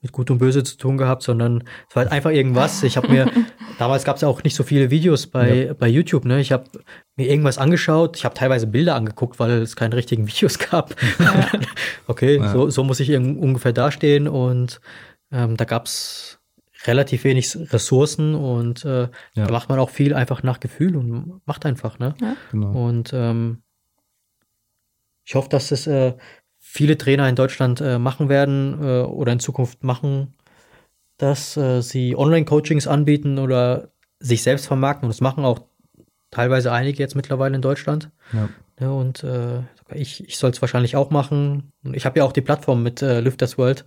[0.00, 2.82] mit Gut und Böse zu tun gehabt, sondern es war halt einfach irgendwas.
[2.82, 3.30] Ich habe mir
[3.78, 5.74] damals gab es auch nicht so viele Videos bei, ja.
[5.74, 6.24] bei YouTube.
[6.24, 6.40] Ne?
[6.40, 6.64] Ich habe
[7.16, 8.16] mir irgendwas angeschaut.
[8.16, 10.94] Ich habe teilweise Bilder angeguckt, weil es keine richtigen Videos gab.
[11.18, 11.48] Ja.
[12.06, 12.52] okay, ja.
[12.52, 14.28] so, so muss ich ungefähr dastehen.
[14.28, 14.80] Und
[15.32, 16.38] ähm, da gab es
[16.84, 21.66] relativ wenig Ressourcen und äh, da macht man auch viel einfach nach Gefühl und macht
[21.66, 21.98] einfach.
[21.98, 22.14] Ne?
[22.52, 22.86] Genau.
[22.86, 23.62] Und ähm,
[25.24, 26.14] ich hoffe, dass es äh,
[26.58, 30.34] viele Trainer in Deutschland äh, machen werden äh, oder in Zukunft machen
[31.18, 33.90] dass äh, sie Online-Coachings anbieten oder
[34.20, 35.06] sich selbst vermarkten.
[35.06, 35.60] Und das machen auch
[36.30, 38.10] teilweise einige jetzt mittlerweile in Deutschland.
[38.32, 38.48] Ja.
[38.80, 39.62] ja und äh,
[39.94, 41.72] ich, ich soll es wahrscheinlich auch machen.
[41.92, 43.84] Ich habe ja auch die Plattform mit äh, Lifters World.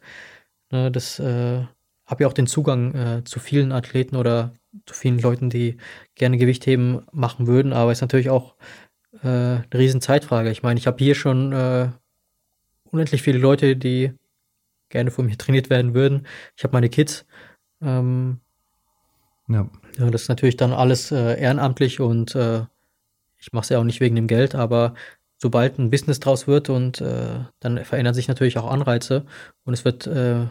[0.72, 1.64] Ne, das äh,
[2.06, 4.54] habe ja auch den Zugang äh, zu vielen Athleten oder
[4.86, 5.78] zu vielen Leuten, die
[6.16, 7.74] gerne Gewichtheben machen würden.
[7.74, 8.56] Aber es ist natürlich auch
[9.24, 10.52] äh, eine riesen Zeitfrage.
[10.52, 11.90] Ich meine, ich habe hier schon äh,
[12.84, 14.14] unendlich viele Leute, die
[14.92, 16.28] gerne von mir trainiert werden würden.
[16.56, 17.26] Ich habe meine Kids.
[17.82, 18.40] Ähm,
[19.48, 19.68] ja.
[19.98, 20.10] ja.
[20.10, 22.66] Das ist natürlich dann alles äh, ehrenamtlich und äh,
[23.38, 24.94] ich mache es ja auch nicht wegen dem Geld, aber
[25.38, 29.26] sobald ein Business draus wird und äh, dann verändern sich natürlich auch Anreize
[29.64, 30.46] und es wird äh,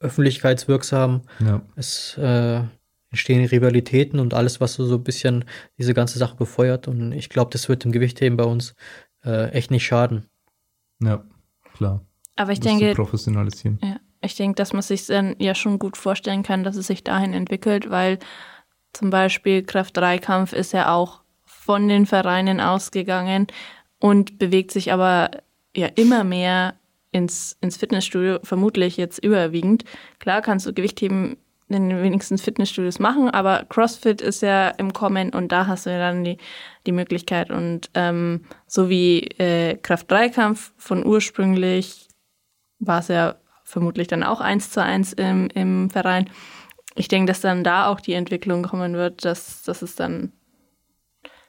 [0.00, 1.22] öffentlichkeitswirksam.
[1.40, 1.60] Ja.
[1.76, 2.62] Es äh,
[3.10, 5.44] entstehen Rivalitäten und alles, was so, so ein bisschen
[5.78, 6.88] diese ganze Sache befeuert.
[6.88, 8.74] Und ich glaube, das wird dem Gewichtheben bei uns
[9.24, 10.26] äh, echt nicht schaden.
[11.02, 11.24] Ja,
[11.74, 12.04] klar.
[12.36, 13.78] Aber ich denke, professionalisieren.
[13.82, 17.04] Ja, ich denke, dass man sich dann ja schon gut vorstellen kann, dass es sich
[17.04, 18.18] dahin entwickelt, weil
[18.92, 23.46] zum Beispiel Kraft-3-Kampf ist ja auch von den Vereinen ausgegangen
[23.98, 25.30] und bewegt sich aber
[25.76, 26.74] ja immer mehr
[27.12, 29.84] ins, ins Fitnessstudio, vermutlich jetzt überwiegend.
[30.18, 31.36] Klar kannst du Gewichtheben
[31.68, 35.90] in den wenigsten Fitnessstudios machen, aber CrossFit ist ja im Kommen und da hast du
[35.90, 36.36] ja dann die,
[36.86, 37.50] die Möglichkeit.
[37.50, 42.08] Und ähm, so wie äh, Kraft-3-Kampf von ursprünglich
[42.80, 46.28] war es ja vermutlich dann auch eins zu eins im, im Verein.
[46.96, 50.32] Ich denke, dass dann da auch die Entwicklung kommen wird, dass, dass es dann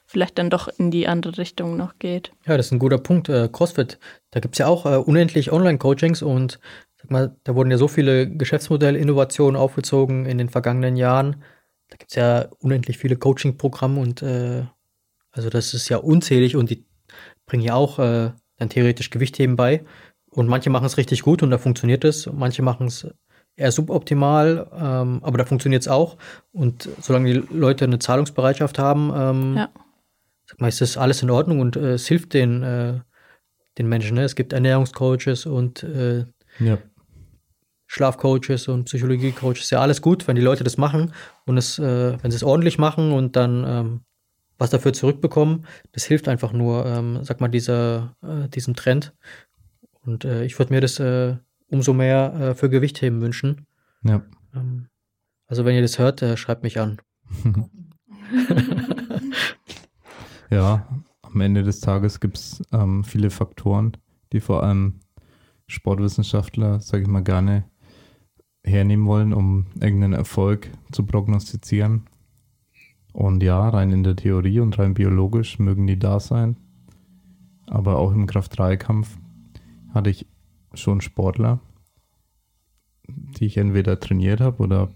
[0.06, 2.32] vielleicht dann doch in die andere Richtung noch geht.
[2.46, 3.28] Ja, das ist ein guter Punkt.
[3.28, 3.98] Äh, CrossFit,
[4.30, 6.60] da gibt es ja auch äh, unendlich Online-Coachings und
[6.96, 11.42] sag mal, da wurden ja so viele Geschäftsmodellinnovationen aufgezogen in den vergangenen Jahren.
[11.88, 14.64] Da gibt es ja unendlich viele Coaching-Programme und äh,
[15.30, 16.84] also das ist ja unzählig und die
[17.46, 19.84] bringen ja auch äh, dann theoretisch Gewichtheben bei.
[20.34, 22.26] Und manche machen es richtig gut und da funktioniert es.
[22.32, 23.06] Manche machen es
[23.56, 26.16] eher suboptimal, ähm, aber da funktioniert es auch.
[26.52, 29.68] Und solange die Leute eine Zahlungsbereitschaft haben, ähm, ja.
[30.46, 33.00] sag mal, ist das alles in Ordnung und äh, es hilft den, äh,
[33.76, 34.14] den Menschen.
[34.14, 34.24] Ne?
[34.24, 36.24] Es gibt Ernährungscoaches und äh,
[36.58, 36.78] ja.
[37.86, 39.68] Schlafcoaches und Psychologiecoaches.
[39.68, 41.12] Ja, alles gut, wenn die Leute das machen
[41.44, 44.00] und es, äh, wenn sie es ordentlich machen und dann ähm,
[44.56, 49.12] was dafür zurückbekommen, das hilft einfach nur, ähm, sag mal, dieser, äh, diesem Trend.
[50.04, 51.36] Und äh, ich würde mir das äh,
[51.68, 53.66] umso mehr äh, für Gewichtheben wünschen.
[54.04, 54.22] Ja.
[54.54, 54.88] Ähm,
[55.46, 57.00] also wenn ihr das hört, äh, schreibt mich an.
[60.50, 60.86] ja,
[61.22, 63.96] am Ende des Tages gibt es ähm, viele Faktoren,
[64.32, 65.00] die vor allem
[65.66, 67.64] Sportwissenschaftler, sage ich mal, gerne
[68.64, 72.06] hernehmen wollen, um irgendeinen Erfolg zu prognostizieren.
[73.12, 76.56] Und ja, rein in der Theorie und rein biologisch mögen die da sein.
[77.66, 79.18] Aber auch im Kraft-3-Kampf
[79.92, 80.26] hatte ich
[80.74, 81.60] schon Sportler,
[83.08, 84.94] die ich entweder trainiert habe oder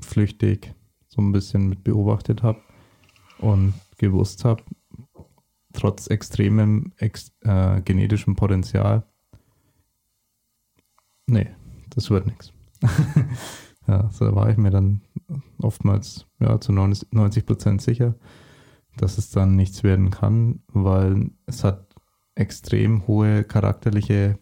[0.00, 0.74] flüchtig
[1.08, 2.60] so ein bisschen mit beobachtet habe
[3.38, 4.62] und gewusst habe,
[5.72, 9.04] trotz extremem ex, äh, genetischem Potenzial,
[11.26, 11.48] nee,
[11.90, 12.52] das wird nichts.
[13.86, 15.02] ja, so war ich mir dann
[15.58, 18.14] oftmals ja, zu 90 Prozent sicher,
[18.96, 21.85] dass es dann nichts werden kann, weil es hat
[22.36, 24.38] extrem hohe charakterliche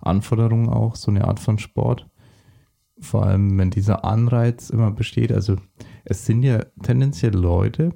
[0.00, 2.08] Anforderungen auch, so eine Art von Sport.
[2.98, 5.32] Vor allem, wenn dieser Anreiz immer besteht.
[5.32, 5.56] Also
[6.04, 7.90] es sind ja tendenziell Leute,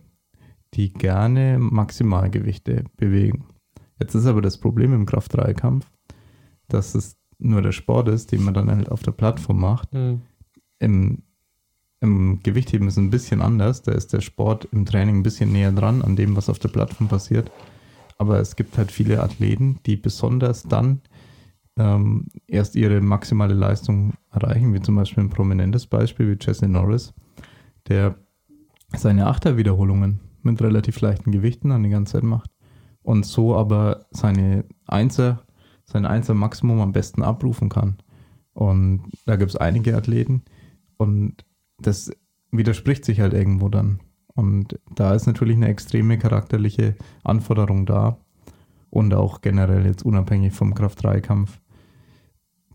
[0.75, 3.47] die gerne Maximalgewichte bewegen.
[3.99, 5.91] Jetzt ist aber das Problem im Kraft-3-Kampf,
[6.69, 9.93] dass es nur der Sport ist, den man dann halt auf der Plattform macht.
[9.95, 10.23] Mhm.
[10.79, 11.23] Im,
[12.01, 13.83] Im Gewichtheben ist es ein bisschen anders.
[13.83, 16.69] Da ist der Sport im Training ein bisschen näher dran an dem, was auf der
[16.69, 17.51] Plattform passiert.
[18.19, 21.03] Aber es gibt halt viele Athleten, die besonders dann
[21.79, 27.13] ähm, erst ihre maximale Leistung erreichen, wie zum Beispiel ein prominentes Beispiel wie Jesse Norris,
[27.89, 28.17] der
[28.97, 32.51] seine Achterwiederholungen mit relativ leichten Gewichten an die ganze Zeit macht
[33.03, 35.45] und so aber seine Einser,
[35.85, 37.99] sein Einser Maximum am besten abrufen kann.
[38.53, 40.43] Und da gibt es einige Athleten
[40.97, 41.45] und
[41.79, 42.11] das
[42.51, 44.01] widerspricht sich halt irgendwo dann.
[44.37, 46.95] Und da ist natürlich eine extreme charakterliche
[47.25, 48.19] Anforderung da
[48.91, 51.59] und auch generell jetzt unabhängig vom Kraft-3-Kampf,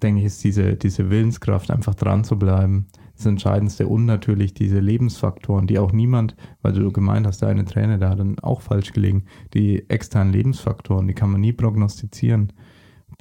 [0.02, 4.80] denke ich, ist diese, diese Willenskraft, einfach dran zu bleiben, das Entscheidendste und natürlich diese
[4.80, 8.62] Lebensfaktoren, die auch niemand, weil du gemeint hast, der eine Trainer, der hat dann auch
[8.62, 12.54] falsch gelegen, die externen Lebensfaktoren, die kann man nie prognostizieren.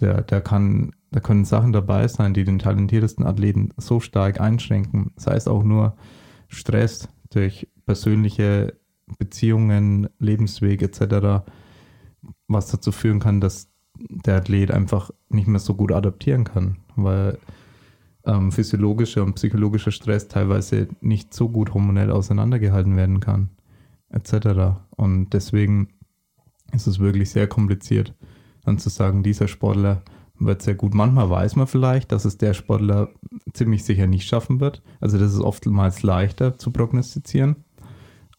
[0.01, 5.13] Der, der kann, da können Sachen dabei sein, die den talentiertesten Athleten so stark einschränken.
[5.17, 5.97] Sei es auch nur
[6.49, 8.79] Stress durch persönliche
[9.19, 11.43] Beziehungen, Lebensweg etc.,
[12.47, 13.69] was dazu führen kann, dass
[13.99, 17.37] der Athlet einfach nicht mehr so gut adaptieren kann, weil
[18.25, 23.51] ähm, physiologischer und psychologischer Stress teilweise nicht so gut hormonell auseinandergehalten werden kann,
[24.11, 24.79] etc.
[24.91, 25.89] Und deswegen
[26.71, 28.15] ist es wirklich sehr kompliziert,
[28.65, 30.05] dann zu sagen, dieser Sportler
[30.41, 30.95] wird sehr gut.
[30.95, 33.11] Manchmal weiß man vielleicht, dass es der Sportler
[33.53, 34.83] ziemlich sicher nicht schaffen wird.
[35.01, 37.57] Also das ist oftmals leichter zu prognostizieren,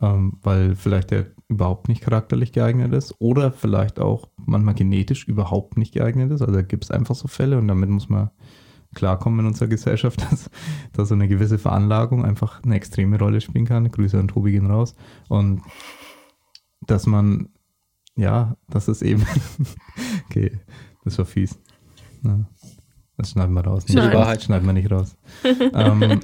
[0.02, 5.78] ähm, weil vielleicht der überhaupt nicht charakterlich geeignet ist oder vielleicht auch manchmal genetisch überhaupt
[5.78, 6.42] nicht geeignet ist.
[6.42, 8.32] Also da gibt es einfach so Fälle und damit muss man
[8.94, 10.50] klarkommen in unserer Gesellschaft, dass,
[10.94, 13.92] dass so eine gewisse Veranlagung einfach eine extreme Rolle spielen kann.
[13.92, 14.96] Grüße an Tobi gehen raus.
[15.30, 15.62] Und
[16.88, 17.50] dass man,
[18.16, 19.26] ja, das ist eben,
[20.26, 20.60] okay,
[21.04, 21.60] das war fies.
[22.24, 22.40] Ja,
[23.18, 23.86] das schneiden wir raus.
[23.86, 25.16] Die Wahrheit schneiden wir nicht raus.
[25.44, 26.22] ähm,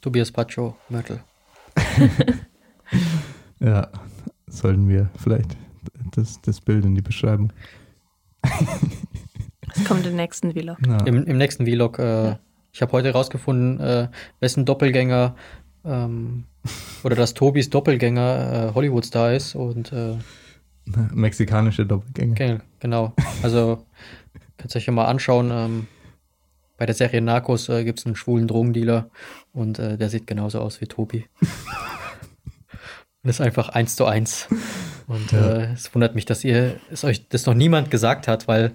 [0.00, 1.22] Tobias Pacho, Mörtel.
[3.60, 3.88] ja,
[4.46, 5.56] sollten wir vielleicht
[6.12, 7.52] das, das Bild in die Beschreibung.
[8.42, 10.78] Das kommt im nächsten Vlog.
[10.86, 10.98] Ja.
[11.04, 11.98] Im, Im, nächsten Vlog.
[11.98, 12.38] Äh, ja.
[12.72, 14.08] Ich habe heute herausgefunden, äh,
[14.40, 15.34] wessen Doppelgänger
[15.84, 16.44] ähm,
[17.02, 20.16] oder dass Tobis Doppelgänger äh, Hollywood-Star ist und äh,
[21.12, 22.32] mexikanische Doppelgänger.
[22.32, 23.12] Okay, genau.
[23.42, 23.84] Also
[24.56, 25.50] kannst du euch ja mal anschauen.
[25.52, 25.86] Ähm,
[26.76, 29.10] bei der Serie Narcos äh, gibt es einen schwulen Drogendealer
[29.52, 31.26] und äh, der sieht genauso aus wie Tobi.
[33.22, 34.48] das ist einfach eins zu eins.
[35.06, 35.56] Und ja.
[35.56, 38.72] äh, es wundert mich, dass ihr es euch das noch niemand gesagt hat, weil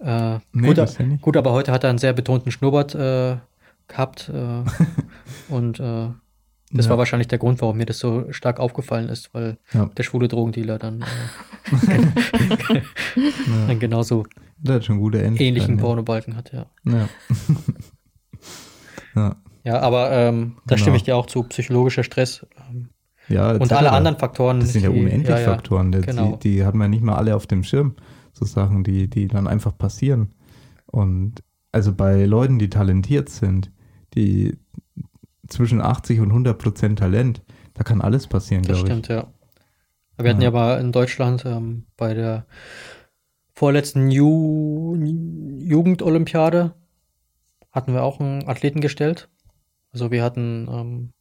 [0.00, 3.36] äh, nee, gut, gut, aber heute hat er einen sehr betonten Schnurrbart äh,
[3.88, 4.64] gehabt äh,
[5.52, 6.08] und äh,
[6.70, 6.90] das ja.
[6.90, 9.86] war wahrscheinlich der Grund, warum mir das so stark aufgefallen ist, weil ja.
[9.96, 11.02] der schwule Drogendealer dann,
[11.72, 12.82] äh,
[13.68, 14.24] dann genauso
[14.58, 16.66] der hat schon gute ähnlichen Pornobalken hat, ja.
[16.84, 17.08] Ja,
[19.14, 19.36] ja.
[19.64, 20.82] ja aber ähm, da genau.
[20.82, 22.46] stimme ich dir auch zu, psychologischer Stress.
[22.70, 22.88] Ähm,
[23.28, 24.60] ja, und alle anderen Faktoren.
[24.60, 26.36] Das sind ja unendlich ja, Faktoren, die, genau.
[26.36, 27.94] die, die hat man nicht mal alle auf dem Schirm
[28.34, 30.34] so Sachen, die, die dann einfach passieren.
[30.86, 33.70] Und also bei Leuten, die talentiert sind,
[34.14, 34.58] die
[35.48, 37.42] zwischen 80 und 100 Prozent Talent,
[37.74, 38.84] da kann alles passieren, glaube ich.
[38.84, 39.26] Das stimmt, ja.
[40.16, 42.46] Wir hatten ja, mal in Deutschland ähm, bei der
[43.54, 44.96] vorletzten Ju
[45.58, 46.74] Jugendolympiade
[47.72, 49.28] hatten wir auch einen Athleten gestellt.
[49.92, 51.12] Also wir hatten ähm,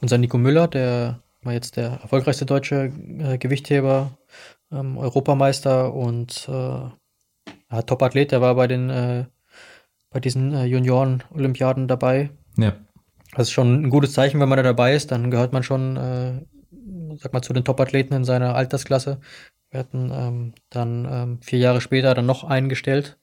[0.00, 4.18] unser Nico Müller, der war jetzt der erfolgreichste deutsche äh, Gewichtheber
[4.72, 9.24] ähm, Europameister und äh, Top-Athlet, der war bei den äh,
[10.10, 12.30] bei diesen äh, Junioren-Olympiaden dabei.
[12.56, 12.72] Ja.
[13.32, 15.96] Das ist schon ein gutes Zeichen, wenn man da dabei ist, dann gehört man schon,
[15.96, 16.40] äh,
[17.16, 19.20] sag mal, zu den Top-Athleten in seiner Altersklasse.
[19.70, 23.18] Wir hatten ähm, dann ähm, vier Jahre später dann noch eingestellt,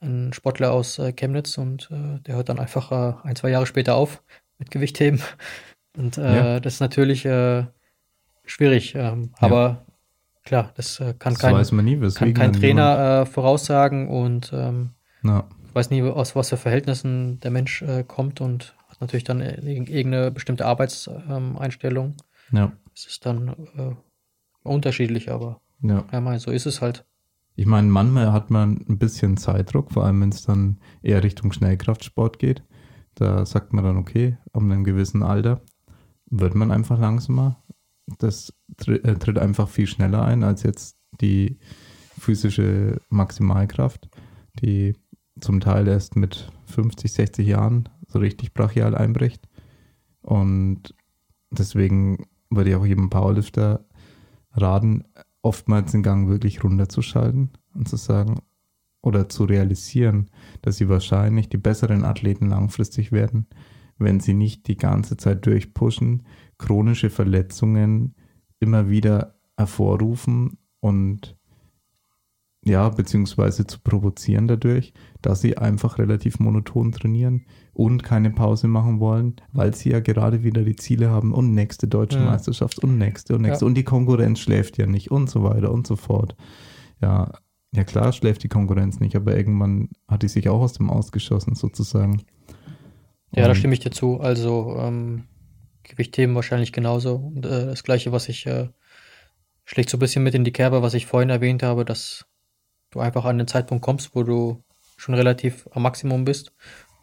[0.00, 3.66] einen Sportler aus äh, Chemnitz und äh, der hört dann einfach äh, ein, zwei Jahre
[3.66, 4.22] später auf
[4.58, 5.22] mit Gewichtheben.
[5.96, 6.60] Und äh, ja.
[6.60, 7.64] das ist natürlich äh,
[8.44, 8.94] schwierig.
[8.94, 9.46] Ähm, ja.
[9.46, 9.84] Aber
[10.44, 11.40] Klar, das äh, kann, das
[11.70, 14.90] kein, nie, kann kein Trainer voraussagen und ähm,
[15.22, 15.44] ja.
[15.74, 20.64] weiß nie, aus was für Verhältnissen der Mensch kommt und hat natürlich dann irgendeine bestimmte
[20.64, 22.14] Arbeitseinstellung.
[22.52, 22.72] Ähm, ja.
[22.94, 23.54] Es ist dann
[24.62, 26.04] unterschiedlich, aber ja.
[26.12, 27.04] ja, mal, so ist es halt.
[27.56, 31.52] Ich meine, manchmal hat man ein bisschen Zeitdruck, vor allem wenn es dann eher Richtung
[31.52, 32.62] Schnellkraftsport geht.
[33.14, 35.60] Da sagt man dann, okay, ab einem gewissen Alter
[36.30, 37.62] wird man einfach langsamer
[38.18, 38.52] das
[38.86, 41.58] äh, tritt einfach viel schneller ein als jetzt die
[42.18, 44.08] physische Maximalkraft,
[44.60, 44.94] die
[45.40, 49.48] zum Teil erst mit 50, 60 Jahren so richtig brachial einbricht.
[50.22, 50.94] Und
[51.50, 53.84] deswegen würde ich auch jedem Powerlifter
[54.52, 55.04] raten,
[55.42, 58.40] oftmals den Gang wirklich runterzuschalten und zu sagen
[59.02, 60.30] oder zu realisieren,
[60.62, 63.46] dass sie wahrscheinlich die besseren Athleten langfristig werden,
[63.98, 66.24] wenn sie nicht die ganze Zeit durchpushen,
[66.58, 68.14] chronische Verletzungen
[68.58, 71.36] immer wieder hervorrufen und
[72.62, 74.92] ja, beziehungsweise zu provozieren dadurch,
[75.22, 80.42] dass sie einfach relativ monoton trainieren und keine Pause machen wollen, weil sie ja gerade
[80.42, 82.24] wieder die Ziele haben und nächste deutsche ja.
[82.24, 83.66] Meisterschaft und nächste und nächste ja.
[83.68, 86.36] und die Konkurrenz schläft ja nicht und so weiter und so fort.
[87.00, 87.32] Ja,
[87.72, 91.54] ja klar schläft die Konkurrenz nicht, aber irgendwann hat die sich auch aus dem Ausgeschossen
[91.54, 92.22] sozusagen.
[93.34, 94.20] Ja, da stimme ich dir zu.
[94.20, 95.24] Also ähm,
[95.84, 97.16] Gewichtheben wahrscheinlich genauso.
[97.16, 98.68] Und, äh, das gleiche, was ich, äh,
[99.64, 102.26] schlägt so ein bisschen mit in die Kerbe, was ich vorhin erwähnt habe, dass
[102.90, 104.64] du einfach an den Zeitpunkt kommst, wo du
[104.96, 106.52] schon relativ am Maximum bist.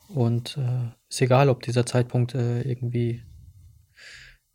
[0.08, 3.24] Und äh, ist egal, ob dieser Zeitpunkt äh, irgendwie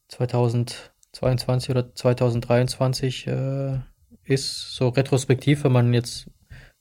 [0.08, 3.78] 2022 oder 2023 äh,
[4.24, 6.30] ist, so retrospektiv, wenn man jetzt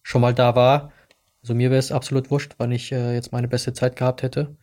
[0.04, 0.92] schon mal da war.
[1.42, 4.56] Also mir wäre es absolut wurscht, wann ich äh, jetzt meine beste Zeit gehabt hätte.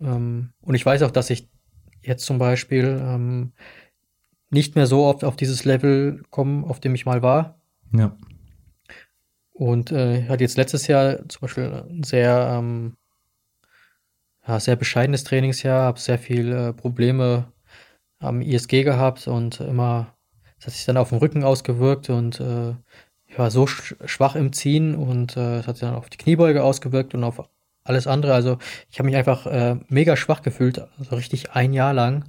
[0.00, 1.48] Ähm, und ich weiß auch, dass ich
[2.02, 3.52] jetzt zum Beispiel ähm,
[4.50, 7.60] nicht mehr so oft auf dieses Level komme, auf dem ich mal war.
[7.92, 8.16] Ja.
[9.52, 12.96] Und äh, hatte jetzt letztes Jahr zum Beispiel ein sehr, ähm,
[14.50, 17.52] ja, sehr bescheidenes Trainingsjahr, habe sehr viele äh, Probleme
[18.18, 20.14] am ISG gehabt und immer,
[20.58, 22.74] es hat sich dann auf dem Rücken ausgewirkt und äh,
[23.28, 27.14] ich war so schwach im Ziehen und äh, hat sich dann auf die Kniebeuge ausgewirkt
[27.14, 27.48] und auf
[27.84, 28.34] alles andere.
[28.34, 28.58] Also
[28.90, 32.24] ich habe mich einfach äh, mega schwach gefühlt, also richtig ein Jahr lang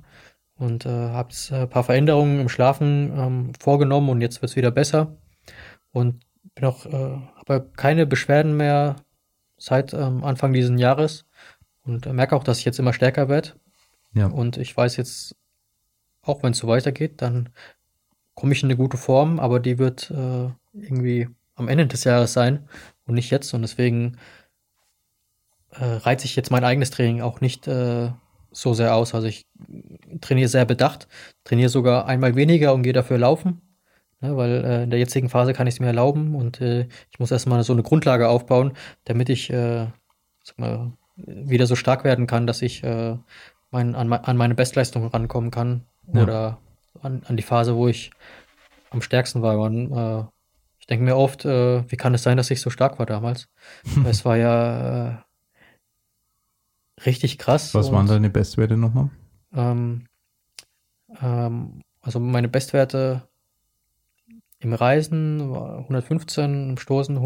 [0.56, 4.56] und äh, habe ein äh, paar Veränderungen im Schlafen ähm, vorgenommen und jetzt wird es
[4.56, 5.18] wieder besser
[5.92, 6.24] und
[6.54, 8.98] bin auch äh, habe keine Beschwerden mehr
[9.58, 11.26] seit ähm, Anfang dieses Jahres
[11.84, 13.54] und merke auch, dass ich jetzt immer stärker werde.
[14.14, 14.28] Ja.
[14.28, 15.36] Und ich weiß jetzt,
[16.22, 17.50] auch wenn es so weitergeht, dann
[18.36, 22.34] komme ich in eine gute Form, aber die wird äh, irgendwie am Ende des Jahres
[22.34, 22.68] sein
[23.06, 23.54] und nicht jetzt.
[23.54, 24.18] Und deswegen
[25.72, 28.12] äh, reizt sich jetzt mein eigenes Training auch nicht äh,
[28.52, 29.16] so sehr aus.
[29.16, 29.48] Also ich
[30.20, 31.08] trainiere sehr bedacht,
[31.44, 33.62] trainiere sogar einmal weniger und gehe dafür laufen.
[34.22, 37.20] Ne, weil äh, in der jetzigen Phase kann ich es mir erlauben und äh, ich
[37.20, 39.88] muss erstmal so eine Grundlage aufbauen, damit ich äh,
[40.44, 43.18] sag mal, wieder so stark werden kann, dass ich äh,
[43.72, 45.86] mein, an, an, meine Bestleistung rankommen kann.
[46.14, 46.24] Ja.
[46.24, 46.58] Oder
[47.02, 48.12] an, an, die Phase, wo ich
[48.90, 49.60] am stärksten war.
[49.60, 50.24] Und, äh,
[50.80, 53.48] ich denke mir oft, äh, wie kann es sein, dass ich so stark war damals?
[54.06, 55.26] es war ja
[57.06, 57.74] richtig krass.
[57.74, 59.10] Was waren deine Bestwerte nochmal?
[59.54, 60.06] Ähm,
[61.22, 63.28] ähm, also meine Bestwerte
[64.60, 67.20] im Reisen war 115, im Stoßen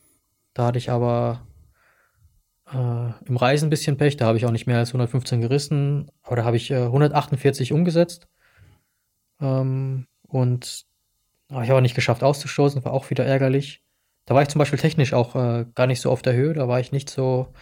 [0.52, 1.46] da hatte ich aber
[2.70, 6.10] äh, im Reisen ein bisschen Pech, da habe ich auch nicht mehr als 115 gerissen,
[6.22, 8.28] aber da habe ich äh, 148 umgesetzt.
[9.40, 10.84] Ähm, und
[11.50, 13.82] habe ich aber nicht geschafft auszustoßen, war auch wieder ärgerlich.
[14.26, 16.68] Da war ich zum Beispiel technisch auch äh, gar nicht so auf der Höhe, da
[16.68, 17.52] war ich nicht so,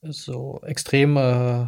[0.00, 1.66] so extrem äh,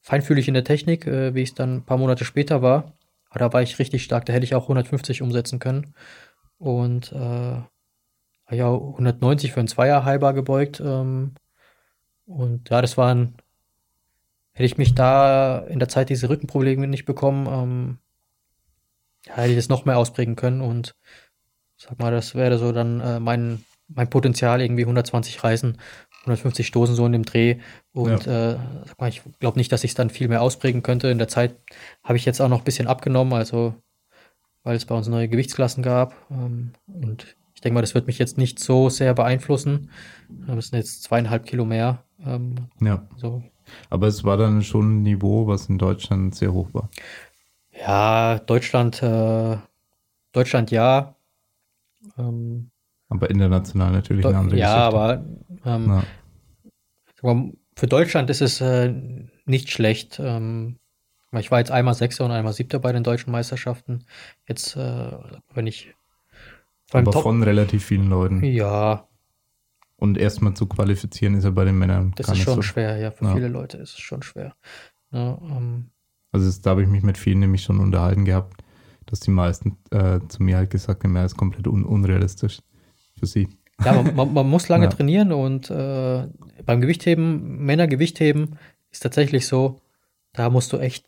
[0.00, 2.94] feinfühlig in der Technik, äh, wie es dann ein paar Monate später war.
[3.30, 5.94] Aber da war ich richtig stark, da hätte ich auch 150 umsetzen können.
[6.58, 7.62] Und äh,
[8.50, 10.80] ja 190 für einen Zweier halber gebeugt.
[10.80, 11.34] Ähm,
[12.26, 13.34] und ja, das waren,
[14.52, 17.98] hätte ich mich da in der Zeit diese Rückenprobleme nicht bekommen, ähm,
[19.28, 20.96] ja, hätte ich das noch mehr ausprägen können und
[21.76, 25.78] sag mal, das wäre so dann äh, mein, mein Potenzial, irgendwie 120 Reisen,
[26.22, 27.58] 150 Stoßen so in dem Dreh.
[27.92, 28.52] Und ja.
[28.52, 31.08] äh, sag mal, ich glaube nicht, dass ich es dann viel mehr ausprägen könnte.
[31.08, 31.56] In der Zeit
[32.02, 33.74] habe ich jetzt auch noch ein bisschen abgenommen, also
[34.64, 36.14] weil es bei uns neue Gewichtsklassen gab.
[36.30, 39.90] Ähm, und ich denke mal, das wird mich jetzt nicht so sehr beeinflussen.
[40.28, 42.04] Das sind jetzt zweieinhalb Kilo mehr.
[42.24, 43.08] Ähm, ja.
[43.16, 43.42] So.
[43.90, 46.90] Aber es war dann schon ein Niveau, was in Deutschland sehr hoch war.
[47.78, 49.56] Ja, Deutschland, äh,
[50.32, 51.14] Deutschland ja.
[52.16, 52.70] Ähm,
[53.08, 55.64] aber international natürlich eine andere ja, Geschichte.
[55.64, 56.02] Aber, ähm,
[57.22, 57.52] ja.
[57.76, 58.92] für Deutschland ist es äh,
[59.46, 60.20] nicht schlecht.
[60.22, 60.78] Ähm,
[61.32, 64.04] ich war jetzt einmal Sechster und einmal Siebter bei den deutschen Meisterschaften.
[64.46, 65.10] Jetzt, äh,
[65.54, 65.94] wenn ich
[66.90, 68.42] aber Top von relativ vielen Leuten.
[68.42, 69.08] Ja.
[69.96, 72.12] Und erstmal zu qualifizieren ist ja bei den Männern.
[72.16, 72.62] Das ist schon so.
[72.62, 73.10] schwer, ja.
[73.10, 73.34] Für ja.
[73.34, 74.54] viele Leute ist es schon schwer.
[75.10, 75.90] Ja, ähm.
[76.32, 78.62] Also das, da habe ich mich mit vielen nämlich schon unterhalten gehabt,
[79.06, 82.60] dass die meisten äh, zu mir halt gesagt haben, ja, ist komplett un unrealistisch
[83.18, 83.48] für sie.
[83.84, 84.90] Ja, man, man, muss lange ja.
[84.90, 86.26] trainieren und äh,
[86.64, 88.58] beim Gewichtheben, Männergewichtheben
[88.90, 89.80] ist tatsächlich so,
[90.32, 91.06] da musst du echt,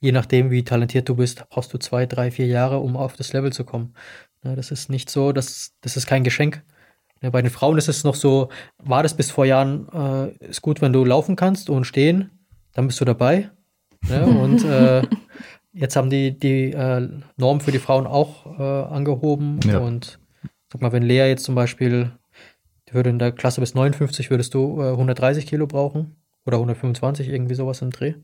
[0.00, 3.32] je nachdem wie talentiert du bist, brauchst du zwei, drei, vier Jahre, um auf das
[3.32, 3.94] Level zu kommen.
[4.42, 6.62] Ne, das ist nicht so, das, das ist kein Geschenk.
[7.20, 8.48] Ne, bei den Frauen ist es noch so,
[8.78, 12.30] war das bis vor Jahren, äh, ist gut, wenn du laufen kannst und stehen,
[12.72, 13.50] dann bist du dabei.
[14.08, 14.24] Ne?
[14.26, 15.02] Und äh,
[15.72, 19.60] jetzt haben die die äh, Norm für die Frauen auch äh, angehoben.
[19.64, 19.78] Ja.
[19.78, 20.18] Und
[20.72, 22.12] sag mal, wenn Lea jetzt zum Beispiel,
[22.88, 27.28] die würde in der Klasse bis 59, würdest du äh, 130 Kilo brauchen oder 125,
[27.28, 28.14] irgendwie sowas im Dreh.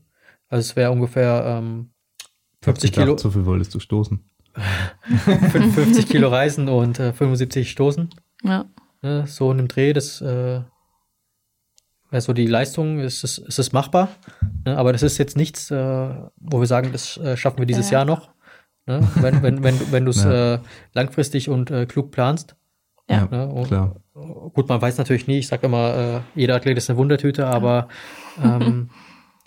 [0.49, 1.91] Also es wäre ungefähr ähm,
[2.61, 4.19] Ich hab 50 gedacht, Kilo, So viel wolltest du stoßen.
[5.25, 8.09] 50 Kilo Reisen und äh, 75 Stoßen.
[8.43, 8.65] Ja.
[9.01, 9.25] Ne?
[9.27, 10.21] So in einem Dreh, das
[12.11, 14.09] so die Leistung, ist es, ist es machbar.
[14.65, 14.77] Ne?
[14.77, 15.75] Aber das ist jetzt nichts, äh,
[16.37, 17.99] wo wir sagen, das äh, schaffen wir dieses Ja.
[17.99, 18.29] Jahr noch.
[18.87, 19.07] Ne?
[19.15, 20.55] Wenn, wenn, wenn, wenn du es Ja.
[20.55, 20.59] äh,
[20.93, 22.55] langfristig und äh, klug planst.
[23.09, 23.27] Ja.
[23.29, 23.47] Ne?
[23.47, 23.95] Und, klar.
[24.13, 27.87] Gut, man weiß natürlich nie, ich sage immer, äh, jeder Athlet ist eine Wundertüte, aber
[28.43, 28.89] ähm,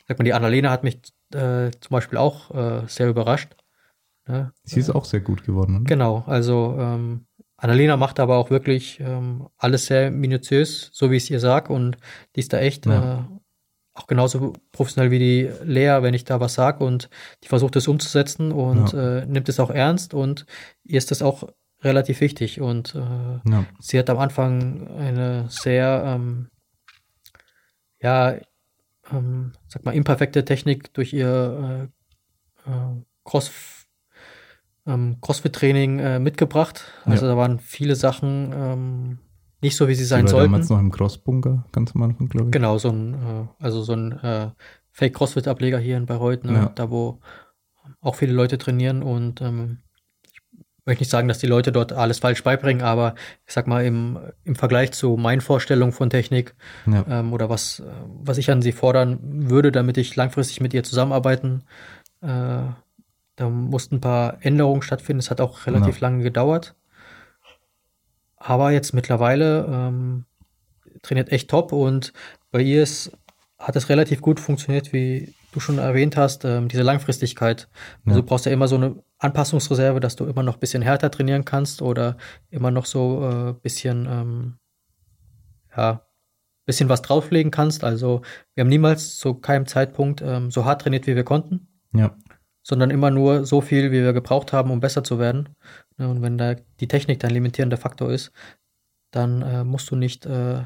[0.09, 0.97] sag mal, die Annalena hat mich
[1.35, 3.55] äh, zum Beispiel auch äh, sehr überrascht.
[4.27, 4.53] Ne?
[4.65, 5.85] Sie ist auch sehr gut geworden, oder?
[5.85, 7.27] Genau, also ähm,
[7.63, 11.71] Annalena macht aber auch wirklich ähm, alles sehr minutiös, so wie ich es ihr sag
[11.71, 11.97] und
[12.35, 13.21] die ist da echt Ja.
[13.21, 13.23] äh,
[13.95, 17.09] auch genauso professionell wie die Lea, wenn ich da was sag und
[17.45, 20.47] die versucht es umzusetzen und äh, nimmt es auch ernst und
[20.83, 21.45] ihr ist das auch
[21.83, 22.99] relativ wichtig und äh,
[23.51, 23.67] Ja.
[23.81, 26.49] sie hat am Anfang eine sehr, ähm,
[28.01, 28.37] ja,
[29.13, 31.91] ähm, sag mal, imperfekte Technik durch ihr
[32.67, 33.51] äh, äh, Cross,
[34.87, 36.85] ähm, Crossfit-Training äh, mitgebracht.
[37.05, 39.19] Also da waren viele Sachen ähm,
[39.61, 40.53] nicht so, wie sie sein Sie war sollten.
[40.53, 42.53] damals noch im Crossbunker, ganz am Anfang, glaube ich.
[42.53, 44.51] Genau, so ein, äh, also so ein äh,
[44.91, 46.53] Fake-Crossfit-Ableger hier in Bayreuth, ne?
[46.53, 46.73] Ja.
[46.75, 47.21] da wo
[48.01, 49.79] auch viele Leute trainieren und ähm,
[50.31, 50.41] ich
[50.85, 53.15] möchte nicht sagen, dass die Leute dort alles falsch beibringen, aber
[53.47, 56.55] ich sag mal, im, im Vergleich zu meinen Vorstellungen von Technik
[56.87, 57.05] Ja.
[57.09, 57.85] ähm, oder was, äh,
[58.23, 61.63] was ich an sie fordern würde, damit ich langfristig mit ihr zusammenarbeiten,
[62.21, 62.63] äh,
[63.37, 65.21] da mussten ein paar Änderungen stattfinden.
[65.21, 66.75] Es hat auch relativ lange gedauert.
[68.37, 70.25] Aber jetzt mittlerweile ähm,
[71.03, 72.13] trainiert echt top und
[72.51, 73.13] bei ihr ist,
[73.59, 77.69] hat es relativ gut funktioniert, wie du schon erwähnt hast, ähm, diese Langfristigkeit.
[78.05, 78.23] Also Ja.
[78.23, 81.45] du brauchst ja immer so eine Anpassungsreserve, dass du immer noch ein bisschen härter trainieren
[81.45, 82.17] kannst oder
[82.51, 84.59] immer noch so ein äh, bisschen, ähm,
[85.77, 86.03] ja,
[86.65, 87.85] bisschen was drauflegen kannst.
[87.85, 88.23] Also
[88.55, 92.17] wir haben niemals zu keinem Zeitpunkt ähm, so hart trainiert, wie wir konnten Ja.
[92.63, 95.51] Sondern immer nur so viel, wie wir gebraucht haben, um besser zu werden.
[95.97, 98.33] Ne, Und wenn da die Technik dein limitierender Faktor ist,
[99.11, 100.63] dann äh, musst du nicht äh,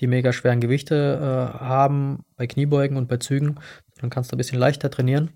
[0.00, 3.60] die mega schweren Gewichte äh, haben bei Kniebeugen und bei Zügen,
[4.00, 5.30] dann kannst du ein bisschen leichter trainieren.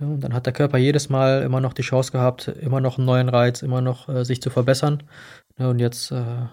[0.00, 2.98] Ja, und dann hat der Körper jedes Mal immer noch die Chance gehabt, immer noch
[2.98, 5.04] einen neuen Reiz, immer noch äh, sich zu verbessern.
[5.58, 6.46] Ja, und jetzt äh,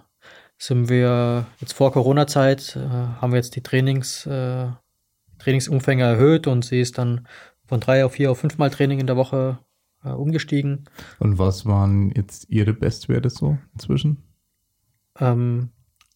[0.58, 4.30] sind wir, jetzt vor Corona-Zeit, äh, haben wir jetzt die Trainings,
[5.40, 7.28] Trainingsumfänge erhöht und sie ist dann
[7.68, 9.60] von drei auf vier auf fünfmal Training in der Woche
[10.04, 10.86] äh, umgestiegen.
[11.20, 14.24] Und was waren jetzt Ihre Bestwerte so inzwischen?
[15.20, 15.70] Ähm,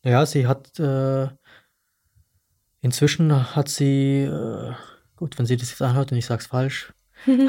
[0.04, 1.28] ja, sie hat äh,
[2.82, 4.72] inzwischen hat sie, äh,
[5.16, 6.94] gut, wenn sie das jetzt anhört und ich sag's falsch,
[7.28, 7.46] will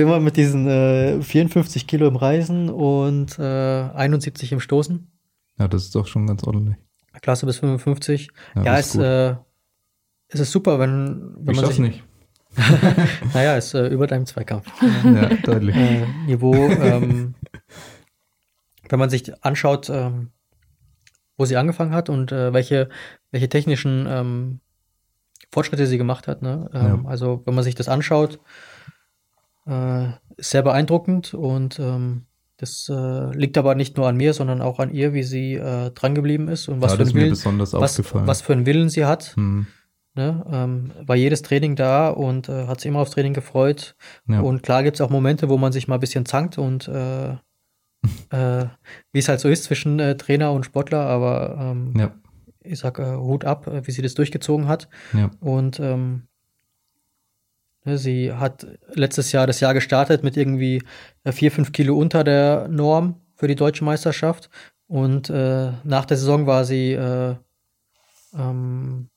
[0.00, 5.08] immer mit diesen äh, 54 Kilo im Reisen und äh, 71 im Stoßen.
[5.58, 6.76] Ja, das ist doch schon ganz ordentlich.
[7.22, 8.30] Klasse bis 55.
[8.56, 9.36] Ja, Ja, ist äh,
[10.28, 11.78] es ist super, wenn, wenn ich man sich.
[11.78, 12.04] nicht.
[13.34, 14.66] Naja, ist äh, über deinem Zweikampf.
[15.04, 15.76] Ja, deutlich.
[15.76, 17.34] äh, Niveau, ähm,
[18.88, 20.30] wenn man sich anschaut, ähm,
[21.36, 22.88] wo sie angefangen hat und äh, welche,
[23.30, 24.60] welche technischen ähm,
[25.52, 26.42] Fortschritte sie gemacht hat.
[26.42, 26.70] Ne?
[26.72, 27.10] Ähm, Ja.
[27.10, 28.38] Also wenn man sich das anschaut,
[29.66, 32.22] äh, ist sehr beeindruckend und ähm,
[32.56, 35.90] das äh, liegt aber nicht nur an mir, sondern auch an ihr, wie sie äh,
[35.90, 39.04] dran geblieben ist und was, für mir Willen, besonders was, was für einen Willen sie
[39.04, 39.34] hat.
[39.36, 39.66] Hm.
[40.16, 40.44] Ne?
[40.50, 43.96] Ähm, war jedes Training da und äh, hat sich immer aufs Training gefreut.
[44.26, 44.40] Ja.
[44.40, 47.32] Und klar gibt es auch Momente, wo man sich mal ein bisschen zankt und äh,
[48.30, 48.66] äh,
[49.12, 52.14] wie es halt so ist zwischen äh, Trainer und Sportler, aber ähm, ja,
[52.62, 54.88] ich sag äh, Hut ab, äh, wie sie das durchgezogen hat.
[55.12, 56.22] ja, Und ähm,
[57.84, 60.82] ne, sie hat letztes Jahr das Jahr gestartet mit irgendwie
[61.26, 64.48] vier, fünf Kilo unter der Norm für die deutsche Meisterschaft.
[64.88, 67.34] Und nach der Saison war sie äh,
[68.38, 69.08] ähm,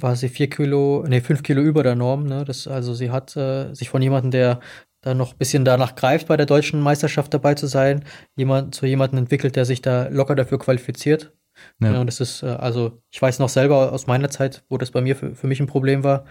[0.00, 2.24] war sie vier Kilo, nee, fünf Kilo über der Norm.
[2.24, 2.44] Ne?
[2.44, 4.60] Das, also sie hat äh, sich von jemandem, der
[5.00, 8.04] da noch ein bisschen danach greift, bei der deutschen Meisterschaft dabei zu sein,
[8.34, 11.32] jemand, zu jemandem entwickelt, der sich da locker dafür qualifiziert.
[11.80, 11.92] Ja.
[11.92, 12.00] ja.
[12.00, 15.00] und das ist, äh, also ich weiß noch selber aus meiner Zeit, wo das bei
[15.00, 16.24] mir für, für mich ein Problem war.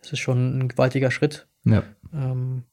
[0.00, 1.48] Das ist schon ein gewaltiger Schritt.
[1.64, 1.82] ja,
[2.12, 2.64] Ähm,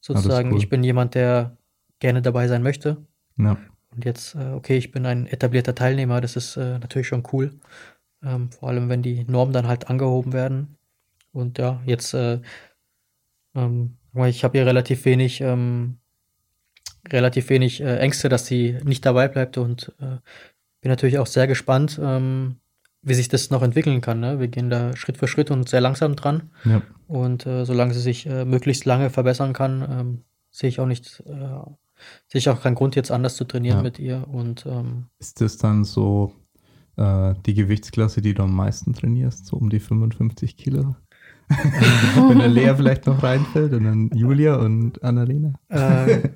[0.00, 0.58] sozusagen, cool.
[0.58, 1.56] ich bin jemand, der
[1.98, 2.98] gerne dabei sein möchte.
[3.36, 3.56] ja.
[3.94, 7.58] Und jetzt, äh, okay, ich bin ein etablierter Teilnehmer, das ist äh, natürlich schon cool.
[8.24, 10.76] Ähm, vor allem, wenn die Normen dann halt angehoben werden.
[11.32, 12.40] Und ja, jetzt, äh,
[13.54, 13.96] ähm,
[14.26, 15.98] ich habe hier relativ wenig, ähm,
[17.10, 20.16] relativ wenig äh, Ängste, dass sie nicht dabei bleibt und äh,
[20.80, 22.56] bin natürlich auch sehr gespannt, ähm,
[23.02, 24.20] wie sich das noch entwickeln kann.
[24.20, 24.40] Ne?
[24.40, 26.50] Wir gehen da Schritt für Schritt und sehr langsam dran.
[26.64, 26.82] Ja.
[27.06, 31.20] Und äh, solange sie sich äh, möglichst lange verbessern kann, ähm, sehe ich auch nicht,
[31.26, 31.60] äh,
[32.26, 33.82] sehe ich auch keinen Grund, jetzt anders zu trainieren Ja.
[33.82, 34.26] mit ihr.
[34.28, 36.32] Und ähm, Ist das dann so
[36.98, 40.96] äh, die Gewichtsklasse, die du am meisten trainierst, so um die 55 Kilo?
[41.48, 45.54] Wenn der Lea vielleicht noch reinfällt und dann Julia und Annalena.
[45.70, 46.28] Äh,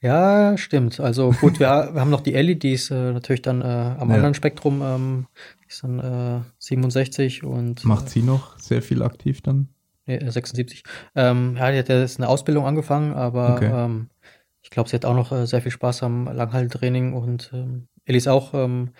[0.00, 0.98] ja, stimmt.
[1.00, 4.08] Also gut, wir, wir haben noch die Ellie, die ist äh, natürlich dann äh, am
[4.10, 4.16] Ja.
[4.16, 5.26] anderen Spektrum, ähm,
[5.68, 9.68] ist dann äh, 67 und Macht sie noch sehr viel aktiv dann?
[10.06, 10.82] äh, nee, 76.
[11.14, 13.70] Ähm, ja, die hat jetzt eine Ausbildung angefangen, aber Okay.
[13.72, 14.10] ähm,
[14.62, 18.18] ich glaube, sie hat auch noch äh, sehr viel Spaß am Langhalttraining und ähm, Ellie
[18.18, 18.90] ist auch ähm,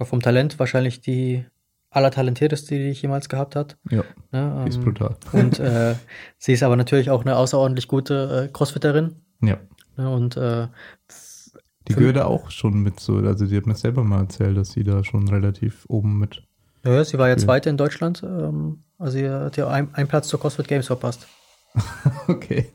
[0.00, 1.44] vom Talent wahrscheinlich die
[1.90, 3.76] allertalentierteste, die ich jemals gehabt hat.
[3.90, 4.62] Ja, Ne?
[4.64, 5.16] die ist Ähm, brutal.
[5.32, 5.94] Und äh,
[6.38, 9.16] sie ist aber natürlich auch eine außerordentlich gute äh, Crossfitterin.
[9.42, 9.56] Ja.
[9.96, 10.08] Ne?
[10.08, 10.68] Und äh,
[11.88, 14.56] Die Für- gehört da auch schon mit so, also die hat mir selber mal erzählt,
[14.56, 16.42] dass sie da schon relativ oben mit.
[16.84, 17.36] ja, sie war ja.
[17.36, 18.22] Zweite in Deutschland.
[18.22, 21.26] Ähm, also sie hat ja ein- einen Platz zur CrossFit Games verpasst.
[22.28, 22.70] Okay.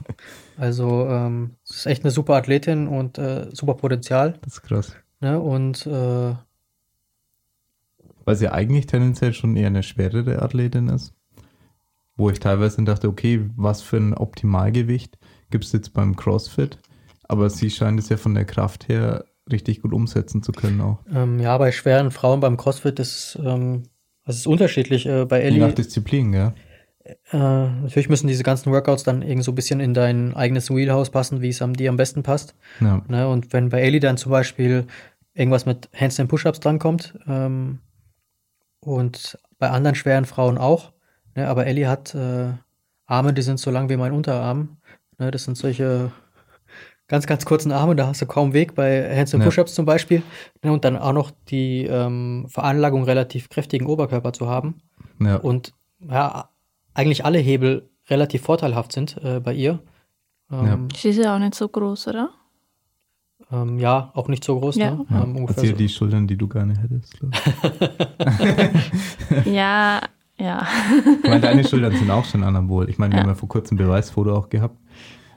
[0.57, 4.37] Also ähm, sie ist echt eine super Athletin und äh, super Potenzial.
[4.41, 4.95] Das ist krass.
[5.25, 5.39] Ne?
[5.39, 6.35] Und äh,
[8.25, 11.13] Weil sie eigentlich tendenziell schon eher eine schwerere Athletin ist.
[12.17, 15.17] Wo ich teilweise dachte, okay, was für ein Optimalgewicht
[15.49, 16.77] gibt es jetzt beim CrossFit?
[17.23, 20.99] Aber sie scheint es ja von der Kraft her richtig gut umsetzen zu können auch.
[21.13, 23.83] ähm, ja, bei schweren Frauen beim CrossFit ist ähm,
[24.25, 25.05] das ist unterschiedlich.
[25.05, 26.53] Äh, bei Je Ellie, nach Disziplin, ja.
[27.03, 31.11] äh, natürlich müssen diese ganzen Workouts dann irgend so ein bisschen in dein eigenes Wheelhouse
[31.11, 32.55] passen, wie es am dir am besten passt.
[32.81, 33.27] Ja, Ne?
[33.27, 34.87] Und wenn bei Ellie dann zum Beispiel
[35.35, 37.79] irgendwas mit Handstand Push-Ups drankommt ähm,
[38.79, 40.91] und bei anderen schweren Frauen auch,
[41.35, 41.47] ne?
[41.47, 42.53] aber Ellie hat äh,
[43.05, 44.77] Arme, die sind so lang wie mein Unterarm.
[45.19, 45.29] Ne?
[45.29, 46.11] Das sind solche
[47.07, 49.49] ganz, ganz kurzen Arme, da hast du kaum Weg bei Handstand Ja.
[49.49, 50.23] Push-Ups zum Beispiel.
[50.63, 50.71] Ne?
[50.71, 54.81] Und dann auch noch die ähm, Veranlagung, relativ kräftigen Oberkörper zu haben.
[55.19, 55.35] ja.
[55.35, 56.49] Und ja,
[56.93, 59.79] eigentlich alle Hebel relativ vorteilhaft sind äh, bei ihr.
[60.51, 62.29] Ähm, Sie ist ja auch nicht so groß, oder?
[63.61, 64.91] Ähm, ja, auch nicht so groß, Ja.
[64.91, 65.05] ne?
[65.09, 65.23] ja.
[65.23, 65.77] Ähm, ungefähr Erzähl so.
[65.77, 67.19] die Schultern, die du gerne hättest.
[69.45, 70.01] Ja,
[70.37, 70.67] ja.
[71.23, 72.89] Ich meine, deine Schultern sind auch schon anabol.
[72.89, 73.23] Ich meine, wir Ja.
[73.23, 74.77] haben ja vor kurzem ein Beweisfoto auch gehabt,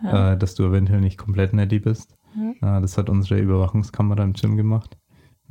[0.05, 2.15] äh, dass du eventuell nicht komplett netty bist.
[2.61, 4.97] Äh, das hat unsere Überwachungskamera im Gym gemacht.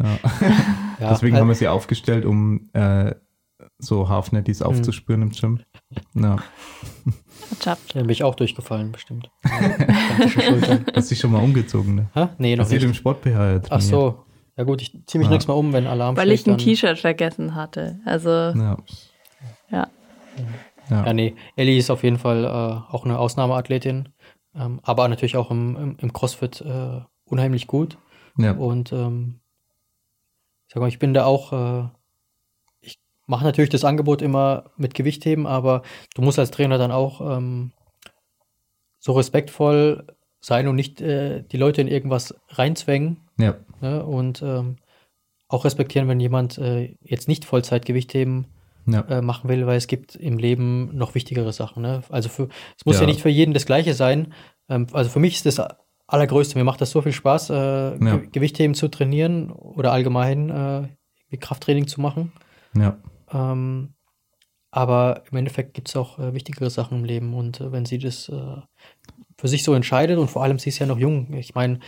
[0.02, 0.18] Ja.
[0.99, 3.14] Ja, Deswegen halt- haben wir sie aufgestellt, um äh,
[3.77, 4.65] so Half-Netties Hm.
[4.68, 5.60] aufzuspüren im Gym.
[6.15, 6.38] Ja.
[7.52, 7.96] Ertappt.
[7.96, 9.30] Da bin ich auch durchgefallen, bestimmt.
[10.96, 12.10] Hast dich schon mal umgezogen, ne?
[12.14, 12.28] Hä?
[12.38, 12.98] Nee, noch Hast du im nicht.
[12.98, 14.24] Sport-BH jetzt Ach so.
[14.58, 15.32] Ja gut, ich ziehe mich Ja.
[15.32, 18.00] nächstes Mal um, wenn Alarm Weil ich ein T-Shirt vergessen hatte.
[18.06, 18.78] Also, Ja.
[19.70, 19.88] ja.
[20.90, 21.06] Ja.
[21.06, 21.36] Ja, nee.
[21.56, 22.48] Ellie ist auf jeden Fall äh,
[22.94, 24.10] auch eine Ausnahmeathletin,
[24.56, 27.98] ähm, aber natürlich auch im, im, im CrossFit äh, unheimlich gut.
[28.38, 28.54] ja.
[28.54, 29.42] Und ähm,
[30.68, 31.90] ich sag mal, ich bin da auch, äh,
[33.28, 35.84] mache natürlich das Angebot immer mit Gewichtheben, aber
[36.16, 37.72] du musst als Trainer dann auch ähm,
[38.99, 40.08] so respektvoll
[40.40, 43.56] sein und nicht äh, die Leute in irgendwas reinzwängen ja.
[43.82, 44.04] ne?
[44.06, 44.78] und ähm,
[45.49, 48.48] auch respektieren, wenn jemand äh, jetzt nicht Vollzeitgewichtheben
[48.86, 49.02] ja.
[49.02, 51.84] äh, machen will, weil es gibt im Leben noch wichtigere Sachen.
[51.84, 52.02] Ne?
[52.10, 53.02] Also für, es muss ja.
[53.02, 53.08] Ja.
[53.08, 54.34] nicht für jeden das Gleiche sein.
[54.70, 55.62] Ähm, also für mich ist das
[56.08, 56.58] Allergrößte.
[56.58, 58.18] Mir macht das so viel Spaß, äh, Ja.
[58.18, 60.49] Ge Gewichtheben zu trainieren oder allgemein
[61.32, 62.32] äh, Krafttraining zu machen.
[62.76, 62.98] ja.
[63.32, 63.94] Ähm,
[64.72, 67.98] aber im Endeffekt gibt es auch äh, wichtigere Sachen im Leben und äh, wenn sie
[67.98, 68.58] das äh,
[69.38, 71.34] für sich so entscheidet und vor allem sie ist ja noch jung.
[71.34, 71.80] Ich meine,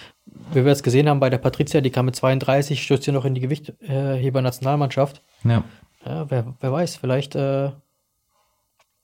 [0.53, 3.25] wie wir es gesehen haben bei der Patricia, die kam mit 32, stürzt sie noch
[3.25, 5.23] in die Gewichtheber-Nationalmannschaft.
[5.43, 5.63] ja.
[6.05, 7.71] Ja, wer, wer weiß, vielleicht, äh,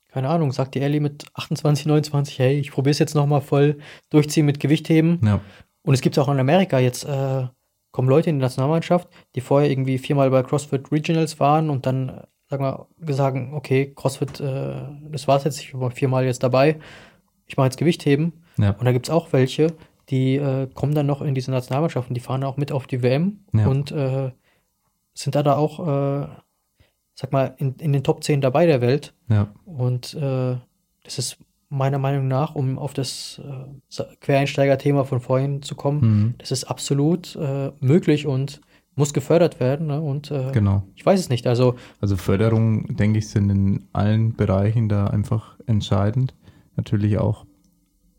[0.08, 3.80] keine Ahnung, sagt die Ellie mit 28, 29, hey, ich probiere es jetzt nochmal voll
[4.10, 5.20] durchziehen mit Gewichtheben.
[5.22, 5.42] ja.
[5.84, 7.48] Und es gibt auch in Amerika jetzt, äh,
[7.96, 12.10] kommen Leute in die Nationalmannschaft, die vorher irgendwie viermal bei CrossFit Regionals waren und dann,
[12.10, 14.76] äh, sagen wir, gesagt, okay, CrossFit, äh,
[15.12, 16.78] das war's jetzt, ich war viermal jetzt dabei,
[17.48, 18.34] ich mache jetzt Gewichtheben.
[18.58, 18.72] ja.
[18.72, 19.68] Und da gibt es auch welche,
[20.10, 23.46] die äh, kommen dann noch in diese Nationalmannschaften, die fahren auch mit auf die WM
[23.54, 23.68] Ja.
[23.68, 24.32] und äh,
[25.14, 26.28] sind da, da auch, äh,
[27.14, 29.14] sag mal, in, in den Top 10 dabei der Welt.
[29.30, 29.48] ja.
[29.66, 30.58] Und äh,
[31.06, 31.38] das ist
[31.70, 36.34] meiner Meinung nach, um auf das äh, Quereinsteiger-Thema von vorhin zu kommen, Mhm.
[36.38, 38.62] das ist absolut äh, möglich und
[38.96, 39.88] muss gefördert werden.
[39.88, 40.00] Ne?
[40.02, 40.84] Und äh, Genau.
[40.96, 41.48] ich weiß es nicht.
[41.48, 46.34] Also Also Förderung, denke ich, sind in allen Bereichen da einfach entscheidend.
[46.78, 47.46] Natürlich auch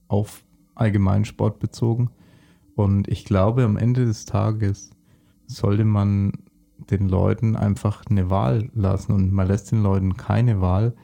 [0.08, 0.44] auf
[0.74, 2.10] Allgemeinsport bezogen.
[2.74, 4.90] Und ich glaube, am Ende des Tages
[5.46, 6.32] sollte man
[6.90, 9.12] den Leuten einfach eine Wahl lassen.
[9.12, 10.94] Und man lässt den Leuten keine Wahl,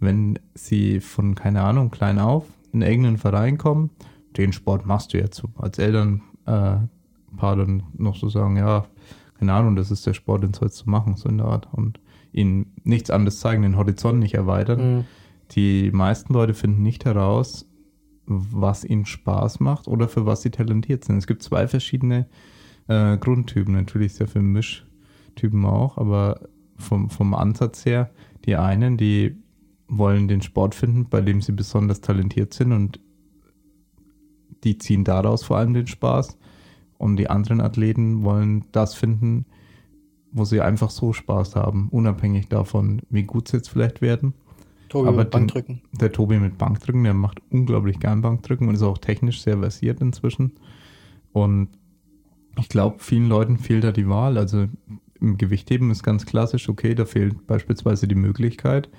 [0.00, 3.90] wenn sie von, keine Ahnung, klein auf in irgendeinen Verein kommen.
[4.36, 5.42] Den Sport machst du jetzt.
[5.56, 6.76] Als Eltern äh,
[7.36, 8.86] paar dann noch so sagen, ja,
[9.38, 11.68] keine Ahnung, das ist der Sport, den sollst du machen, so in der Art.
[11.72, 12.00] Und
[12.32, 14.96] ihnen nichts anderes zeigen, den Horizont nicht erweitern.
[14.96, 15.04] Mhm.
[15.52, 17.66] Die meisten Leute finden nicht heraus,
[18.26, 21.16] was ihnen Spaß macht oder für was sie talentiert sind.
[21.16, 22.26] Es gibt zwei verschiedene
[22.86, 26.40] äh, Grundtypen, natürlich sehr viele Mischtypen auch, aber
[26.76, 28.10] vom, vom Ansatz her,
[28.44, 29.36] die einen, die
[29.90, 33.00] wollen den Sport finden, bei dem sie besonders talentiert sind und
[34.64, 36.38] die ziehen daraus vor allem den Spaß.
[36.98, 39.46] Und die anderen Athleten wollen das finden,
[40.32, 44.34] wo sie einfach so Spaß haben, unabhängig davon, wie gut sie jetzt vielleicht werden.
[44.90, 45.82] Tobi Aber mit den- Bankdrücken.
[45.98, 50.00] Der Tobi mit Bankdrücken, der macht unglaublich gern Bankdrücken und ist auch technisch sehr versiert
[50.00, 50.52] inzwischen.
[51.32, 51.68] Und
[52.58, 54.36] ich glaube, vielen Leuten fehlt da die Wahl.
[54.36, 54.66] Also
[55.20, 58.90] im Gewichtheben ist ganz klassisch, okay, da fehlt beispielsweise die Möglichkeit,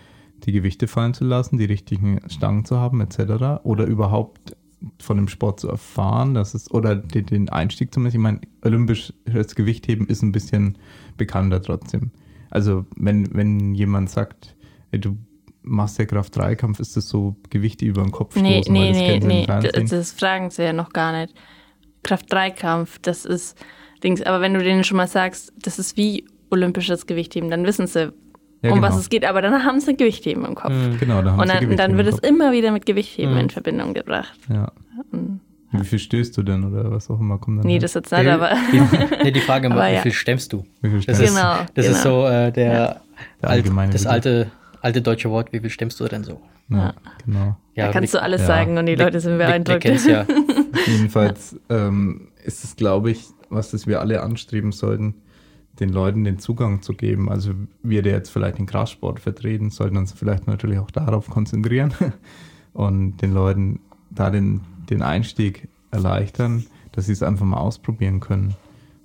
[0.45, 3.63] die Gewichte fallen zu lassen, die richtigen Stangen zu haben, etc.
[3.63, 4.55] Oder überhaupt
[4.99, 8.15] von dem Sport zu erfahren, dass es, oder den, den Einstieg zumindest.
[8.15, 10.77] Ich meine, olympisches Gewichtheben ist ein bisschen
[11.17, 12.11] bekannter trotzdem.
[12.49, 14.55] Also wenn, wenn jemand sagt,
[14.91, 15.17] ey, du
[15.61, 19.45] machst ja Kraft-3-Kampf, ist das so Gewichte über den Kopf Nee, stoßen, nee, das nee,
[19.45, 19.45] nee.
[19.45, 21.35] Das, das fragen sie ja noch gar nicht.
[22.03, 23.57] Kraft-3-Kampf, das ist
[24.03, 24.23] Dings.
[24.23, 28.11] Aber wenn du denen schon mal sagst, das ist wie olympisches Gewichtheben, dann wissen sie,
[28.63, 28.87] Ja, um genau.
[28.89, 29.25] was es geht.
[29.25, 30.71] Aber dann haben sie Gewichtheben im Kopf.
[30.71, 30.97] Mhm.
[30.99, 32.29] Genau, da haben Und sie dann, Gewichtheben dann wird im es Kopf.
[32.29, 33.39] immer wieder mit Gewichtheben Mhm.
[33.39, 34.33] in Verbindung gebracht.
[34.53, 34.71] Ja.
[35.73, 37.65] Wie viel stößt du denn oder was auch immer kommt dann?
[37.65, 37.83] Nee, halt?
[37.83, 38.81] das jetzt nicht, Die- aber die,
[39.23, 40.01] nee, die Frage immer, Aber wie ja.
[40.01, 40.65] viel stemmst du?
[40.81, 42.21] Wie viel Das, stemmst ist, Genau, das ist genau.
[42.23, 43.01] so äh, der, Der
[43.41, 44.51] alt, allgemeine das alte,
[44.81, 46.41] alte deutsche Wort, wie viel stemmst du denn so?
[46.69, 46.93] Ja, Ja.
[47.25, 47.57] genau.
[47.75, 48.47] da kannst du alles ja.
[48.47, 49.81] sagen und die Leute sind wir, wir beeindruckt.
[49.81, 50.25] kennen's ja.
[50.87, 55.15] Jedenfalls ähm, ist es, glaube ich, was das wir alle anstreben sollten,
[55.81, 57.29] den Leuten den Zugang zu geben.
[57.29, 61.93] Also wir, der jetzt vielleicht den Kraftsport vertreten, sollten uns vielleicht natürlich auch darauf konzentrieren
[62.73, 63.79] und den Leuten
[64.11, 68.53] da den, den Einstieg erleichtern, dass sie es einfach mal ausprobieren können.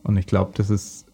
[0.03, 1.07] Und ich glaube, das ist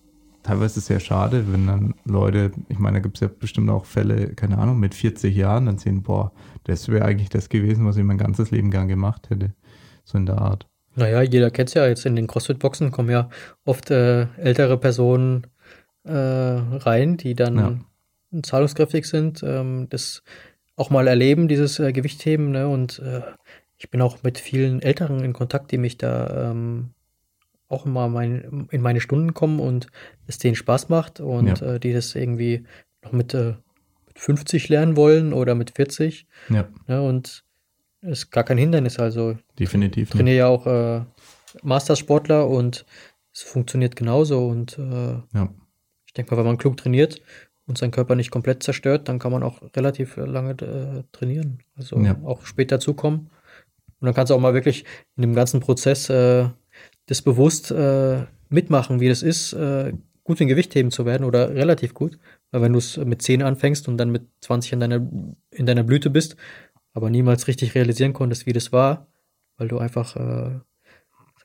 [0.42, 4.34] teilweise sehr schade, wenn dann Leute, ich meine, da gibt es ja bestimmt auch Fälle,
[4.34, 6.32] keine Ahnung, mit 40 Jahren dann sehen, boah,
[6.64, 9.54] das wäre eigentlich das gewesen, was ich mein ganzes Leben gern gemacht hätte.
[10.04, 10.66] So in der Art.
[10.96, 13.30] Naja, jeder kennt es ja jetzt in den CrossFit-Boxen, kommen ja
[13.64, 15.46] oft äh, ältere Personen
[16.04, 17.84] äh, rein, die dann
[18.42, 20.22] zahlungskräftig sind, ähm, das
[20.76, 22.50] auch mal erleben, dieses äh, Gewichtheben.
[22.50, 22.66] Ne?
[22.68, 23.20] Und äh,
[23.76, 26.90] ich bin auch mit vielen Älteren in Kontakt, die mich da ähm,
[27.68, 29.86] auch immer mein, in meine Stunden kommen und
[30.26, 31.74] es denen Spaß macht und Ja.
[31.74, 32.64] äh, die das irgendwie
[33.02, 33.54] noch mit, äh,
[34.06, 36.26] mit 50 lernen wollen oder mit 40.
[36.48, 37.02] Ja, Ne?
[37.02, 37.44] Und
[38.00, 38.98] ist gar kein Hindernis.
[38.98, 40.08] Also definitiv.
[40.08, 40.12] nicht.
[40.16, 41.02] trainiere ja auch äh,
[41.62, 42.84] Mastersportler und
[43.32, 44.46] es funktioniert genauso.
[44.48, 45.48] Und äh, Ja,
[46.12, 47.22] ich denke mal, wenn man klug trainiert
[47.66, 51.60] und seinen Körper nicht komplett zerstört, dann kann man auch relativ lange äh, trainieren.
[51.74, 52.20] Also Ja.
[52.24, 53.30] auch später zukommen.
[54.00, 54.84] Und dann kannst du auch mal wirklich
[55.16, 56.48] in dem ganzen Prozess äh,
[57.06, 61.94] das bewusst äh, mitmachen, wie das ist, äh, gut in Gewichtheben zu werden oder relativ
[61.94, 62.18] gut.
[62.50, 64.96] Weil wenn du es mit 10 anfängst und dann mit 20 in deiner,
[65.50, 66.36] in deiner Blüte bist,
[66.92, 69.06] aber niemals richtig realisieren konntest, wie das war,
[69.56, 70.60] weil du einfach äh,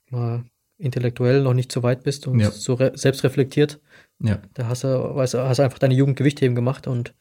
[0.09, 0.43] mal,
[0.77, 2.51] intellektuell noch nicht so weit bist und Ja.
[2.51, 3.79] so selbst reflektiert,
[4.19, 7.13] ja, da hast du, weißt du, hast einfach deine Jugend Gewichtheben gemacht und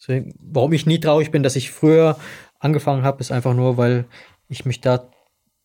[0.00, 2.16] deswegen, warum ich nie traurig bin, dass ich früher
[2.58, 4.06] angefangen habe, ist einfach nur, weil
[4.48, 5.10] ich mich da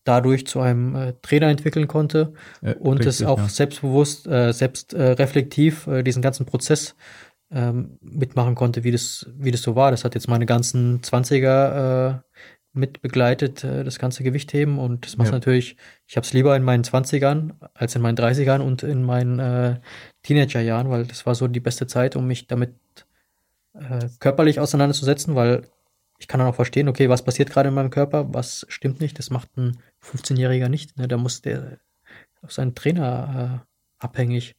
[0.04, 2.32] dadurch zu einem äh, Trainer entwickeln konnte
[2.62, 3.48] äh, und es richtig, auch ja.
[3.48, 6.94] selbstbewusst, äh, selbst äh, reflektiv äh, diesen ganzen Prozess
[7.50, 9.90] ähm, mitmachen konnte, wie das, wie das so war.
[9.90, 12.18] Das hat jetzt meine ganzen 20er äh,
[12.72, 15.32] mit begleitet, äh, das ganze Gewichtheben und das macht Ja.
[15.32, 15.76] natürlich,
[16.06, 19.80] ich habe es lieber in meinen 20ern als in meinen 30ern und in meinen äh,
[20.22, 22.74] Teenagerjahren, weil das war so die beste Zeit, um mich damit
[23.74, 25.66] äh, körperlich auseinanderzusetzen, weil
[26.18, 29.18] ich kann dann auch verstehen, okay, was passiert gerade in meinem Körper, was stimmt nicht,
[29.18, 30.96] das macht ein 15-Jähriger nicht.
[30.98, 31.06] Ne?
[31.08, 31.78] Da muss der
[32.42, 34.56] auf seinen Trainer äh, abhängig.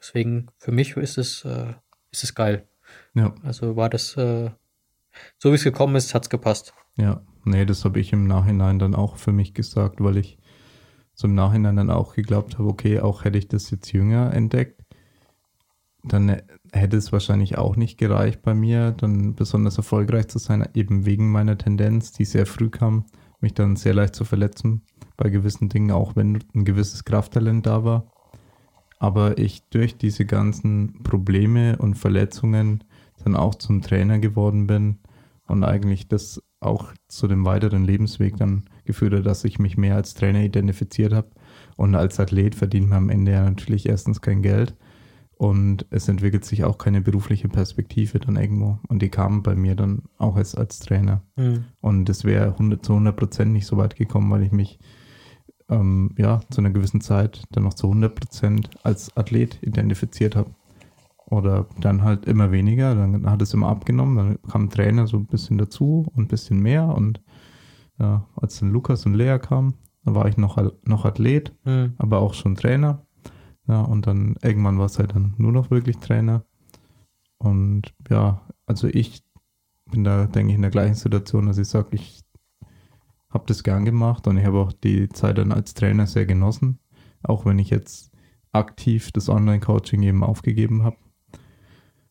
[0.00, 1.74] Deswegen, für mich ist es, äh,
[2.10, 2.66] ist es geil.
[3.14, 4.50] Ja, Also war das, äh,
[5.36, 6.72] so wie es gekommen ist, hat's gepasst.
[6.98, 7.22] Ja.
[7.44, 10.38] Nee, das habe ich im Nachhinein dann auch für mich gesagt, weil ich
[11.14, 14.82] so im Nachhinein dann auch geglaubt habe, okay, auch hätte ich das jetzt jünger entdeckt,
[16.04, 16.42] dann
[16.72, 21.32] hätte es wahrscheinlich auch nicht gereicht bei mir, dann besonders erfolgreich zu sein, eben wegen
[21.32, 23.06] meiner Tendenz, die sehr früh kam,
[23.40, 24.82] mich dann sehr leicht zu verletzen
[25.16, 28.10] bei gewissen Dingen, auch wenn ein gewisses Krafttalent da war.
[28.98, 32.84] Aber ich durch diese ganzen Probleme und Verletzungen
[33.24, 34.98] dann auch zum Trainer geworden bin
[35.48, 39.96] und eigentlich das auch zu dem weiteren Lebensweg dann geführt hat, dass ich mich mehr
[39.96, 41.28] als Trainer identifiziert habe.
[41.76, 44.74] Und als Athlet verdient man am Ende ja natürlich erstens kein Geld
[45.38, 48.80] und es entwickelt sich auch keine berufliche Perspektive dann irgendwo.
[48.88, 51.22] Und die kam bei mir dann auch erst als Trainer.
[51.36, 51.64] Hm.
[51.80, 54.80] Und das wäre 100 zu 100 Prozent nicht so weit gekommen, weil ich mich
[55.68, 60.50] ähm, ja, zu einer gewissen Zeit dann noch zu 100 Prozent als Athlet identifiziert habe.
[61.30, 65.26] Oder dann halt immer weniger, dann hat es immer abgenommen, dann kam Trainer so ein
[65.26, 66.88] bisschen dazu und ein bisschen mehr.
[66.88, 67.20] Und
[67.98, 69.74] ja, als dann Lukas und Lea kamen,
[70.04, 71.92] da war ich noch, noch Athlet, mhm.
[71.98, 73.04] aber auch schon Trainer.
[73.66, 76.44] Ja, und dann irgendwann war es halt dann nur noch wirklich Trainer.
[77.36, 79.22] Und ja, also ich
[79.90, 82.22] bin da, denke ich, in der gleichen Situation, dass ich sage, ich
[83.28, 86.78] habe das gern gemacht und ich habe auch die Zeit dann als Trainer sehr genossen,
[87.22, 88.10] auch wenn ich jetzt
[88.52, 90.96] aktiv das Online-Coaching eben aufgegeben habe.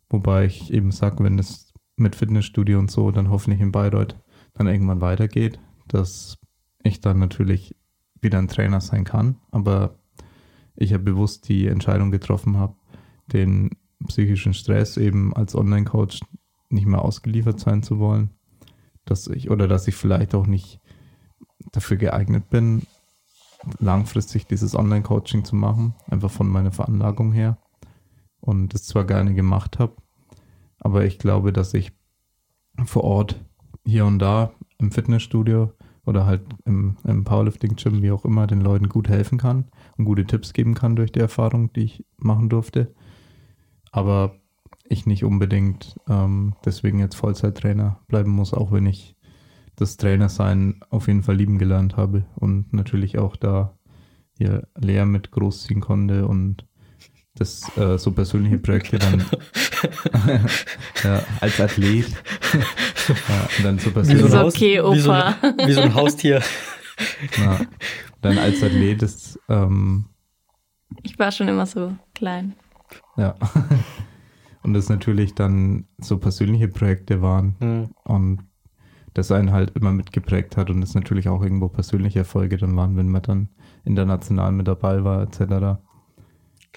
[0.09, 4.15] Wobei ich eben sage, wenn es mit Fitnessstudio und so dann hoffentlich in Bayreuth
[4.53, 6.37] dann irgendwann weitergeht, dass
[6.83, 7.75] ich dann natürlich
[8.21, 9.99] wieder ein Trainer sein kann, aber
[10.75, 12.75] ich ja bewusst die Entscheidung getroffen habe,
[13.33, 13.71] den
[14.07, 16.21] psychischen Stress eben als Online-Coach
[16.69, 18.31] nicht mehr ausgeliefert sein zu wollen,
[19.05, 20.79] dass ich oder dass ich vielleicht auch nicht
[21.71, 22.83] dafür geeignet bin,
[23.79, 27.57] langfristig dieses Online-Coaching zu machen, einfach von meiner Veranlagung her
[28.39, 29.95] und es zwar gerne gemacht habe,
[30.79, 31.91] aber ich glaube, dass ich
[32.85, 33.43] vor Ort
[33.85, 35.71] hier und da im Fitnessstudio
[36.05, 39.65] oder halt im, im Powerlifting-Gym, wie auch immer, den Leuten gut helfen kann
[39.97, 42.93] und gute Tipps geben kann durch die Erfahrung, die ich machen durfte.
[43.91, 44.35] Aber
[44.85, 49.17] ich nicht unbedingt ähm, deswegen jetzt Vollzeittrainer bleiben muss, auch wenn ich
[49.75, 53.77] das Trainersein auf jeden Fall lieben gelernt habe und natürlich auch da
[54.37, 56.65] hier Lea mit großziehen konnte und
[57.37, 59.23] das äh, so persönliche Projekte dann
[61.03, 64.25] ja, als Athlet ja, und dann so persönlich.
[64.25, 64.93] Wie so ein, Haus, okay, Opa.
[64.93, 65.35] Wie, so ein,
[65.65, 66.41] wie so ein Haustier.
[67.37, 67.59] Ja,
[68.21, 70.05] dann als Athlet ist ähm,
[71.03, 72.55] ich war schon immer so klein.
[73.17, 73.35] Ja.
[74.63, 77.89] Und das natürlich dann so persönliche Projekte waren mhm.
[78.03, 78.43] und
[79.13, 82.97] das einen halt immer mitgeprägt hat und es natürlich auch irgendwo persönliche Erfolge dann waren,
[82.97, 83.49] wenn man dann
[83.83, 85.79] international mit dabei war, etc.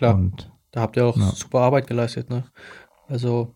[0.01, 0.15] Klar.
[0.15, 1.31] Und, da habt ihr auch ja.
[1.33, 2.45] super Arbeit geleistet, ne?
[3.07, 3.55] Also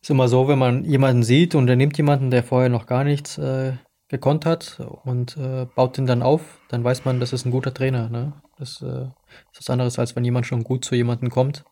[0.00, 3.02] ist immer so, wenn man jemanden sieht und er nimmt jemanden, der vorher noch gar
[3.02, 3.72] nichts äh,
[4.06, 7.74] gekonnt hat und äh, baut den dann auf, dann weiß man, das ist ein guter
[7.74, 8.08] Trainer.
[8.08, 8.34] Ne?
[8.56, 9.06] Das äh,
[9.52, 11.64] ist was anderes, als wenn jemand schon gut zu jemandem kommt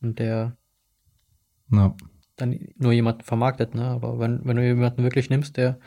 [0.00, 0.56] und der
[1.72, 1.96] ja.
[2.36, 3.74] dann nur jemanden vermarktet.
[3.74, 3.82] Ne?
[3.82, 5.80] Aber wenn, wenn du jemanden wirklich nimmst, der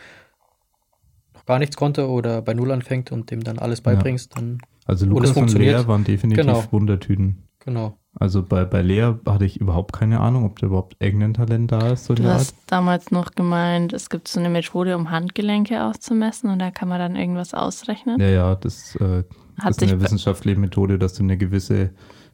[1.33, 4.41] noch gar nichts konnte oder bei Null anfängt und dem dann alles beibringst, ja.
[4.41, 4.57] dann.
[4.85, 6.63] Also Lukas und Lea waren definitiv genau.
[6.71, 7.47] Wundertüten.
[7.65, 7.97] Genau.
[8.15, 11.93] Also bei, bei Lea hatte ich überhaupt keine Ahnung, ob da überhaupt irgendein Talent da
[11.93, 12.05] ist.
[12.05, 12.63] So du hast Art.
[12.67, 16.99] damals noch gemeint, es gibt so eine Methode, um Handgelenke auszumessen und da kann man
[16.99, 18.19] dann irgendwas ausrechnen.
[18.19, 19.23] Ja, ja, das äh,
[19.67, 21.91] ist eine wissenschaftliche Methode, dass du eine gewisse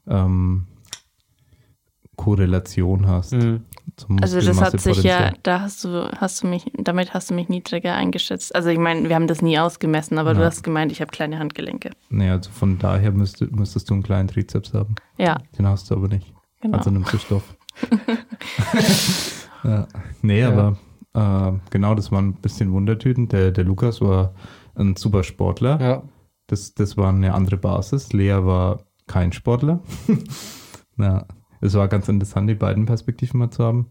[0.08, 0.68] ähm,
[2.18, 3.34] Korrelation hast.
[3.34, 3.64] Mhm.
[4.22, 7.50] Also das hat sich ja, da hast du, hast du mich, damit hast du mich
[7.50, 8.56] niedriger eingeschätzt.
[8.56, 10.40] Also ich meine, wir haben das nie ausgemessen, aber ja.
[10.40, 11.92] du hast gemeint, ich habe kleine Handgelenke.
[12.10, 14.96] Nee, also von daher müsste, müsstest du einen kleinen Trizeps haben.
[15.18, 15.38] Ja.
[15.58, 16.34] Den hast du aber nicht.
[16.62, 16.78] Genau.
[16.78, 17.56] Also nimmst du Stoff.
[19.64, 19.88] ja.
[20.22, 20.50] Nee, ja.
[20.50, 20.78] aber
[21.14, 23.28] äh, genau, das waren ein bisschen Wundertüten.
[23.30, 24.34] Der, der Lukas war
[24.76, 25.80] ein super Sportler.
[25.82, 26.04] Ja.
[26.48, 28.12] Das, das war eine andere Basis.
[28.14, 29.80] Lea war kein Sportler.
[30.98, 31.26] ja,
[31.62, 33.88] es war ganz interessant, die beiden Perspektiven mal zu haben.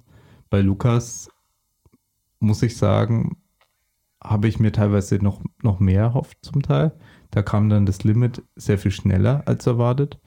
[0.50, 1.30] Bei Lukas
[2.40, 3.36] muss ich sagen,
[4.22, 6.92] habe ich mir teilweise noch, noch mehr erhofft zum Teil.
[7.30, 10.18] Da kam dann das Limit sehr viel schneller als erwartet,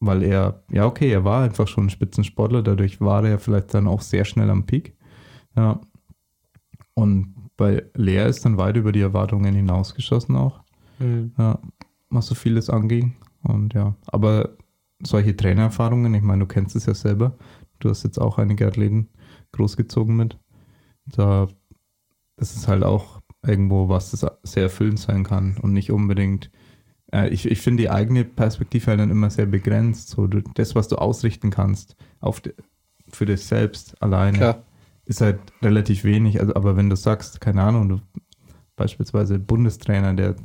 [0.00, 3.86] weil er, ja okay, er war einfach schon ein Spitzensportler, dadurch war er vielleicht dann
[3.86, 4.96] auch sehr schnell am Peak.
[5.56, 5.80] Ja.
[6.94, 10.62] Und bei Lea ist dann weit über die Erwartungen hinausgeschossen auch.
[10.98, 11.32] Mhm.
[11.38, 11.58] Ja,
[12.10, 13.14] was so vieles anging.
[13.42, 14.56] Und ja, aber
[15.04, 17.36] solche Trainererfahrungen, ich meine, du kennst es ja selber,
[17.78, 19.08] du hast jetzt auch einige Athleten
[19.52, 20.38] großgezogen mit.
[21.06, 21.48] Da
[22.36, 26.50] ist es halt auch irgendwo, was das sehr erfüllend sein kann und nicht unbedingt.
[27.12, 30.10] Äh, ich ich finde die eigene Perspektive halt dann immer sehr begrenzt.
[30.10, 32.54] So, du, das, was du ausrichten kannst auf de,
[33.08, 34.66] für dich selbst alleine, Klar.
[35.04, 36.40] ist halt relativ wenig.
[36.40, 38.00] Also, aber wenn du sagst, keine Ahnung, du
[38.76, 40.36] beispielsweise Bundestrainer, der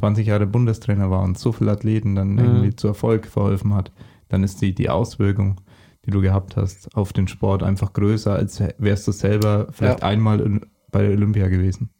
[0.00, 2.38] 20 Jahre Bundestrainer war und so viele Athleten dann mhm.
[2.38, 3.92] irgendwie zu Erfolg verholfen hat,
[4.28, 5.60] dann ist die, die Auswirkung,
[6.06, 10.06] die du gehabt hast auf den Sport einfach größer, als wärst du selber vielleicht ja.
[10.06, 11.90] einmal in, bei der Olympia gewesen.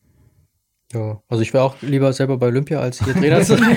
[0.93, 3.77] Ja, also ich wäre auch lieber selber bei Olympia als hier Trainer zu sein.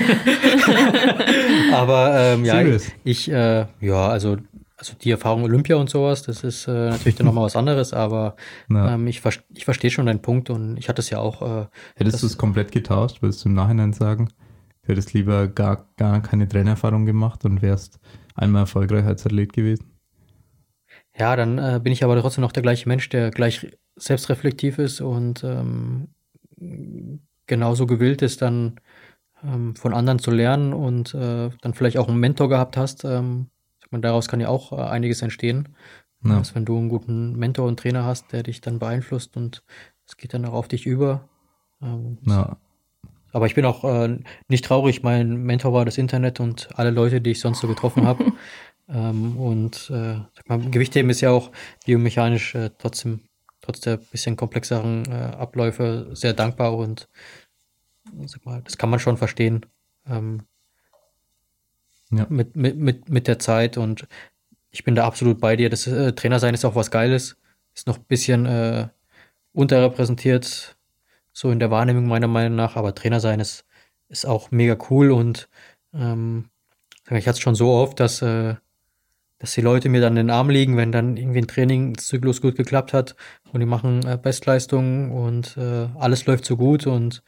[1.72, 4.38] Aber ähm, ja, ich, ich äh, ja, also
[4.76, 8.36] also die Erfahrung Olympia und sowas, das ist äh, natürlich dann nochmal was anderes, aber
[8.70, 8.94] ja.
[8.94, 9.22] ähm, ich,
[9.54, 11.42] ich verstehe schon deinen Punkt und ich hatte es ja auch.
[11.42, 14.30] Äh, Hättest du es komplett getauscht, würdest du im Nachhinein sagen?
[14.82, 18.00] Du hättest lieber gar, gar keine Trainererfahrung gemacht und wärst
[18.34, 19.92] einmal erfolgreich als Athlet gewesen?
[21.16, 25.00] Ja, dann äh, bin ich aber trotzdem noch der gleiche Mensch, der gleich selbstreflektiv ist
[25.00, 26.08] und ähm,
[27.46, 28.80] genauso gewillt ist, dann
[29.44, 33.04] ähm, von anderen zu lernen und äh, dann vielleicht auch einen Mentor gehabt hast.
[33.04, 33.48] Ähm,
[33.90, 35.68] meine, daraus kann ja auch äh, einiges entstehen.
[36.24, 36.38] Ja.
[36.38, 39.62] Dass wenn du einen guten Mentor und Trainer hast, der dich dann beeinflusst und
[40.06, 41.28] es geht dann auch auf dich über.
[41.82, 42.56] Ähm, ja.
[43.32, 45.02] Aber ich bin auch äh, nicht traurig.
[45.02, 48.32] Mein Mentor war das Internet und alle Leute, die ich sonst so getroffen habe.
[48.88, 51.50] ähm, und äh, mal, Gewichtheben ist ja auch
[51.84, 53.20] biomechanisch äh, trotzdem,
[53.60, 57.08] trotz der bisschen komplexeren äh, Abläufe sehr dankbar und
[58.26, 59.66] sag mal, das kann man schon verstehen.
[60.06, 60.42] Ähm,
[62.18, 62.26] ja.
[62.28, 64.06] mit, mit, mit, mit der Zeit und
[64.70, 65.70] ich bin da absolut bei dir.
[65.70, 67.36] Das äh, Trainer sein ist auch was Geiles.
[67.74, 68.88] Ist noch ein bisschen äh,
[69.52, 70.76] unterrepräsentiert,
[71.32, 73.64] so in der Wahrnehmung meiner Meinung nach, aber Trainer sein ist,
[74.08, 75.48] ist auch mega cool und
[75.92, 76.50] ähm,
[77.06, 78.54] ich hatte es schon so oft, dass, äh,
[79.38, 82.56] dass die Leute mir dann in den Arm liegen, wenn dann irgendwie ein Trainingszyklus gut
[82.56, 83.16] geklappt hat
[83.52, 87.22] und die machen äh, Bestleistungen und äh, alles läuft so gut und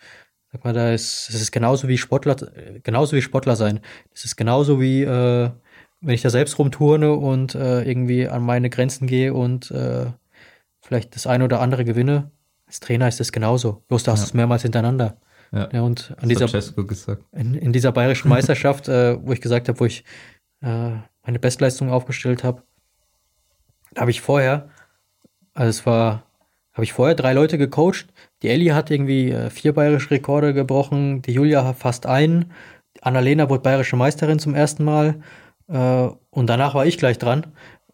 [0.56, 2.36] sag mal, da ist, es ist genauso wie Sportler,
[2.82, 3.80] genauso wie Sportler sein.
[4.12, 5.50] Das ist genauso wie, äh,
[6.00, 10.06] wenn ich da selbst rumturne und äh, irgendwie an meine Grenzen gehe und äh,
[10.80, 12.30] vielleicht das eine oder andere gewinne.
[12.66, 13.84] Als Trainer ist das genauso.
[13.88, 15.18] Bloß da hast du es mehrmals hintereinander.
[15.52, 16.48] Ja, ja und an dieser,
[17.32, 20.04] in, in, dieser bayerischen Meisterschaft, äh, wo ich gesagt habe, wo ich
[20.62, 20.90] äh,
[21.22, 22.62] meine Bestleistung aufgestellt habe,
[23.92, 24.70] da habe ich vorher,
[25.54, 26.24] also es war,
[26.72, 28.06] habe ich vorher drei Leute gecoacht.
[28.42, 32.52] Die Ellie hat irgendwie äh, vier bayerische Rekorde gebrochen, die Julia fast einen,
[33.02, 35.20] Annalena wurde bayerische Meisterin zum ersten Mal
[35.68, 37.46] äh, und danach war ich gleich dran.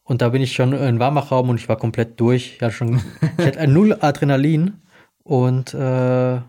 [0.04, 2.54] Und da bin ich schon in Warmachraum und ich war komplett durch.
[2.56, 3.00] Ich hatte schon,
[3.38, 4.82] ich hatte null Adrenalin
[5.22, 6.40] und äh,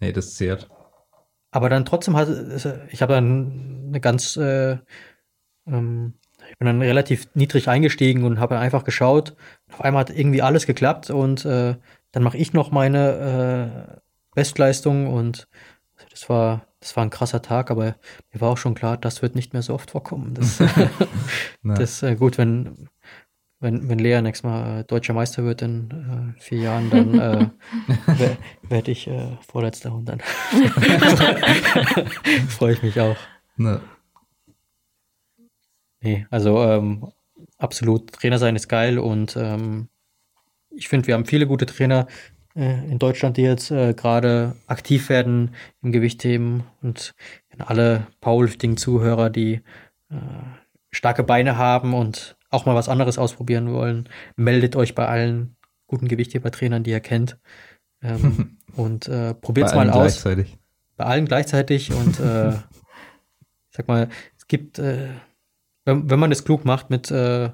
[0.00, 0.68] Nee, das zehrt.
[1.50, 2.28] Aber dann trotzdem hat
[2.90, 4.78] ich habe dann eine ganz äh,
[5.66, 6.14] ähm,
[6.50, 9.34] ich bin dann relativ niedrig eingestiegen und habe einfach geschaut.
[9.70, 11.76] Auf einmal hat irgendwie alles geklappt und äh,
[12.12, 14.00] dann mache ich noch meine äh,
[14.34, 15.48] Bestleistung und
[16.10, 17.96] das war das war ein krasser Tag, aber
[18.32, 20.34] mir war auch schon klar, das wird nicht mehr so oft vorkommen.
[20.34, 20.58] Das,
[21.62, 22.88] das ist äh, gut, wenn,
[23.60, 27.48] wenn, wenn Lea nächstes Mal äh, deutscher Meister wird in äh, vier Jahren, dann äh,
[28.68, 30.20] werde ich äh, vorletzter und dann
[32.48, 33.16] freue ich mich auch.
[33.56, 33.80] Ne.
[36.00, 37.08] Nee, also ähm,
[37.56, 39.88] absolut, Trainer sein ist geil und ähm,
[40.78, 42.06] ich finde, wir haben viele gute Trainer,
[42.54, 47.14] äh, in Deutschland, die jetzt äh, gerade aktiv werden im Gewichtheben und
[47.58, 49.60] alle Powerlifting-Zuhörer, die
[50.10, 50.16] äh,
[50.90, 55.56] starke Beine haben und auch mal was anderes ausprobieren wollen, meldet euch bei allen
[55.86, 57.38] guten Gewichtheber-Trainern, die ihr kennt.
[58.02, 60.22] Ähm, und äh, probiert es mal aus.
[60.22, 60.56] Gleichzeitig.
[60.96, 62.56] Bei allen gleichzeitig und äh, ich
[63.70, 65.08] sag mal, es gibt, äh,
[65.84, 67.50] wenn, wenn man es klug macht mit, äh,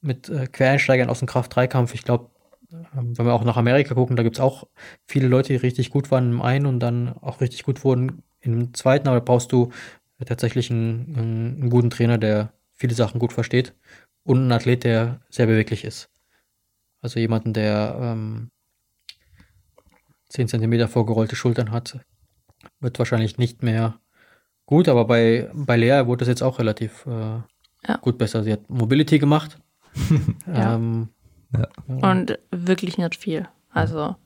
[0.00, 2.30] mit äh, Quereinsteigern aus dem Kraft-3-Kampf, ich glaube,
[2.70, 4.64] wenn wir auch nach Amerika gucken, da gibt es auch
[5.06, 8.74] viele Leute, die richtig gut waren im einen und dann auch richtig gut wurden im
[8.74, 9.70] zweiten, aber da brauchst du
[10.24, 13.74] tatsächlich einen, einen, guten Trainer, der viele Sachen gut versteht
[14.24, 16.10] und einen Athlet, der sehr beweglich ist.
[17.00, 18.50] Also jemanden, der ähm,
[20.28, 22.00] 10 cm vorgerollte Schultern hat,
[22.80, 24.00] wird wahrscheinlich nicht mehr
[24.66, 27.10] gut, aber bei, bei Lea wurde das jetzt auch relativ äh,
[27.86, 27.96] ja.
[28.00, 28.42] gut besser.
[28.42, 29.58] Sie hat Mobility gemacht.
[30.46, 30.74] ja.
[30.74, 31.08] ähm,
[31.52, 31.68] ja.
[32.10, 33.48] Und wirklich nicht viel.
[33.70, 34.16] Also.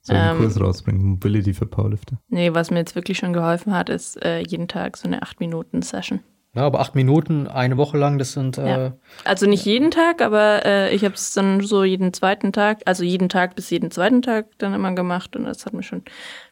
[0.00, 2.20] Soll einen ähm, Kurs rausbringen, Mobility für Powerlifter?
[2.28, 6.20] Nee, was mir jetzt wirklich schon geholfen hat, ist äh, jeden Tag so eine 8-Minuten-Session.
[6.56, 8.56] Ja, aber 8 Minuten, eine Woche lang, das sind.
[8.56, 8.92] Äh, ja.
[9.24, 13.04] Also nicht jeden Tag, aber äh, ich habe es dann so jeden zweiten Tag, also
[13.04, 16.02] jeden Tag bis jeden zweiten Tag dann immer gemacht und das hat mir schon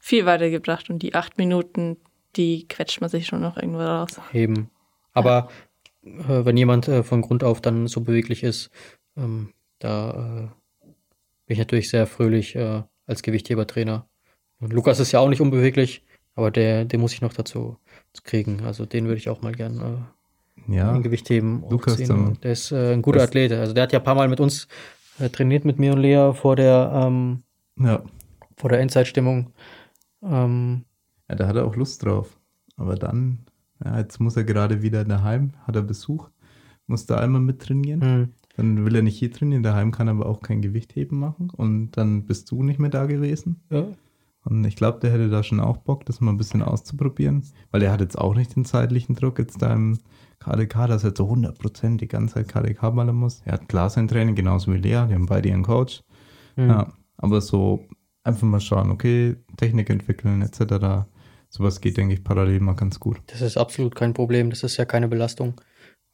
[0.01, 0.91] viel weitergebracht.
[0.91, 1.97] Und die 8 Minuten,
[2.37, 4.21] die quetscht man sich schon noch irgendwo raus.
[4.35, 4.69] Eben.
[5.15, 5.49] Aber
[6.03, 6.41] ja.
[6.41, 8.71] äh, wenn jemand äh, von Grund auf dann so beweglich ist,
[9.17, 9.55] ähm,
[9.85, 10.87] da äh,
[11.47, 14.09] bin ich natürlich sehr fröhlich äh, als Gewichthebertrainer.
[14.61, 16.05] Und Lukas ist ja auch nicht unbeweglich,
[16.35, 17.77] aber der, den muss ich noch dazu
[18.23, 18.63] kriegen.
[18.63, 20.09] Also den würde ich auch mal gern
[20.69, 22.39] äh, ja, Gewichtheben Lukas ziehen.
[22.43, 23.53] Der ist äh, ein guter Athlet.
[23.53, 24.69] Also der hat ja ein paar Mal mit uns
[25.19, 27.43] äh, trainiert mit mir und Lea vor der ähm,
[27.79, 28.03] ja.
[28.57, 29.53] vor der Endzeitstimmung.
[30.23, 30.85] Ähm,
[31.29, 32.41] ja, da hat er auch Lust drauf.
[32.77, 33.45] Aber dann,
[33.85, 36.31] ja, jetzt muss er gerade wieder daheim, hat er Besuch,
[36.87, 38.01] muss da einmal mit trainieren.
[38.01, 38.33] Mhm.
[38.57, 41.93] Dann will er nicht hier trainieren, daheim kann er aber auch kein Gewichtheben machen und
[41.93, 43.63] dann bist du nicht mehr da gewesen.
[43.71, 43.89] Ja.
[44.45, 47.83] Und ich glaube, der hätte da schon auch Bock, das mal ein bisschen auszuprobieren, weil
[47.83, 49.99] er hat jetzt auch nicht den zeitlichen Druck, jetzt da im
[50.39, 53.41] KDK, dass er zu 100% die ganze Zeit KDK ballern muss.
[53.45, 56.03] Er hat klar sein Training, genauso wie Lea, die haben beide ihren Coach.
[56.57, 56.69] Mhm.
[56.69, 57.87] Ja, aber so
[58.23, 61.07] einfach mal schauen, okay, Technik entwickeln etc.
[61.49, 63.21] Sowas geht, denke ich, parallel mal ganz gut.
[63.27, 65.55] Das ist absolut kein Problem, das ist ja keine Belastung.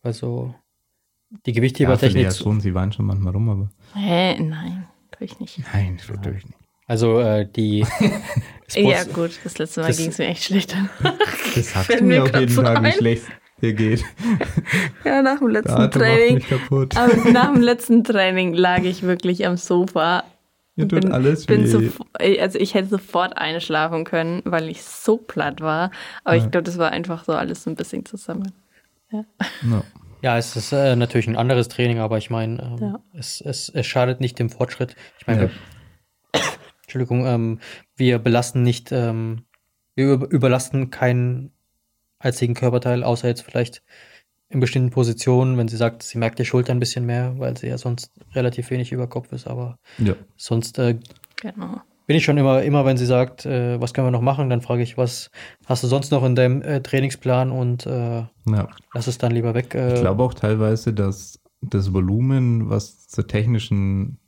[0.03, 0.55] Also
[1.47, 2.25] die Gewichthebertechnik.
[2.25, 3.71] Ja, schon, sie weinen schon manchmal rum, aber.
[3.95, 5.61] Hä, nein, tue ich nicht.
[5.73, 6.59] Nein, das tue ich nicht.
[6.87, 7.87] Also äh, die.
[8.67, 10.77] das ja, gut, das letzte Mal ging es mir echt schlecht.
[11.55, 13.23] das sagst du mir auf jeden so Tag, wie schlecht
[13.61, 14.05] dir geht.
[15.05, 16.45] Ja, nach dem letzten Training.
[16.71, 20.25] Aber nach dem letzten Training lag ich wirklich am Sofa.
[20.77, 22.41] Mir tut bin, alles bin weh.
[22.41, 25.91] also ich hätte sofort einschlafen können, weil ich so platt war.
[26.25, 26.45] Aber ja.
[26.45, 28.53] ich glaube, das war einfach so alles so ein bisschen zusammen.
[29.11, 29.25] Ja.
[29.63, 29.85] No.
[30.23, 33.01] Ja, es ist äh, natürlich ein anderes Training, aber ich meine, ähm, ja.
[33.15, 34.97] es, es, es schadet nicht dem Fortschritt.
[35.19, 35.51] Ich meine,
[36.35, 36.41] ja.
[36.83, 37.61] Entschuldigung, ähm,
[37.97, 39.45] wir belasten nicht, ähm,
[39.95, 41.53] wir überlasten keinen
[42.19, 43.83] einzigen Körperteil, außer jetzt vielleicht
[44.51, 47.69] in bestimmten Positionen, wenn sie sagt, sie merkt die Schulter ein bisschen mehr, weil sie
[47.69, 50.15] ja sonst relativ wenig über Kopf ist, aber ja.
[50.37, 50.99] sonst äh,
[51.41, 51.81] genau.
[52.11, 54.63] Bin ich schon immer, immer wenn sie sagt, äh, was können wir noch machen, dann
[54.63, 55.31] frage ich, was
[55.67, 58.69] hast du sonst noch in deinem äh, Trainingsplan und äh, ja.
[58.93, 59.77] lass es dann lieber weg.
[59.77, 59.95] Äh.
[59.95, 64.19] ich glaube auch teilweise, dass das Volumen, was zur technischen,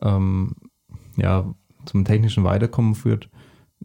[0.00, 0.54] ähm,
[1.18, 3.28] ja, zum technischen Weiterkommen führt,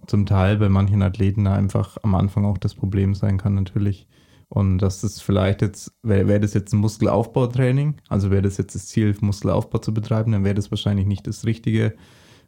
[0.08, 4.08] zum Teil bei manchen Athleten einfach am Anfang auch das Problem sein kann, natürlich.
[4.48, 8.74] Und dass das vielleicht jetzt, wäre wär das jetzt ein Muskelaufbautraining, also wäre das jetzt
[8.74, 11.96] das Ziel, Muskelaufbau zu betreiben, dann wäre das wahrscheinlich nicht das richtige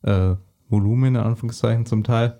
[0.03, 0.35] äh,
[0.69, 2.39] Volumen, in Anführungszeichen zum Teil.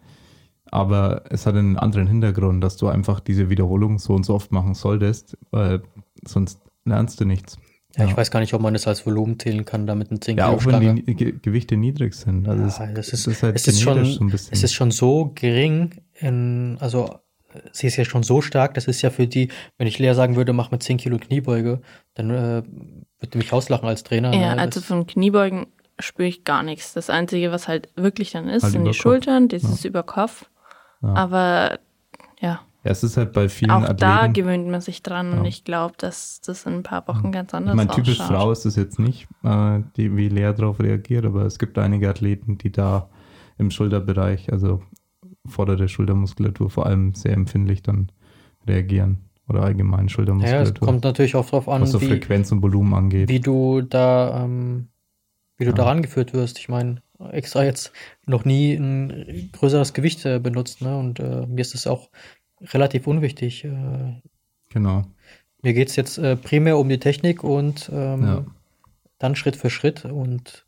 [0.71, 4.51] Aber es hat einen anderen Hintergrund, dass du einfach diese Wiederholung so und so oft
[4.51, 5.83] machen solltest, weil
[6.25, 7.57] sonst lernst du nichts.
[7.95, 10.21] Ja, ja, ich weiß gar nicht, ob man das als Volumen zählen kann, damit ein
[10.21, 12.47] 10 Ja, auch wenn die Ge Gewichte niedrig sind.
[12.47, 15.31] Also ja, das, ist, das ist halt es ist schon, so es ist schon so
[15.33, 17.19] gering, in, also
[17.71, 20.35] sie ist ja schon so stark, das ist ja für die, wenn ich Lea sagen
[20.35, 21.81] würde, mach mit 10 Kilo Kniebeuge,
[22.15, 22.63] dann äh,
[23.19, 24.33] würde mich auslachen als Trainer.
[24.33, 24.61] Ja, ne?
[24.61, 25.67] also von Kniebeugen
[25.99, 26.93] spüre ich gar nichts.
[26.93, 28.97] Das Einzige, was halt wirklich dann ist, halt sind die Kopf.
[28.97, 29.89] Schultern, dieses ja.
[29.89, 30.45] über Kopf.
[31.01, 31.13] Ja.
[31.13, 31.79] Aber
[32.39, 32.61] ja.
[32.83, 35.39] Ja, es ist halt bei vielen Auch Athleten, da gewöhnt man sich dran ja.
[35.39, 37.77] und ich glaube, dass das in ein paar Wochen ganz anders ist.
[37.77, 41.57] Mein typisch Frau ist es jetzt nicht, äh, die, wie Lea darauf reagiert, aber es
[41.57, 43.09] gibt einige Athleten, die da
[43.57, 44.83] im Schulterbereich, also
[45.47, 48.11] vordere Schultermuskulatur vor allem sehr empfindlich dann
[48.67, 50.65] reagieren oder allgemein Schultermuskulatur.
[50.65, 53.29] Ja, es kommt natürlich auch darauf an, was so wie, Frequenz und Volumen angeht.
[53.29, 54.89] Wie du da, ähm,
[55.57, 55.75] wie du ja.
[55.75, 56.59] da rangeführt wirst.
[56.59, 57.01] Ich meine,
[57.31, 57.91] extra jetzt
[58.25, 60.97] noch nie ein größeres Gewicht äh, benutzt, ne?
[60.97, 62.09] Und äh, mir ist es auch
[62.61, 63.63] relativ unwichtig.
[63.65, 64.21] Äh,
[64.69, 65.05] genau.
[65.61, 68.45] Mir geht es jetzt äh, primär um die Technik und ähm, ja.
[69.17, 70.65] dann Schritt für Schritt und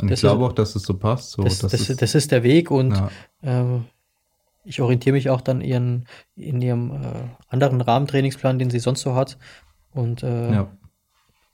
[0.00, 1.32] und ich glaube auch, dass es so passt.
[1.32, 2.96] So, das, das, ist, das, ist, der Weg und
[3.42, 3.76] ja.
[3.76, 3.80] äh,
[4.64, 9.14] ich orientiere mich auch dann ihren, in ihrem äh, anderen Rahmentrainingsplan, den sie sonst so
[9.14, 9.38] hat.
[9.92, 10.76] Und äh, ja.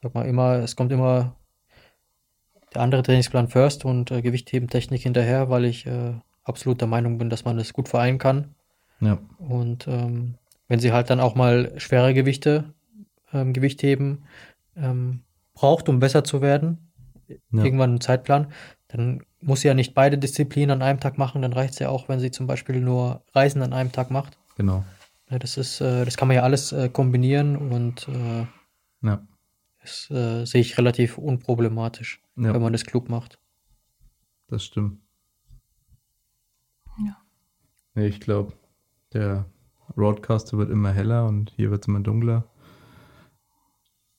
[0.02, 1.36] sag mal immer, es kommt immer
[2.74, 6.14] der andere Trainingsplan first und äh, Gewichtheben-Technik hinterher, weil ich äh,
[6.44, 8.54] absolut der Meinung bin, dass man das gut vereinen kann.
[9.00, 9.18] Ja.
[9.38, 10.34] Und ähm,
[10.66, 12.74] wenn sie halt dann auch mal schwere Gewichte,
[13.32, 14.24] ähm, Gewicht heben,
[14.76, 15.20] ähm,
[15.54, 16.90] braucht, um besser zu werden,
[17.28, 17.64] ja.
[17.64, 18.52] irgendwann einen Zeitplan,
[18.88, 21.88] dann muss sie ja nicht beide Disziplinen an einem Tag machen, dann reicht es ja
[21.88, 24.38] auch, wenn sie zum Beispiel nur Reisen an einem Tag macht.
[24.56, 24.84] Genau.
[25.30, 29.22] Ja, das ist, äh, das kann man ja alles äh, kombinieren und äh, ja.
[29.82, 32.54] das äh, sehe ich relativ unproblematisch, ja.
[32.54, 33.38] wenn man das klug macht.
[34.48, 35.00] Das stimmt.
[37.04, 37.16] Ja.
[37.94, 38.54] Nee, ich glaube,
[39.12, 39.46] der
[39.96, 42.44] Roadcaster wird immer heller und hier wird es immer dunkler.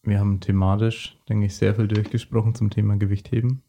[0.04, 3.64] Wir haben thematisch, denke ich, sehr viel durchgesprochen zum Thema Gewichtheben.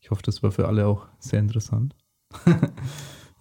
[0.00, 1.96] Ich hoffe, das war für alle auch sehr interessant.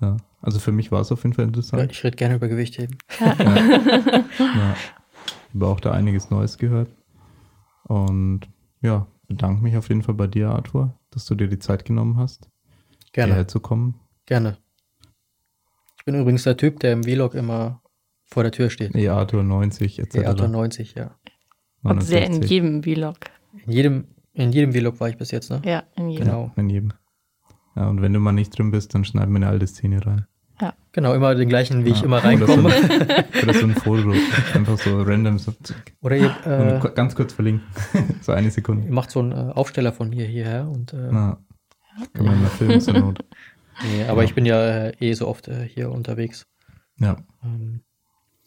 [0.01, 1.83] ja, also für mich war es auf jeden Fall interessant.
[1.83, 2.97] Ja, ich rede gerne über Gewichtheben.
[3.19, 3.55] ja.
[4.39, 4.75] ja.
[5.49, 6.89] Ich habe auch da einiges Neues gehört.
[7.83, 8.41] Und
[8.81, 12.17] ja, bedanke mich auf jeden Fall bei dir, Arthur, dass du dir die Zeit genommen
[12.17, 12.49] hast,
[13.11, 13.33] gerne.
[13.33, 13.99] hierher zu kommen.
[14.25, 14.57] Gerne.
[15.97, 17.81] Ich bin übrigens der Typ, der im Vlog immer
[18.25, 18.95] vor der Tür steht.
[18.95, 20.15] E-Arthur 90 etc.
[20.15, 21.15] E-Arthur 90, ja.
[21.83, 23.17] Und sehr in jedem Vlog.
[23.65, 25.61] In jedem, in jedem Vlog war ich bis jetzt, ne?
[25.63, 26.25] Ja, in jedem.
[26.25, 26.51] Genau.
[26.55, 26.93] In jedem.
[27.75, 30.27] Ja, und wenn du mal nicht drin bist, dann schneiden wir eine alte Szene rein.
[30.61, 30.73] Ja.
[30.93, 31.95] Genau, immer den gleichen, wie ja.
[31.95, 32.69] ich immer reinkomme.
[33.43, 34.13] Oder so, ein Foto,
[34.53, 35.37] einfach so random.
[35.37, 35.53] So,
[36.01, 37.67] Oder ihr, äh, ganz kurz verlinken.
[38.21, 38.87] so eine Sekunde.
[38.87, 41.37] Ihr macht so einen äh, Aufsteller von hier hierher und äh, Na,
[42.13, 43.25] kann man mal filmen zur Not.
[43.83, 44.29] Nee, aber ja.
[44.29, 46.47] ich bin ja äh, eh so oft äh, hier unterwegs.
[46.97, 47.17] Ja.
[47.43, 47.81] Ähm,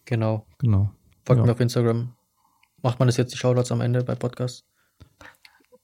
[0.07, 0.47] genau.
[0.59, 0.91] Genau.
[1.27, 1.47] Folgt ja.
[1.47, 2.15] mir auf Instagram.
[2.83, 4.65] Macht man das jetzt die Shoutouts am Ende bei Podcasts?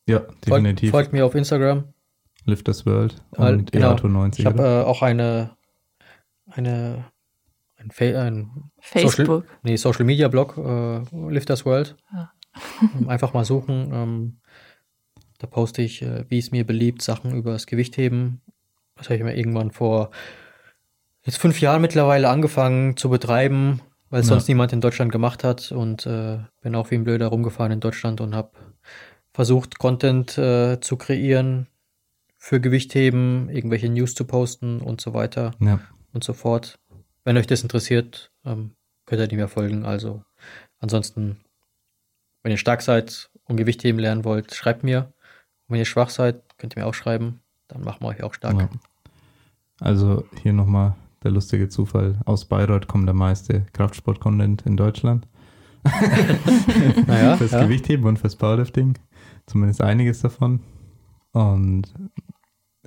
[0.07, 0.91] Ja, definitiv.
[0.91, 1.93] Folgt, folgt mir auf Instagram.
[2.47, 3.95] Lift das World und genau.
[3.95, 4.41] EATO90.
[4.41, 5.57] Ich habe äh, auch eine,
[6.57, 7.05] eine
[7.77, 9.27] ein, Fa ein Facebook.
[9.27, 11.01] Social, nee, Social Media Blog, äh,
[11.31, 11.97] Lifters World.
[12.13, 12.33] Ja.
[13.09, 13.91] Einfach mal suchen.
[13.93, 14.37] Ähm,
[15.39, 18.41] da poste ich, äh, wie es mir beliebt, Sachen über das Gewichtheben,
[18.97, 20.11] das habe ich mir irgendwann vor
[21.23, 24.35] jetzt fünf Jahren mittlerweile angefangen zu betreiben, weil es ja.
[24.35, 27.81] sonst niemand in Deutschland gemacht hat und äh, bin auch wie ein Blöder rumgefahren in
[27.81, 28.53] Deutschland und habe
[29.33, 31.67] versucht, Content äh, zu kreieren
[32.37, 35.81] für Gewichtheben, irgendwelche News zu posten und so weiter Ja.
[36.15, 36.79] Und so fort.
[37.25, 38.73] Wenn euch das interessiert, ähm,
[39.07, 39.85] könnt ihr die mir folgen.
[39.85, 40.23] Also
[40.79, 41.41] ansonsten,
[42.43, 45.13] wenn ihr stark seid und Gewichtheben lernen wollt, schreibt mir.
[45.67, 47.41] Und wenn ihr schwach seid, könnt ihr mir auch schreiben.
[47.69, 48.59] Dann machen wir euch auch stark.
[48.59, 48.69] Ja.
[49.81, 52.21] Also hier nochmal der lustige Zufall.
[52.27, 55.27] Aus Bayreuth kommt der meiste Kraftsport-Content in Deutschland.
[57.07, 57.63] Naja, fürs ja.
[57.63, 58.99] Gewichtheben und fürs Powerlifting.
[59.47, 60.61] Zumindest einiges davon.
[61.33, 61.93] Und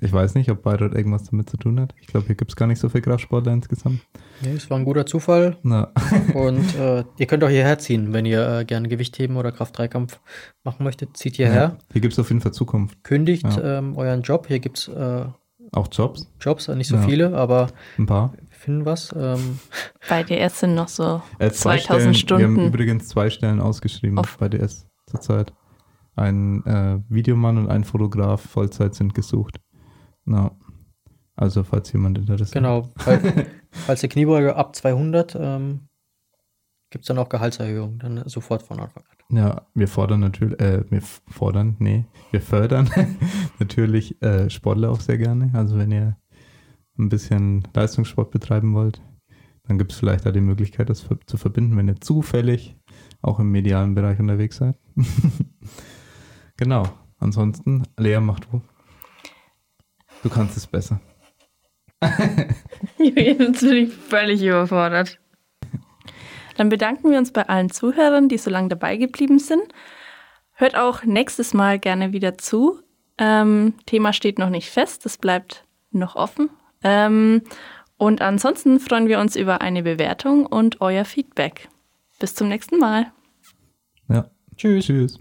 [0.01, 1.93] ich weiß nicht, ob Bayreuth irgendwas damit zu tun hat.
[1.99, 4.01] Ich glaube, hier gibt es gar nicht so viel Kraftsportler insgesamt.
[4.41, 5.57] Nee, es war ein guter Zufall.
[5.63, 5.91] Na,
[6.33, 10.19] Und äh, ihr könnt auch hierher ziehen, wenn ihr äh, gerne Gewichtheben oder Kraft-Dreikampf
[10.63, 11.17] machen möchtet.
[11.17, 13.03] Zieht hierher, ja, hier gibt es auf jeden Fall Zukunft.
[13.03, 13.79] kündigt Ja.
[13.79, 14.47] ähm, euren Job.
[14.47, 15.25] Hier gibt's äh,
[15.71, 17.01] Auch Jobs, Jobs, äh, nicht so Ja.
[17.01, 17.67] viele, aber
[17.97, 18.33] ein paar.
[18.33, 19.13] wir finden was.
[19.17, 19.59] Ähm,
[20.07, 22.73] Bei DS sind noch so Äh, zwei 2000 Stellen, Wir haben Stunden.
[22.73, 25.53] übrigens zwei Stellen ausgeschrieben Auf- bei DS zurzeit.
[26.15, 29.59] Ein äh, Videomann und ein Fotograf Vollzeit sind gesucht.
[30.27, 30.51] Na,
[31.35, 32.51] also falls jemand interessiert.
[32.51, 35.87] genau, weil, falls der Kniebeuger ab 200 ähm,
[36.89, 39.37] gibt es dann auch Gehaltserhöhung, dann sofort von Anfang an.
[39.37, 42.89] Ja, wir fordern natürlich, äh, wir fordern, nee, wir fördern
[43.59, 45.51] natürlich äh, Sportler auch sehr gerne.
[45.53, 46.17] Also wenn ihr
[46.97, 49.01] ein bisschen Leistungssport betreiben wollt,
[49.67, 52.77] dann gibt es vielleicht da die Möglichkeit, das zu verbinden, wenn ihr zufällig
[53.21, 54.77] auch im medialen Bereich unterwegs seid.
[56.57, 56.83] genau.
[57.19, 58.61] Ansonsten, Lea, mach du.
[60.23, 60.99] Du kannst es besser.
[62.97, 65.19] Jetzt bin ich völlig überfordert.
[66.55, 69.63] Dann bedanken wir uns bei allen Zuhörern, die so lange dabei geblieben sind.
[70.53, 72.79] Hört auch nächstes Mal gerne wieder zu.
[73.19, 76.49] Ähm, Thema steht noch nicht fest, das bleibt noch offen.
[76.83, 77.43] Ähm,
[77.97, 81.69] und ansonsten freuen wir uns über eine Bewertung und euer Feedback.
[82.19, 83.11] Bis zum nächsten Mal.
[84.09, 84.29] Ja.
[84.55, 84.85] Tschüss.
[84.85, 85.19] Tschüss.